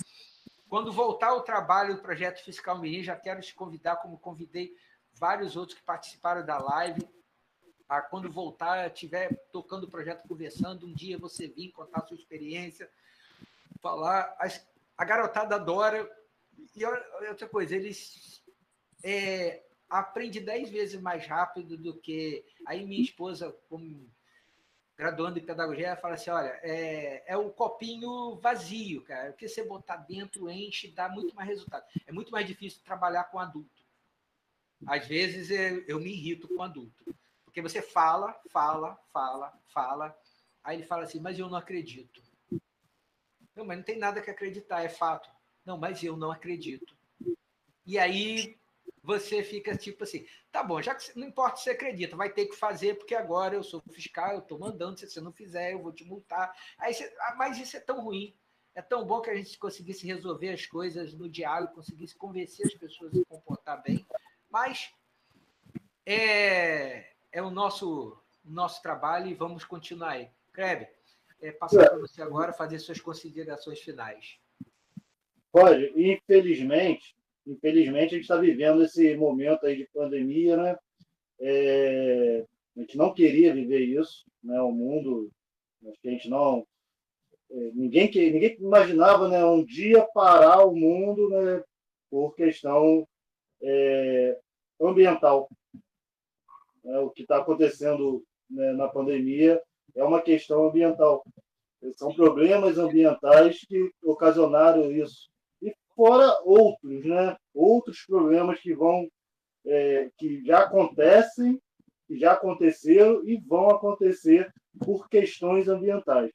Quando 0.69 0.93
voltar 0.93 1.35
o 1.35 1.43
trabalho 1.43 1.97
do 1.97 2.03
Projeto 2.03 2.45
Fiscal 2.45 2.79
Mirim, 2.79 3.03
já 3.03 3.17
quero 3.17 3.41
te 3.41 3.53
convidar, 3.53 3.97
como 3.97 4.17
convidei 4.17 4.77
vários 5.13 5.57
outros 5.57 5.77
que 5.77 5.85
participaram 5.85 6.47
da 6.47 6.57
live. 6.57 7.05
A, 7.89 8.01
quando 8.01 8.31
voltar, 8.31 8.87
estiver 8.87 9.35
tocando 9.53 9.85
o 9.85 9.91
projeto, 9.91 10.27
conversando, 10.27 10.87
um 10.87 10.93
dia 10.93 11.19
você 11.19 11.49
vir 11.49 11.71
contar 11.71 12.01
a 12.01 12.07
sua 12.07 12.17
experiência, 12.17 12.89
falar. 13.81 14.37
A, 14.97 15.05
garotada 15.05 15.57
adora. 15.57 16.11
E 16.75 16.85
outra 16.85 17.49
coisa, 17.49 17.77
eles 17.77 18.43
é, 19.03 19.63
aprendem 19.89 20.43
dez 20.43 20.71
vezes 20.71 21.01
mais 21.01 21.27
rápido 21.27 21.77
do 21.77 21.95
que. 22.01 22.45
Aí 22.67 22.85
minha 22.87 23.03
esposa, 23.03 23.55
como 23.69 24.09
graduando 24.97 25.39
em 25.39 25.45
pedagogia, 25.45 25.97
fala 25.97 26.15
assim: 26.15 26.31
olha, 26.31 26.59
é, 26.63 27.23
é 27.27 27.37
o 27.37 27.51
copinho 27.51 28.37
vazio, 28.37 29.03
cara. 29.03 29.31
O 29.31 29.35
que 29.35 29.49
você 29.49 29.63
botar 29.65 29.97
dentro 29.97 30.51
enche, 30.51 30.89
dá 30.89 31.09
muito 31.09 31.35
mais 31.35 31.49
resultado. 31.49 31.85
É 32.07 32.13
muito 32.13 32.33
mais 32.33 32.47
difícil 32.47 32.83
trabalhar 32.85 33.25
com 33.25 33.39
adulto. 33.39 33.85
Às 34.87 35.07
vezes 35.07 35.51
eu 35.87 35.99
me 35.99 36.11
irrito 36.11 36.49
com 36.49 36.63
adulto. 36.63 37.15
Porque 37.55 37.63
você 37.63 37.81
fala, 37.81 38.37
fala, 38.51 39.01
fala, 39.13 39.57
fala. 39.67 40.19
Aí 40.65 40.79
ele 40.79 40.83
fala 40.83 41.05
assim: 41.05 41.21
mas 41.21 41.39
eu 41.39 41.49
não 41.49 41.57
acredito. 41.57 42.21
Não, 43.55 43.65
mas 43.65 43.77
não 43.77 43.85
tem 43.85 43.97
nada 43.97 44.21
que 44.21 44.29
acreditar, 44.29 44.83
é 44.83 44.89
fato. 44.89 45.31
Não, 45.65 45.79
mas 45.79 46.03
eu 46.03 46.17
não 46.17 46.33
acredito. 46.33 46.99
E 47.87 47.97
aí 47.97 48.59
você 49.01 49.45
fica 49.45 49.77
tipo 49.77 50.03
assim, 50.03 50.27
tá 50.51 50.65
bom, 50.65 50.83
já 50.83 50.97
que 50.97 51.17
não 51.17 51.29
importa 51.29 51.59
se 51.59 51.65
você 51.65 51.71
acredita, 51.71 52.17
vai 52.17 52.29
ter 52.29 52.47
que 52.47 52.57
fazer, 52.57 52.99
porque 52.99 53.15
agora 53.15 53.55
eu 53.55 53.63
sou 53.63 53.81
fiscal, 53.93 54.33
eu 54.33 54.39
estou 54.41 54.59
mandando, 54.59 54.99
se 54.99 55.09
você 55.09 55.21
não 55.21 55.33
fizer, 55.33 55.75
eu 55.75 55.83
vou 55.83 55.93
te 55.93 56.05
multar. 56.05 56.53
Aí 56.77 56.93
você, 56.93 57.05
ah, 57.21 57.37
mas 57.37 57.57
isso 57.57 57.77
é 57.77 57.81
tão 57.81 58.03
ruim. 58.03 58.37
É 58.75 58.83
tão 58.83 59.07
bom 59.07 59.21
que 59.21 59.31
a 59.31 59.37
gente 59.37 59.57
conseguisse 59.61 60.05
resolver 60.05 60.49
as 60.49 60.67
coisas 60.67 61.15
no 61.15 61.29
diálogo, 61.29 61.75
conseguisse 61.75 62.17
convencer 62.17 62.67
as 62.67 62.75
pessoas 62.75 63.15
a 63.15 63.19
se 63.19 63.25
comportar 63.27 63.81
bem. 63.81 64.05
Mas 64.51 64.93
é, 66.05 67.14
é 67.35 67.43
o 67.43 67.51
nosso 67.51 68.17
nosso 68.45 68.81
trabalho 68.81 69.27
e 69.27 69.35
vamos 69.35 69.65
continuar 69.65 70.11
aí. 70.11 70.29
Kleber, 70.53 70.93
é, 71.41 71.51
passar 71.51 71.89
para 71.89 71.99
você 71.99 72.23
agora 72.23 72.53
fazer 72.53 72.79
suas 72.79 73.01
considerações 73.01 73.81
finais. 73.81 74.39
Pode, 75.51 75.93
infelizmente, 75.97 77.17
infelizmente 77.47 78.15
a 78.15 78.17
gente 78.17 78.23
está 78.23 78.37
vivendo 78.37 78.85
esse 78.85 79.17
momento 79.17 79.67
aí 79.67 79.77
de 79.77 79.89
pandemia, 79.93 80.57
né? 80.57 80.79
É, 81.41 82.47
a 82.77 82.81
gente 82.81 82.97
não 82.97 83.13
queria 83.13 83.53
viver 83.53 83.81
isso, 83.81 84.25
né? 84.43 84.61
O 84.61 84.71
mundo, 84.71 85.31
acho 85.89 86.01
que 86.01 86.09
a 86.09 86.11
gente 86.13 86.29
não, 86.29 86.67
é, 87.51 87.71
ninguém 87.75 88.11
que 88.11 88.31
ninguém 88.31 88.57
imaginava, 88.61 89.29
né? 89.29 89.45
Um 89.45 89.65
dia 89.65 90.07
parar 90.15 90.65
o 90.65 90.75
mundo, 90.75 91.31
né? 91.31 91.65
Por 92.11 92.35
questão 92.37 93.09
é, 93.63 94.39
ambiental. 94.81 95.49
É, 96.87 96.99
o 96.99 97.11
que 97.11 97.23
está 97.23 97.39
acontecendo 97.39 98.23
né, 98.51 98.73
na 98.73 98.89
pandemia 98.89 99.61
é 99.95 100.05
uma 100.05 100.21
questão 100.21 100.67
ambiental. 100.67 101.25
São 101.97 102.15
problemas 102.15 102.79
ambientais 102.79 103.61
que 103.61 103.91
ocasionaram 104.03 104.91
isso 104.91 105.29
fora 105.95 106.37
outros, 106.45 107.05
né? 107.05 107.37
Outros 107.53 108.05
problemas 108.07 108.61
que 108.61 108.75
vão, 108.75 109.09
é, 109.67 110.11
que 110.19 110.45
já 110.45 110.61
acontecem, 110.61 111.61
que 112.07 112.19
já 112.19 112.33
aconteceram 112.33 113.27
e 113.27 113.37
vão 113.37 113.71
acontecer 113.71 114.53
por 114.85 115.09
questões 115.09 115.69
ambientais. 115.69 116.31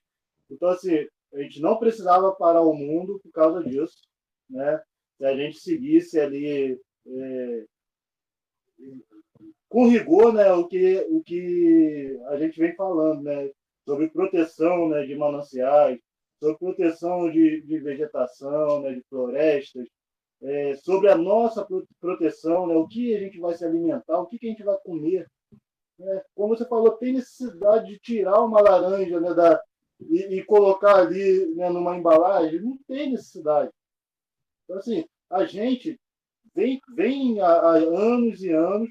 Então, 0.50 0.70
assim, 0.70 1.06
a 1.34 1.42
gente 1.42 1.62
não 1.62 1.78
precisava 1.78 2.36
parar 2.36 2.62
o 2.62 2.74
mundo 2.74 3.20
por 3.22 3.32
causa 3.32 3.64
disso, 3.64 4.08
né? 4.50 4.82
Se 5.18 5.26
a 5.26 5.36
gente 5.36 5.60
seguisse 5.60 6.20
ali 6.20 6.80
é, 7.06 7.66
com 9.70 9.88
rigor, 9.88 10.34
né, 10.34 10.52
o 10.52 10.68
que 10.68 11.06
o 11.10 11.22
que 11.24 12.20
a 12.28 12.38
gente 12.38 12.60
vem 12.60 12.76
falando, 12.76 13.22
né, 13.22 13.50
sobre 13.86 14.10
proteção, 14.10 14.90
né, 14.90 15.06
de 15.06 15.16
mananciais, 15.16 16.00
sobre 16.40 16.58
proteção 16.58 17.30
de, 17.30 17.62
de 17.62 17.80
vegetação, 17.80 18.82
né, 18.82 18.94
de 18.94 19.02
florestas, 19.10 19.88
é, 20.42 20.76
sobre 20.76 21.10
a 21.10 21.18
nossa 21.18 21.68
proteção, 22.00 22.66
né, 22.66 22.76
o 22.76 22.88
que 22.88 23.16
a 23.16 23.20
gente 23.20 23.40
vai 23.40 23.54
se 23.54 23.64
alimentar, 23.64 24.20
o 24.20 24.26
que, 24.26 24.40
que 24.40 24.48
a 24.48 24.50
gente 24.50 24.64
vai 24.64 24.78
comer. 24.80 25.28
Né? 26.00 26.22
Como 26.34 26.56
você 26.56 26.66
falou, 26.66 26.92
tem 26.94 27.14
necessidade 27.14 27.88
de 27.88 28.00
tirar 28.00 28.42
uma 28.42 28.62
laranja 28.62 29.20
né, 29.20 29.34
da, 29.34 29.62
e, 30.00 30.38
e 30.38 30.46
colocar 30.46 30.96
ali 30.96 31.54
né, 31.56 31.70
numa 31.70 31.96
embalagem? 31.96 32.62
Não 32.62 32.78
tem 32.88 33.12
necessidade. 33.12 33.70
Então, 34.64 34.78
assim, 34.78 35.06
a 35.30 35.46
gente 35.46 36.00
vem, 36.56 36.80
vem 36.96 37.40
há, 37.42 37.48
há 37.48 37.74
anos 37.74 38.42
e 38.42 38.52
anos 38.52 38.90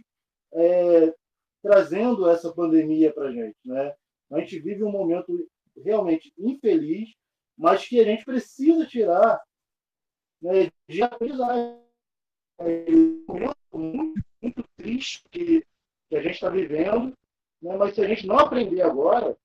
é, 0.52 1.14
trazendo 1.62 2.28
essa 2.28 2.52
pandemia 2.52 3.12
para 3.12 3.28
a 3.28 3.32
gente. 3.32 3.56
Né? 3.64 3.94
A 4.30 4.40
gente 4.40 4.58
vive 4.60 4.84
um 4.84 4.90
momento 4.90 5.48
realmente 5.84 6.32
infeliz, 6.38 7.10
mas 7.56 7.86
que 7.86 8.00
a 8.00 8.04
gente 8.04 8.24
precisa 8.24 8.86
tirar 8.86 9.40
né, 10.40 10.70
de 10.88 11.02
aprendizagem. 11.02 11.78
É 12.60 12.84
um 12.90 13.24
momento 13.26 13.56
muito, 13.72 14.24
muito 14.42 14.64
triste 14.76 15.22
que, 15.30 15.64
que 16.08 16.16
a 16.16 16.22
gente 16.22 16.34
está 16.34 16.50
vivendo, 16.50 17.12
né, 17.62 17.76
mas 17.76 17.94
se 17.94 18.00
a 18.00 18.08
gente 18.08 18.26
não 18.26 18.38
aprender 18.38 18.82
agora, 18.82 19.36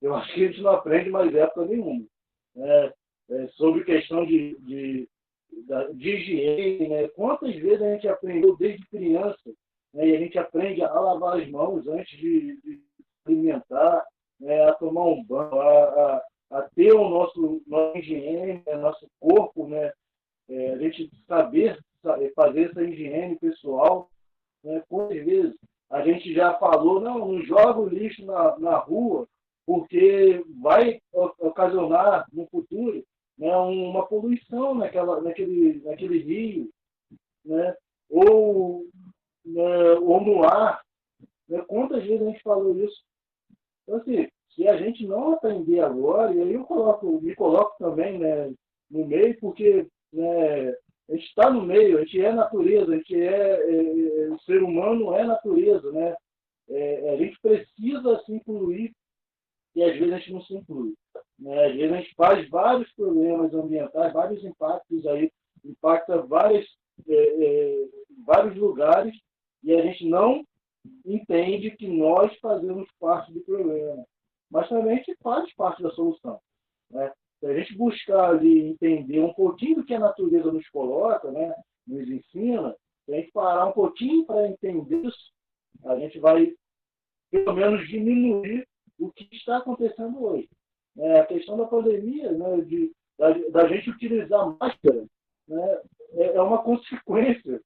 eu 0.00 0.14
acho 0.14 0.34
que 0.34 0.44
a 0.44 0.48
gente 0.48 0.62
não 0.62 0.72
aprende 0.72 1.10
mais 1.10 1.34
época 1.34 1.66
nenhuma. 1.66 2.06
Né, 2.54 2.92
é, 3.30 3.48
sobre 3.48 3.84
questão 3.84 4.26
de, 4.26 4.58
de, 4.60 5.08
de 5.94 6.10
higiene, 6.10 6.88
né, 6.88 7.08
quantas 7.08 7.54
vezes 7.54 7.82
a 7.82 7.94
gente 7.94 8.08
aprendeu 8.08 8.56
desde 8.56 8.86
criança, 8.88 9.52
né, 9.94 10.08
e 10.08 10.16
a 10.16 10.18
gente 10.18 10.38
aprende 10.38 10.82
a 10.82 10.92
lavar 10.92 11.40
as 11.40 11.48
mãos 11.50 11.86
antes 11.86 12.18
de, 12.18 12.60
de 12.62 12.82
alimentar, 13.26 14.04
né, 14.40 14.64
a 14.68 14.72
tomar 14.74 15.04
um 15.04 15.22
banho, 15.24 15.60
a, 15.60 15.84
a 16.16 16.22
a 16.52 16.62
ter 16.74 16.92
o 16.92 17.08
nosso, 17.08 17.62
nossa 17.66 17.98
higiene, 17.98 18.62
né, 18.66 18.76
nosso 18.76 19.06
corpo, 19.18 19.66
né? 19.66 19.90
É, 20.48 20.72
a 20.72 20.78
gente 20.78 21.10
saber 21.26 21.78
fazer 22.34 22.70
essa 22.70 22.82
higiene 22.82 23.38
pessoal. 23.38 24.10
Né? 24.62 24.82
Quantas 24.88 25.24
vezes 25.24 25.54
a 25.90 26.02
gente 26.02 26.34
já 26.34 26.54
falou, 26.58 27.00
não, 27.00 27.18
não 27.18 27.42
joga 27.42 27.80
o 27.80 27.88
lixo 27.88 28.24
na, 28.26 28.58
na 28.58 28.76
rua, 28.76 29.26
porque 29.64 30.44
vai 30.60 31.00
ocasionar 31.12 32.26
no 32.32 32.46
futuro 32.48 33.02
né, 33.38 33.56
uma 33.56 34.06
poluição 34.06 34.74
naquela, 34.74 35.20
naquele, 35.22 35.80
naquele 35.84 36.18
rio, 36.18 36.70
né? 37.44 37.74
ou, 38.10 38.84
né, 39.44 39.92
ou 40.00 40.20
no 40.20 40.44
ar. 40.44 40.82
Né? 41.48 41.62
Quantas 41.68 42.02
vezes 42.04 42.22
a 42.22 42.30
gente 42.30 42.42
falou 42.42 42.76
isso? 42.78 43.02
Então, 43.82 43.96
assim, 43.96 44.28
se 44.54 44.68
a 44.68 44.76
gente 44.76 45.06
não 45.06 45.32
aprender 45.32 45.80
agora, 45.80 46.32
e 46.34 46.40
aí 46.40 46.54
eu 46.54 46.64
coloco, 46.64 47.20
me 47.20 47.34
coloco 47.34 47.74
também 47.78 48.18
né, 48.18 48.52
no 48.90 49.06
meio, 49.06 49.38
porque 49.40 49.86
né, 50.12 50.70
a 51.08 51.12
gente 51.12 51.26
está 51.26 51.50
no 51.50 51.62
meio, 51.62 51.98
a 51.98 52.04
gente 52.04 52.20
é 52.20 52.32
natureza, 52.32 52.92
a 52.92 52.96
gente 52.96 53.14
é, 53.14 54.26
é, 54.26 54.28
o 54.28 54.38
ser 54.40 54.62
humano 54.62 55.14
é 55.14 55.24
natureza, 55.24 55.90
né? 55.92 56.14
É, 56.68 57.14
a 57.14 57.16
gente 57.16 57.38
precisa 57.40 58.22
se 58.24 58.32
incluir 58.32 58.92
e 59.74 59.82
às 59.82 59.92
vezes 59.98 60.12
a 60.12 60.18
gente 60.18 60.32
não 60.32 60.42
se 60.42 60.54
inclui. 60.54 60.94
Né? 61.38 61.66
Às 61.66 61.74
vezes 61.74 61.92
a 61.92 61.96
gente 61.96 62.14
faz 62.14 62.48
vários 62.48 62.90
problemas 62.92 63.52
ambientais, 63.52 64.12
vários 64.12 64.44
impactos 64.44 65.06
aí, 65.06 65.30
impacta 65.64 66.22
várias, 66.22 66.66
é, 67.08 67.14
é, 67.14 67.88
vários 68.24 68.56
lugares 68.56 69.14
e 69.62 69.74
a 69.74 69.82
gente 69.82 70.08
não 70.08 70.44
entende 71.04 71.70
que 71.72 71.86
nós 71.86 72.36
fazemos 72.38 72.88
parte 72.98 73.32
do 73.32 73.40
problema 73.40 74.04
mas 74.52 74.68
também 74.68 74.92
a 74.92 74.96
gente 74.96 75.16
faz 75.22 75.52
parte 75.54 75.82
da 75.82 75.90
solução. 75.92 76.38
Né? 76.90 77.10
Se 77.40 77.46
a 77.46 77.54
gente 77.58 77.74
buscar 77.76 78.30
ali 78.30 78.68
entender 78.68 79.18
um 79.20 79.32
pouquinho 79.32 79.76
do 79.76 79.84
que 79.84 79.94
a 79.94 79.98
natureza 79.98 80.52
nos 80.52 80.68
coloca, 80.68 81.32
né, 81.32 81.54
nos 81.86 82.08
ensina, 82.08 82.76
se 83.06 83.14
a 83.14 83.16
gente 83.16 83.32
parar 83.32 83.66
um 83.66 83.72
pouquinho 83.72 84.26
para 84.26 84.46
entender 84.46 85.06
isso, 85.06 85.32
a 85.84 85.98
gente 85.98 86.20
vai, 86.20 86.54
pelo 87.30 87.54
menos, 87.54 87.88
diminuir 87.88 88.68
o 89.00 89.10
que 89.10 89.26
está 89.34 89.56
acontecendo 89.56 90.22
hoje. 90.22 90.48
É, 90.98 91.20
a 91.20 91.26
questão 91.26 91.56
da 91.56 91.64
pandemia, 91.64 92.30
né, 92.30 92.60
de, 92.60 92.92
da, 93.18 93.32
da 93.48 93.68
gente 93.68 93.88
utilizar 93.88 94.54
máscara, 94.60 95.06
né, 95.48 95.80
é, 96.12 96.36
é 96.36 96.42
uma 96.42 96.62
consequência 96.62 97.60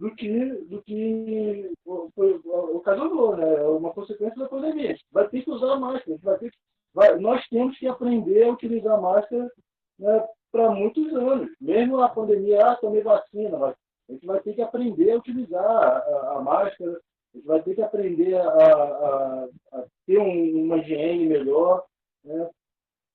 do 0.00 0.10
que, 0.14 0.54
do 0.64 0.82
que 0.82 1.70
ocasionou, 1.84 3.36
né? 3.36 3.54
É 3.54 3.66
uma 3.66 3.92
consequência 3.92 4.40
da 4.40 4.48
pandemia. 4.48 4.94
A 4.94 4.96
vai 5.12 5.28
ter 5.28 5.42
que 5.42 5.50
usar 5.50 5.76
máscara, 5.76 6.18
vai 6.22 6.38
ter 6.38 6.50
que, 6.50 6.56
vai, 6.94 7.18
nós 7.18 7.46
temos 7.48 7.78
que 7.78 7.86
aprender 7.86 8.44
a 8.44 8.50
utilizar 8.50 8.98
máscara 8.98 9.52
né, 9.98 10.26
para 10.50 10.70
muitos 10.70 11.14
anos. 11.14 11.50
Mesmo 11.60 12.00
a 12.00 12.08
pandemia, 12.08 12.66
ah, 12.66 12.76
tomei 12.76 13.02
vacina, 13.02 13.58
mas 13.58 13.76
a 14.08 14.12
gente 14.12 14.26
vai 14.26 14.40
ter 14.40 14.54
que 14.54 14.62
aprender 14.62 15.12
a 15.12 15.18
utilizar 15.18 15.62
a, 15.62 16.38
a 16.38 16.40
máscara, 16.40 16.92
a 16.92 17.36
gente 17.36 17.46
vai 17.46 17.62
ter 17.62 17.74
que 17.74 17.82
aprender 17.82 18.34
a, 18.36 18.48
a, 18.48 19.48
a 19.72 19.84
ter 20.06 20.18
um, 20.18 20.64
uma 20.64 20.78
higiene 20.78 21.26
melhor. 21.26 21.84
Né? 22.24 22.48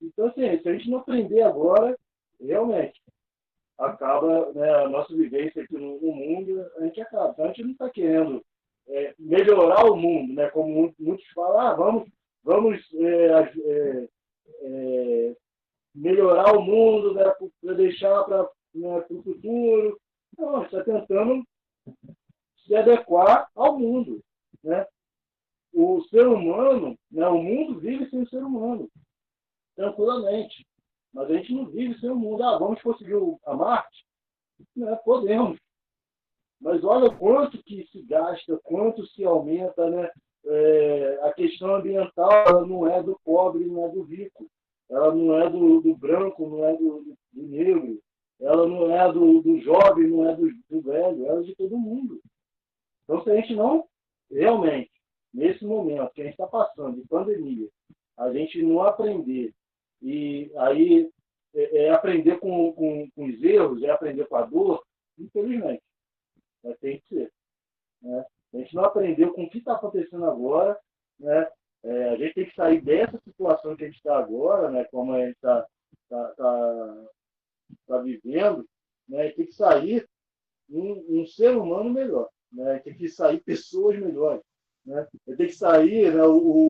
Então, 0.03 0.27
assim, 0.27 0.61
se 0.61 0.69
a 0.69 0.71
gente 0.71 0.91
não 0.91 0.99
aprender 0.99 1.41
agora, 1.41 1.97
realmente, 2.39 3.01
acaba, 3.77 4.51
né, 4.53 4.69
a 4.75 4.89
nossa 4.89 5.15
vivência 5.15 5.63
aqui 5.63 5.73
no, 5.73 5.99
no, 5.99 6.13
mundo, 6.13 6.65
a 6.77 6.85
gente 6.85 7.01
acaba. 7.01 7.31
Então, 7.31 7.45
a 7.45 7.47
gente 7.49 7.63
não 7.63 7.71
está 7.71 7.89
querendo 7.89 8.43
é, 8.87 9.15
melhorar 9.19 9.85
o 9.85 9.95
mundo, 9.95 10.33
né, 10.33 10.49
como 10.49 10.93
muitos 10.97 11.27
falam, 11.33 11.59
ah, 11.59 11.73
vamos, 11.73 12.09
vamos 12.43 12.93
é, 12.93 13.27
é, 13.65 14.09
é 14.61 15.35
melhorar 15.95 16.55
o 16.55 16.61
mundo 16.61 17.13
né, 17.13 17.23
para 17.61 17.73
deixar 17.73 18.23
para 18.25 18.49
né, 18.73 19.05
o 19.09 19.23
futuro. 19.23 19.99
Não, 20.37 20.57
a 20.57 20.59
gente 20.59 20.75
está 20.75 20.83
tentando 20.83 21.43
se 22.65 22.75
adequar 22.75 23.49
ao 23.55 23.79
mundo. 23.79 24.21
Né? 24.63 24.85
O 25.73 26.01
ser 26.09 26.27
humano, 26.27 26.97
né, 27.09 27.25
o 27.27 27.41
mundo 27.41 27.79
vive 27.79 28.09
sem 28.09 28.23
o 28.23 28.29
ser 28.29 28.43
humano, 28.43 28.89
tranquilamente. 29.75 30.65
Mas 31.15 31.31
a 31.31 31.33
gente 31.33 31.53
não 31.53 31.65
vive 31.67 31.97
sem 31.97 32.09
o 32.09 32.15
mundo. 32.15 32.43
Ah, 32.43 32.57
vamos 32.57 32.81
conseguir 32.81 33.15
a 33.45 33.55
Marte? 33.55 34.05
Podemos. 35.05 35.57
Mas 36.59 36.83
olha 36.83 37.09
quanto 37.15 37.63
que 37.63 37.87
se 37.87 38.01
gasta, 38.03 38.59
quanto 38.61 39.05
se 39.07 39.23
aumenta, 39.23 39.89
né? 39.89 40.11
É, 40.45 41.19
a 41.23 41.33
questão 41.33 41.75
ambiental 41.75 42.67
não 42.67 42.85
é 42.85 43.01
do 43.01 43.17
pobre, 43.23 43.65
não 43.65 43.85
é 43.85 43.89
do 43.89 44.03
rico. 44.03 44.45
Ela 44.89 45.15
não 45.15 45.39
é 45.39 45.49
do, 45.49 45.81
do 45.81 45.95
branco, 45.95 46.49
não 46.49 46.65
é 46.65 46.75
do, 46.75 47.15
do, 47.31 47.43
negro. 47.43 47.97
Ela 48.41 48.67
não 48.67 48.91
é 48.91 49.11
do, 49.11 49.41
do 49.41 49.59
jovem, 49.61 50.09
não 50.09 50.29
é 50.29 50.35
do, 50.35 50.51
do 50.69 50.81
velho. 50.81 51.25
Ela 51.25 51.39
é 51.39 51.43
de 51.43 51.55
todo 51.55 51.77
mundo. 51.77 52.19
Então, 53.03 53.23
se 53.23 53.31
a 53.31 53.35
gente 53.35 53.55
não, 53.55 53.87
realmente, 54.29 54.91
nesse 55.33 55.63
momento 55.63 56.11
que 56.13 56.21
a 56.21 56.25
gente 56.25 56.33
está 56.33 56.45
passando 56.45 57.01
de 57.01 57.07
pandemia, 57.07 57.69
a 58.17 58.31
gente 58.33 58.61
não 58.61 58.81
aprender 58.81 59.53
e 60.01 60.51
aí 60.57 61.09
é, 61.53 61.85
é 61.85 61.89
aprender 61.89 62.39
com, 62.39 62.73
com, 62.73 63.09
com, 63.11 63.25
os 63.25 63.41
erros, 63.41 63.81
é 63.83 63.89
aprender 63.89 64.25
com 64.27 64.35
a 64.35 64.43
dor, 64.43 64.83
infelizmente. 65.17 65.83
Mas 66.63 66.77
tem 66.79 66.99
que 66.99 67.07
ser. 67.07 67.31
Né? 68.01 68.25
A 68.53 68.57
gente 68.57 68.75
não 68.75 68.85
aprendeu 68.85 69.33
com 69.33 69.43
o 69.43 69.49
que 69.49 69.59
está 69.59 69.73
acontecendo 69.73 70.25
agora, 70.25 70.79
né? 71.19 71.47
É, 71.83 72.09
a 72.09 72.15
gente 72.17 72.33
tem 72.33 72.45
que 72.45 72.55
sair 72.55 72.81
dessa 72.81 73.19
situação 73.19 73.75
que 73.75 73.83
a 73.83 73.87
gente 73.87 73.97
está 73.97 74.17
agora, 74.17 74.71
né? 74.71 74.85
Como 74.85 75.13
a 75.13 75.19
gente 75.19 75.35
está 75.35 75.67
tá, 76.09 76.27
tá, 76.29 77.05
tá 77.87 77.97
vivendo, 77.99 78.67
né? 79.07 79.29
Tem 79.31 79.45
que 79.45 79.53
sair 79.53 80.07
um, 80.69 81.21
um 81.21 81.25
ser 81.27 81.55
humano 81.55 81.89
melhor, 81.91 82.29
né? 82.51 82.79
Tem 82.79 82.95
que 82.95 83.07
sair 83.07 83.39
pessoas 83.43 83.99
melhores, 83.99 84.41
né? 84.85 85.07
Tem 85.37 85.47
que 85.47 85.53
sair, 85.55 86.13
né? 86.13 86.23
o, 86.23 86.67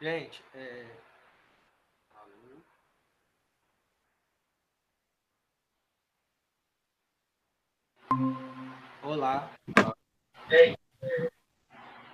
Gente, 0.00 0.42
é... 0.54 0.86
Olá. 9.02 9.50
Ei. 10.50 10.74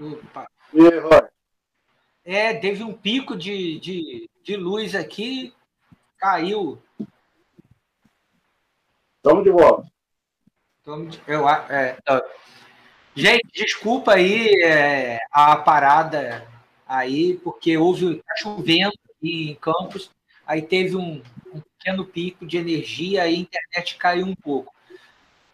Opa. 0.01 0.51
E 0.75 0.81
aí, 0.81 0.99
Roy? 0.99 1.29
É, 2.25 2.55
teve 2.55 2.83
um 2.83 2.93
pico 2.93 3.37
de, 3.37 3.79
de, 3.79 4.29
de 4.43 4.57
luz 4.57 4.97
aqui, 4.97 5.55
caiu. 6.19 6.83
Estamos 9.19 9.45
de 9.45 9.51
volta. 9.51 9.89
Eu, 11.25 11.49
é, 11.49 11.97
gente, 13.15 13.47
desculpa 13.53 14.15
aí 14.15 14.61
é, 14.65 15.21
a 15.31 15.57
parada 15.57 16.56
aí, 16.87 17.35
porque 17.43 17.77
houve 17.77 18.17
tá 18.17 18.35
chovendo 18.37 18.93
aqui 19.11 19.51
em 19.51 19.55
Campos, 19.57 20.11
aí 20.47 20.63
teve 20.63 20.97
um, 20.97 21.23
um 21.53 21.61
pequeno 21.61 22.05
pico 22.05 22.47
de 22.47 22.57
energia 22.57 23.27
e 23.27 23.37
a 23.37 23.41
internet 23.41 23.97
caiu 23.97 24.27
um 24.27 24.35
pouco. 24.35 24.73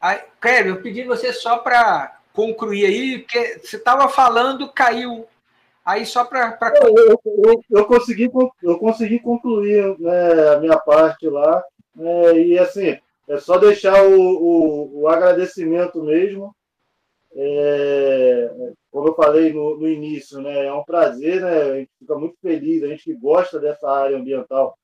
Aí, 0.00 0.20
eu 0.66 0.82
pedi 0.82 1.04
você 1.04 1.32
só 1.32 1.58
para 1.58 2.18
concluir 2.32 2.86
aí, 2.86 3.18
porque 3.20 3.60
você 3.62 3.76
estava 3.76 4.08
falando, 4.08 4.72
caiu. 4.72 5.26
Aí 5.84 6.04
só 6.04 6.24
para. 6.24 6.52
Pra... 6.52 6.72
Eu, 6.82 7.20
eu, 7.24 7.64
eu, 7.70 7.84
consegui, 7.84 8.30
eu 8.62 8.78
consegui 8.78 9.18
concluir 9.20 9.96
né, 9.98 10.48
a 10.56 10.60
minha 10.60 10.78
parte 10.78 11.28
lá. 11.28 11.62
Né, 11.94 12.38
e 12.38 12.58
assim, 12.58 12.98
é 13.28 13.38
só 13.38 13.58
deixar 13.58 14.04
o, 14.04 14.18
o, 14.18 15.02
o 15.02 15.08
agradecimento 15.08 16.02
mesmo 16.02 16.54
é, 17.34 18.72
como 18.90 19.08
eu 19.08 19.14
falei 19.14 19.52
no, 19.52 19.78
no, 19.78 19.88
início, 19.88 20.40
né, 20.40 20.66
é 20.66 20.72
um 20.72 20.84
prazer, 20.84 21.40
né, 21.40 21.62
a 21.62 21.74
gente 21.76 21.90
fica 21.98 22.18
muito 22.18 22.36
feliz, 22.40 22.82
a 22.82 22.88
gente 22.88 23.04
que 23.04 23.14
gosta 23.14 23.58
dessa 23.58 23.88
área 23.90 24.16
ambiental, 24.16 24.76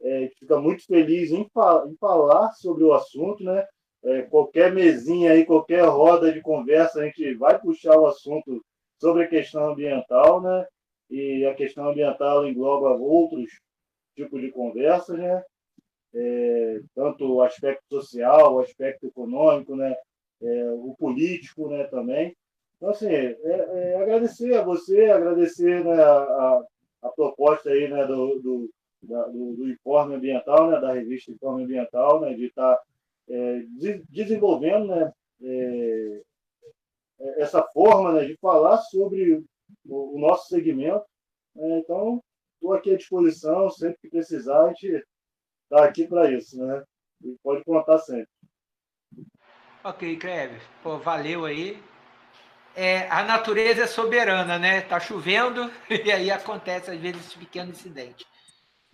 é, 0.00 0.16
a 0.16 0.20
gente 0.20 0.34
fica 0.38 0.60
muito 0.60 0.84
feliz 0.84 1.30
em, 1.30 1.42
em 1.42 1.96
falar 2.00 2.52
sobre 2.54 2.82
o 2.82 2.92
assunto, 2.92 3.44
né, 3.44 3.64
é, 4.04 4.22
qualquer 4.22 4.72
mesinha 4.72 5.32
aí, 5.32 5.44
qualquer 5.44 5.84
roda 5.84 6.32
de 6.32 6.40
conversa, 6.40 7.00
a 7.00 7.04
gente 7.04 7.34
vai 7.34 7.58
puxar 7.60 7.96
o 7.96 8.06
assunto 8.06 8.64
sobre 9.00 9.24
a 9.24 9.28
questão 9.28 9.70
ambiental, 9.70 10.40
né, 10.40 10.66
e 11.08 11.46
a 11.46 11.54
questão 11.54 11.88
ambiental 11.88 12.46
engloba 12.46 12.90
outros 12.90 13.50
tipos 14.16 14.40
de 14.40 14.50
conversas, 14.50 15.16
né, 15.16 15.42
é, 16.14 16.80
tanto 16.96 17.32
o 17.32 17.42
aspecto 17.42 17.84
social, 17.88 18.54
o 18.54 18.60
aspecto 18.60 19.06
econômico, 19.06 19.76
né, 19.76 19.94
é, 20.42 20.70
o 20.72 20.94
político 20.98 21.68
né, 21.68 21.84
também. 21.84 22.36
Então, 22.76 22.90
assim, 22.90 23.06
é, 23.08 23.38
é 23.44 23.96
agradecer 23.96 24.54
a 24.54 24.64
você, 24.64 25.04
agradecer 25.04 25.84
né, 25.84 26.02
a, 26.02 26.62
a, 27.02 27.08
proposta 27.10 27.70
aí, 27.70 27.88
né, 27.88 28.04
do, 28.06 28.40
do, 28.40 28.70
da, 29.02 29.28
do, 29.28 29.54
do, 29.54 29.70
informe 29.70 30.16
ambiental, 30.16 30.68
né, 30.68 30.80
da 30.80 30.92
revista 30.92 31.30
Informe 31.30 31.62
Ambiental, 31.62 32.20
né, 32.20 32.34
de 32.34 32.46
estar 32.46 32.74
tá, 32.74 32.82
é, 33.28 33.62
desenvolvendo 34.08 34.88
né, 34.88 35.12
é, 35.42 36.22
essa 37.36 37.62
forma 37.62 38.12
né, 38.12 38.24
de 38.24 38.36
falar 38.38 38.78
sobre 38.78 39.34
o, 39.86 40.16
o 40.16 40.18
nosso 40.18 40.48
segmento. 40.48 41.04
Né, 41.54 41.78
então, 41.78 42.20
estou 42.54 42.72
aqui 42.74 42.94
à 42.94 42.96
disposição, 42.96 43.70
sempre 43.70 43.98
que 44.02 44.08
precisar, 44.08 44.64
a 44.64 44.68
gente 44.68 45.04
está 45.64 45.84
aqui 45.84 46.06
para 46.06 46.30
isso. 46.32 46.58
Né, 46.58 46.82
e 47.24 47.36
pode 47.44 47.62
contar 47.64 47.98
sempre. 47.98 48.31
Ok, 49.84 50.16
Kleber. 50.16 50.60
Pô, 50.80 50.96
valeu 50.96 51.44
aí. 51.44 51.82
É, 52.76 53.08
a 53.10 53.24
natureza 53.24 53.82
é 53.82 53.86
soberana, 53.88 54.56
né? 54.56 54.80
Tá 54.80 55.00
chovendo 55.00 55.68
e 55.90 56.12
aí 56.12 56.30
acontece 56.30 56.88
às 56.88 57.00
vezes 57.00 57.26
esse 57.26 57.36
pequeno 57.36 57.72
incidente. 57.72 58.24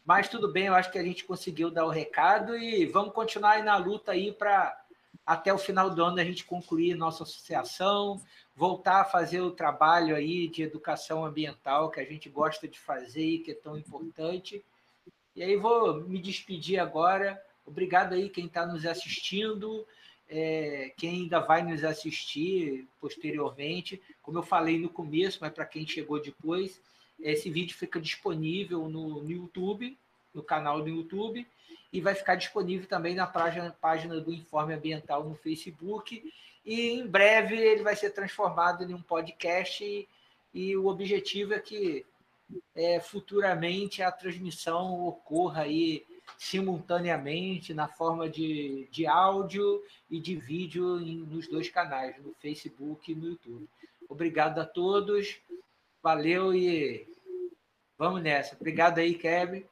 Mas 0.02 0.30
tudo 0.30 0.50
bem, 0.50 0.68
eu 0.68 0.74
acho 0.74 0.90
que 0.90 0.98
a 0.98 1.04
gente 1.04 1.26
conseguiu 1.26 1.70
dar 1.70 1.84
o 1.84 1.90
recado 1.90 2.56
e 2.56 2.86
vamos 2.86 3.12
continuar 3.12 3.52
aí 3.52 3.62
na 3.62 3.76
luta 3.76 4.12
aí 4.12 4.32
para 4.32 4.82
até 5.26 5.52
o 5.52 5.58
final 5.58 5.90
do 5.90 6.02
ano 6.02 6.18
a 6.20 6.24
gente 6.24 6.46
concluir 6.46 6.94
nossa 6.94 7.22
associação, 7.22 8.18
voltar 8.56 9.02
a 9.02 9.04
fazer 9.04 9.42
o 9.42 9.50
trabalho 9.50 10.16
aí 10.16 10.48
de 10.48 10.62
educação 10.62 11.22
ambiental 11.22 11.90
que 11.90 12.00
a 12.00 12.04
gente 12.04 12.30
gosta 12.30 12.66
de 12.66 12.80
fazer 12.80 13.26
e 13.26 13.38
que 13.40 13.50
é 13.50 13.54
tão 13.54 13.76
importante. 13.76 14.64
E 15.36 15.42
aí 15.42 15.54
vou 15.54 16.00
me 16.08 16.18
despedir 16.18 16.78
agora. 16.78 17.38
Obrigado 17.66 18.14
aí 18.14 18.30
quem 18.30 18.46
está 18.46 18.64
nos 18.64 18.86
assistindo 18.86 19.86
é, 20.28 20.92
quem 20.96 21.22
ainda 21.22 21.40
vai 21.40 21.62
nos 21.62 21.82
assistir 21.82 22.86
posteriormente, 23.00 24.00
como 24.22 24.38
eu 24.38 24.42
falei 24.42 24.78
no 24.78 24.88
começo, 24.88 25.38
mas 25.40 25.52
para 25.52 25.64
quem 25.64 25.86
chegou 25.86 26.20
depois, 26.20 26.80
esse 27.18 27.48
vídeo 27.50 27.76
fica 27.76 28.00
disponível 28.00 28.88
no, 28.88 29.22
no, 29.22 29.30
YouTube, 29.30 29.96
no 30.34 30.42
canal 30.42 30.82
do 30.82 30.88
YouTube, 30.88 31.46
e 31.92 32.00
vai 32.00 32.14
ficar 32.14 32.34
disponível 32.34 32.86
também 32.86 33.14
na 33.14 33.26
página, 33.26 33.74
página 33.80 34.20
do 34.20 34.32
Informe 34.32 34.74
Ambiental 34.74 35.24
no 35.24 35.34
Facebook. 35.34 36.22
E 36.64 36.90
em 36.90 37.06
breve 37.06 37.56
ele 37.56 37.82
vai 37.82 37.96
ser 37.96 38.10
transformado 38.10 38.84
em 38.84 38.92
um 38.92 39.00
podcast, 39.00 39.82
e, 39.82 40.06
e 40.52 40.76
o 40.76 40.86
objetivo 40.86 41.54
é 41.54 41.58
que 41.58 42.04
é, 42.74 43.00
futuramente 43.00 44.02
a 44.02 44.12
transmissão 44.12 45.06
ocorra 45.06 45.62
aí 45.62 46.04
simultaneamente 46.36 47.72
na 47.72 47.88
forma 47.88 48.28
de, 48.28 48.88
de 48.90 49.06
áudio 49.06 49.82
e 50.10 50.20
de 50.20 50.36
vídeo 50.36 51.00
em, 51.00 51.18
nos 51.18 51.48
dois 51.48 51.68
canais, 51.68 52.16
no 52.22 52.34
Facebook 52.40 53.10
e 53.10 53.14
no 53.14 53.28
YouTube. 53.28 53.68
Obrigado 54.08 54.58
a 54.58 54.64
todos, 54.64 55.40
valeu 56.02 56.54
e 56.54 57.06
vamos 57.96 58.22
nessa. 58.22 58.54
Obrigado 58.56 58.98
aí, 58.98 59.14
Kevin. 59.14 59.64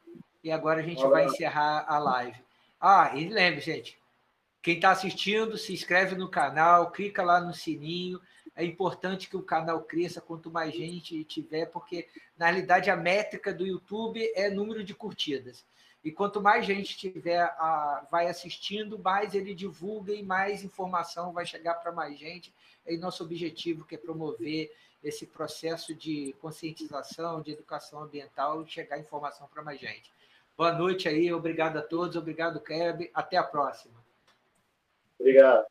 E 0.43 0.51
agora 0.51 0.81
a 0.81 0.83
gente 0.83 1.01
Olá. 1.01 1.11
vai 1.11 1.27
encerrar 1.27 1.85
a 1.89 1.99
live. 1.99 2.41
Ah, 2.81 3.13
e 3.17 3.29
lembre, 3.29 3.61
gente, 3.61 3.99
quem 4.63 4.75
está 4.77 4.91
assistindo, 4.91 5.57
se 5.57 5.73
inscreve 5.73 6.15
no 6.15 6.29
canal, 6.29 6.91
clica 6.91 7.23
lá 7.23 7.41
no 7.41 7.55
sininho. 7.55 8.21
É 8.55 8.65
importante 8.65 9.29
que 9.29 9.37
o 9.37 9.43
canal 9.43 9.83
cresça 9.83 10.21
quanto 10.21 10.51
mais 10.51 10.75
gente 10.75 11.23
tiver, 11.25 11.67
porque 11.67 12.09
na 12.39 12.47
realidade 12.47 12.91
a 12.91 12.97
métrica 12.97 13.53
do 13.53 13.67
YouTube 13.67 14.21
é 14.35 14.51
número 14.51 14.83
de 14.83 14.95
curtidas. 14.95 15.65
E 16.05 16.13
quanto 16.13 16.41
mais 16.41 16.65
gente 16.65 16.97
tiver 16.97 17.41
a, 17.41 18.07
vai 18.11 18.29
assistindo, 18.29 18.99
mais 18.99 19.35
ele 19.35 19.55
divulga 19.55 20.13
e 20.13 20.23
mais 20.23 20.63
informação 20.63 21.33
vai 21.33 21.45
chegar 21.45 21.75
para 21.75 21.91
mais 21.91 22.19
gente. 22.19 22.55
É 22.87 22.97
nosso 22.97 23.25
objetivo 23.25 23.85
que 23.85 23.97
é 23.97 23.99
promover 23.99 24.73
esse 25.03 25.27
processo 25.27 25.95
de 25.95 26.35
conscientização, 26.41 27.41
de 27.41 27.53
educação 27.53 28.03
ambiental 28.03 28.63
e 28.63 28.69
chegar 28.69 28.99
informação 28.99 29.49
para 29.53 29.63
mais 29.63 29.81
gente. 29.81 30.13
Boa 30.57 30.73
noite 30.73 31.09
aí, 31.09 31.33
obrigado 31.33 31.77
a 31.77 31.83
todos, 31.83 32.17
obrigado, 32.17 32.61
Keb, 32.61 33.11
até 33.13 33.37
a 33.37 33.43
próxima. 33.43 33.95
Obrigado. 35.19 35.67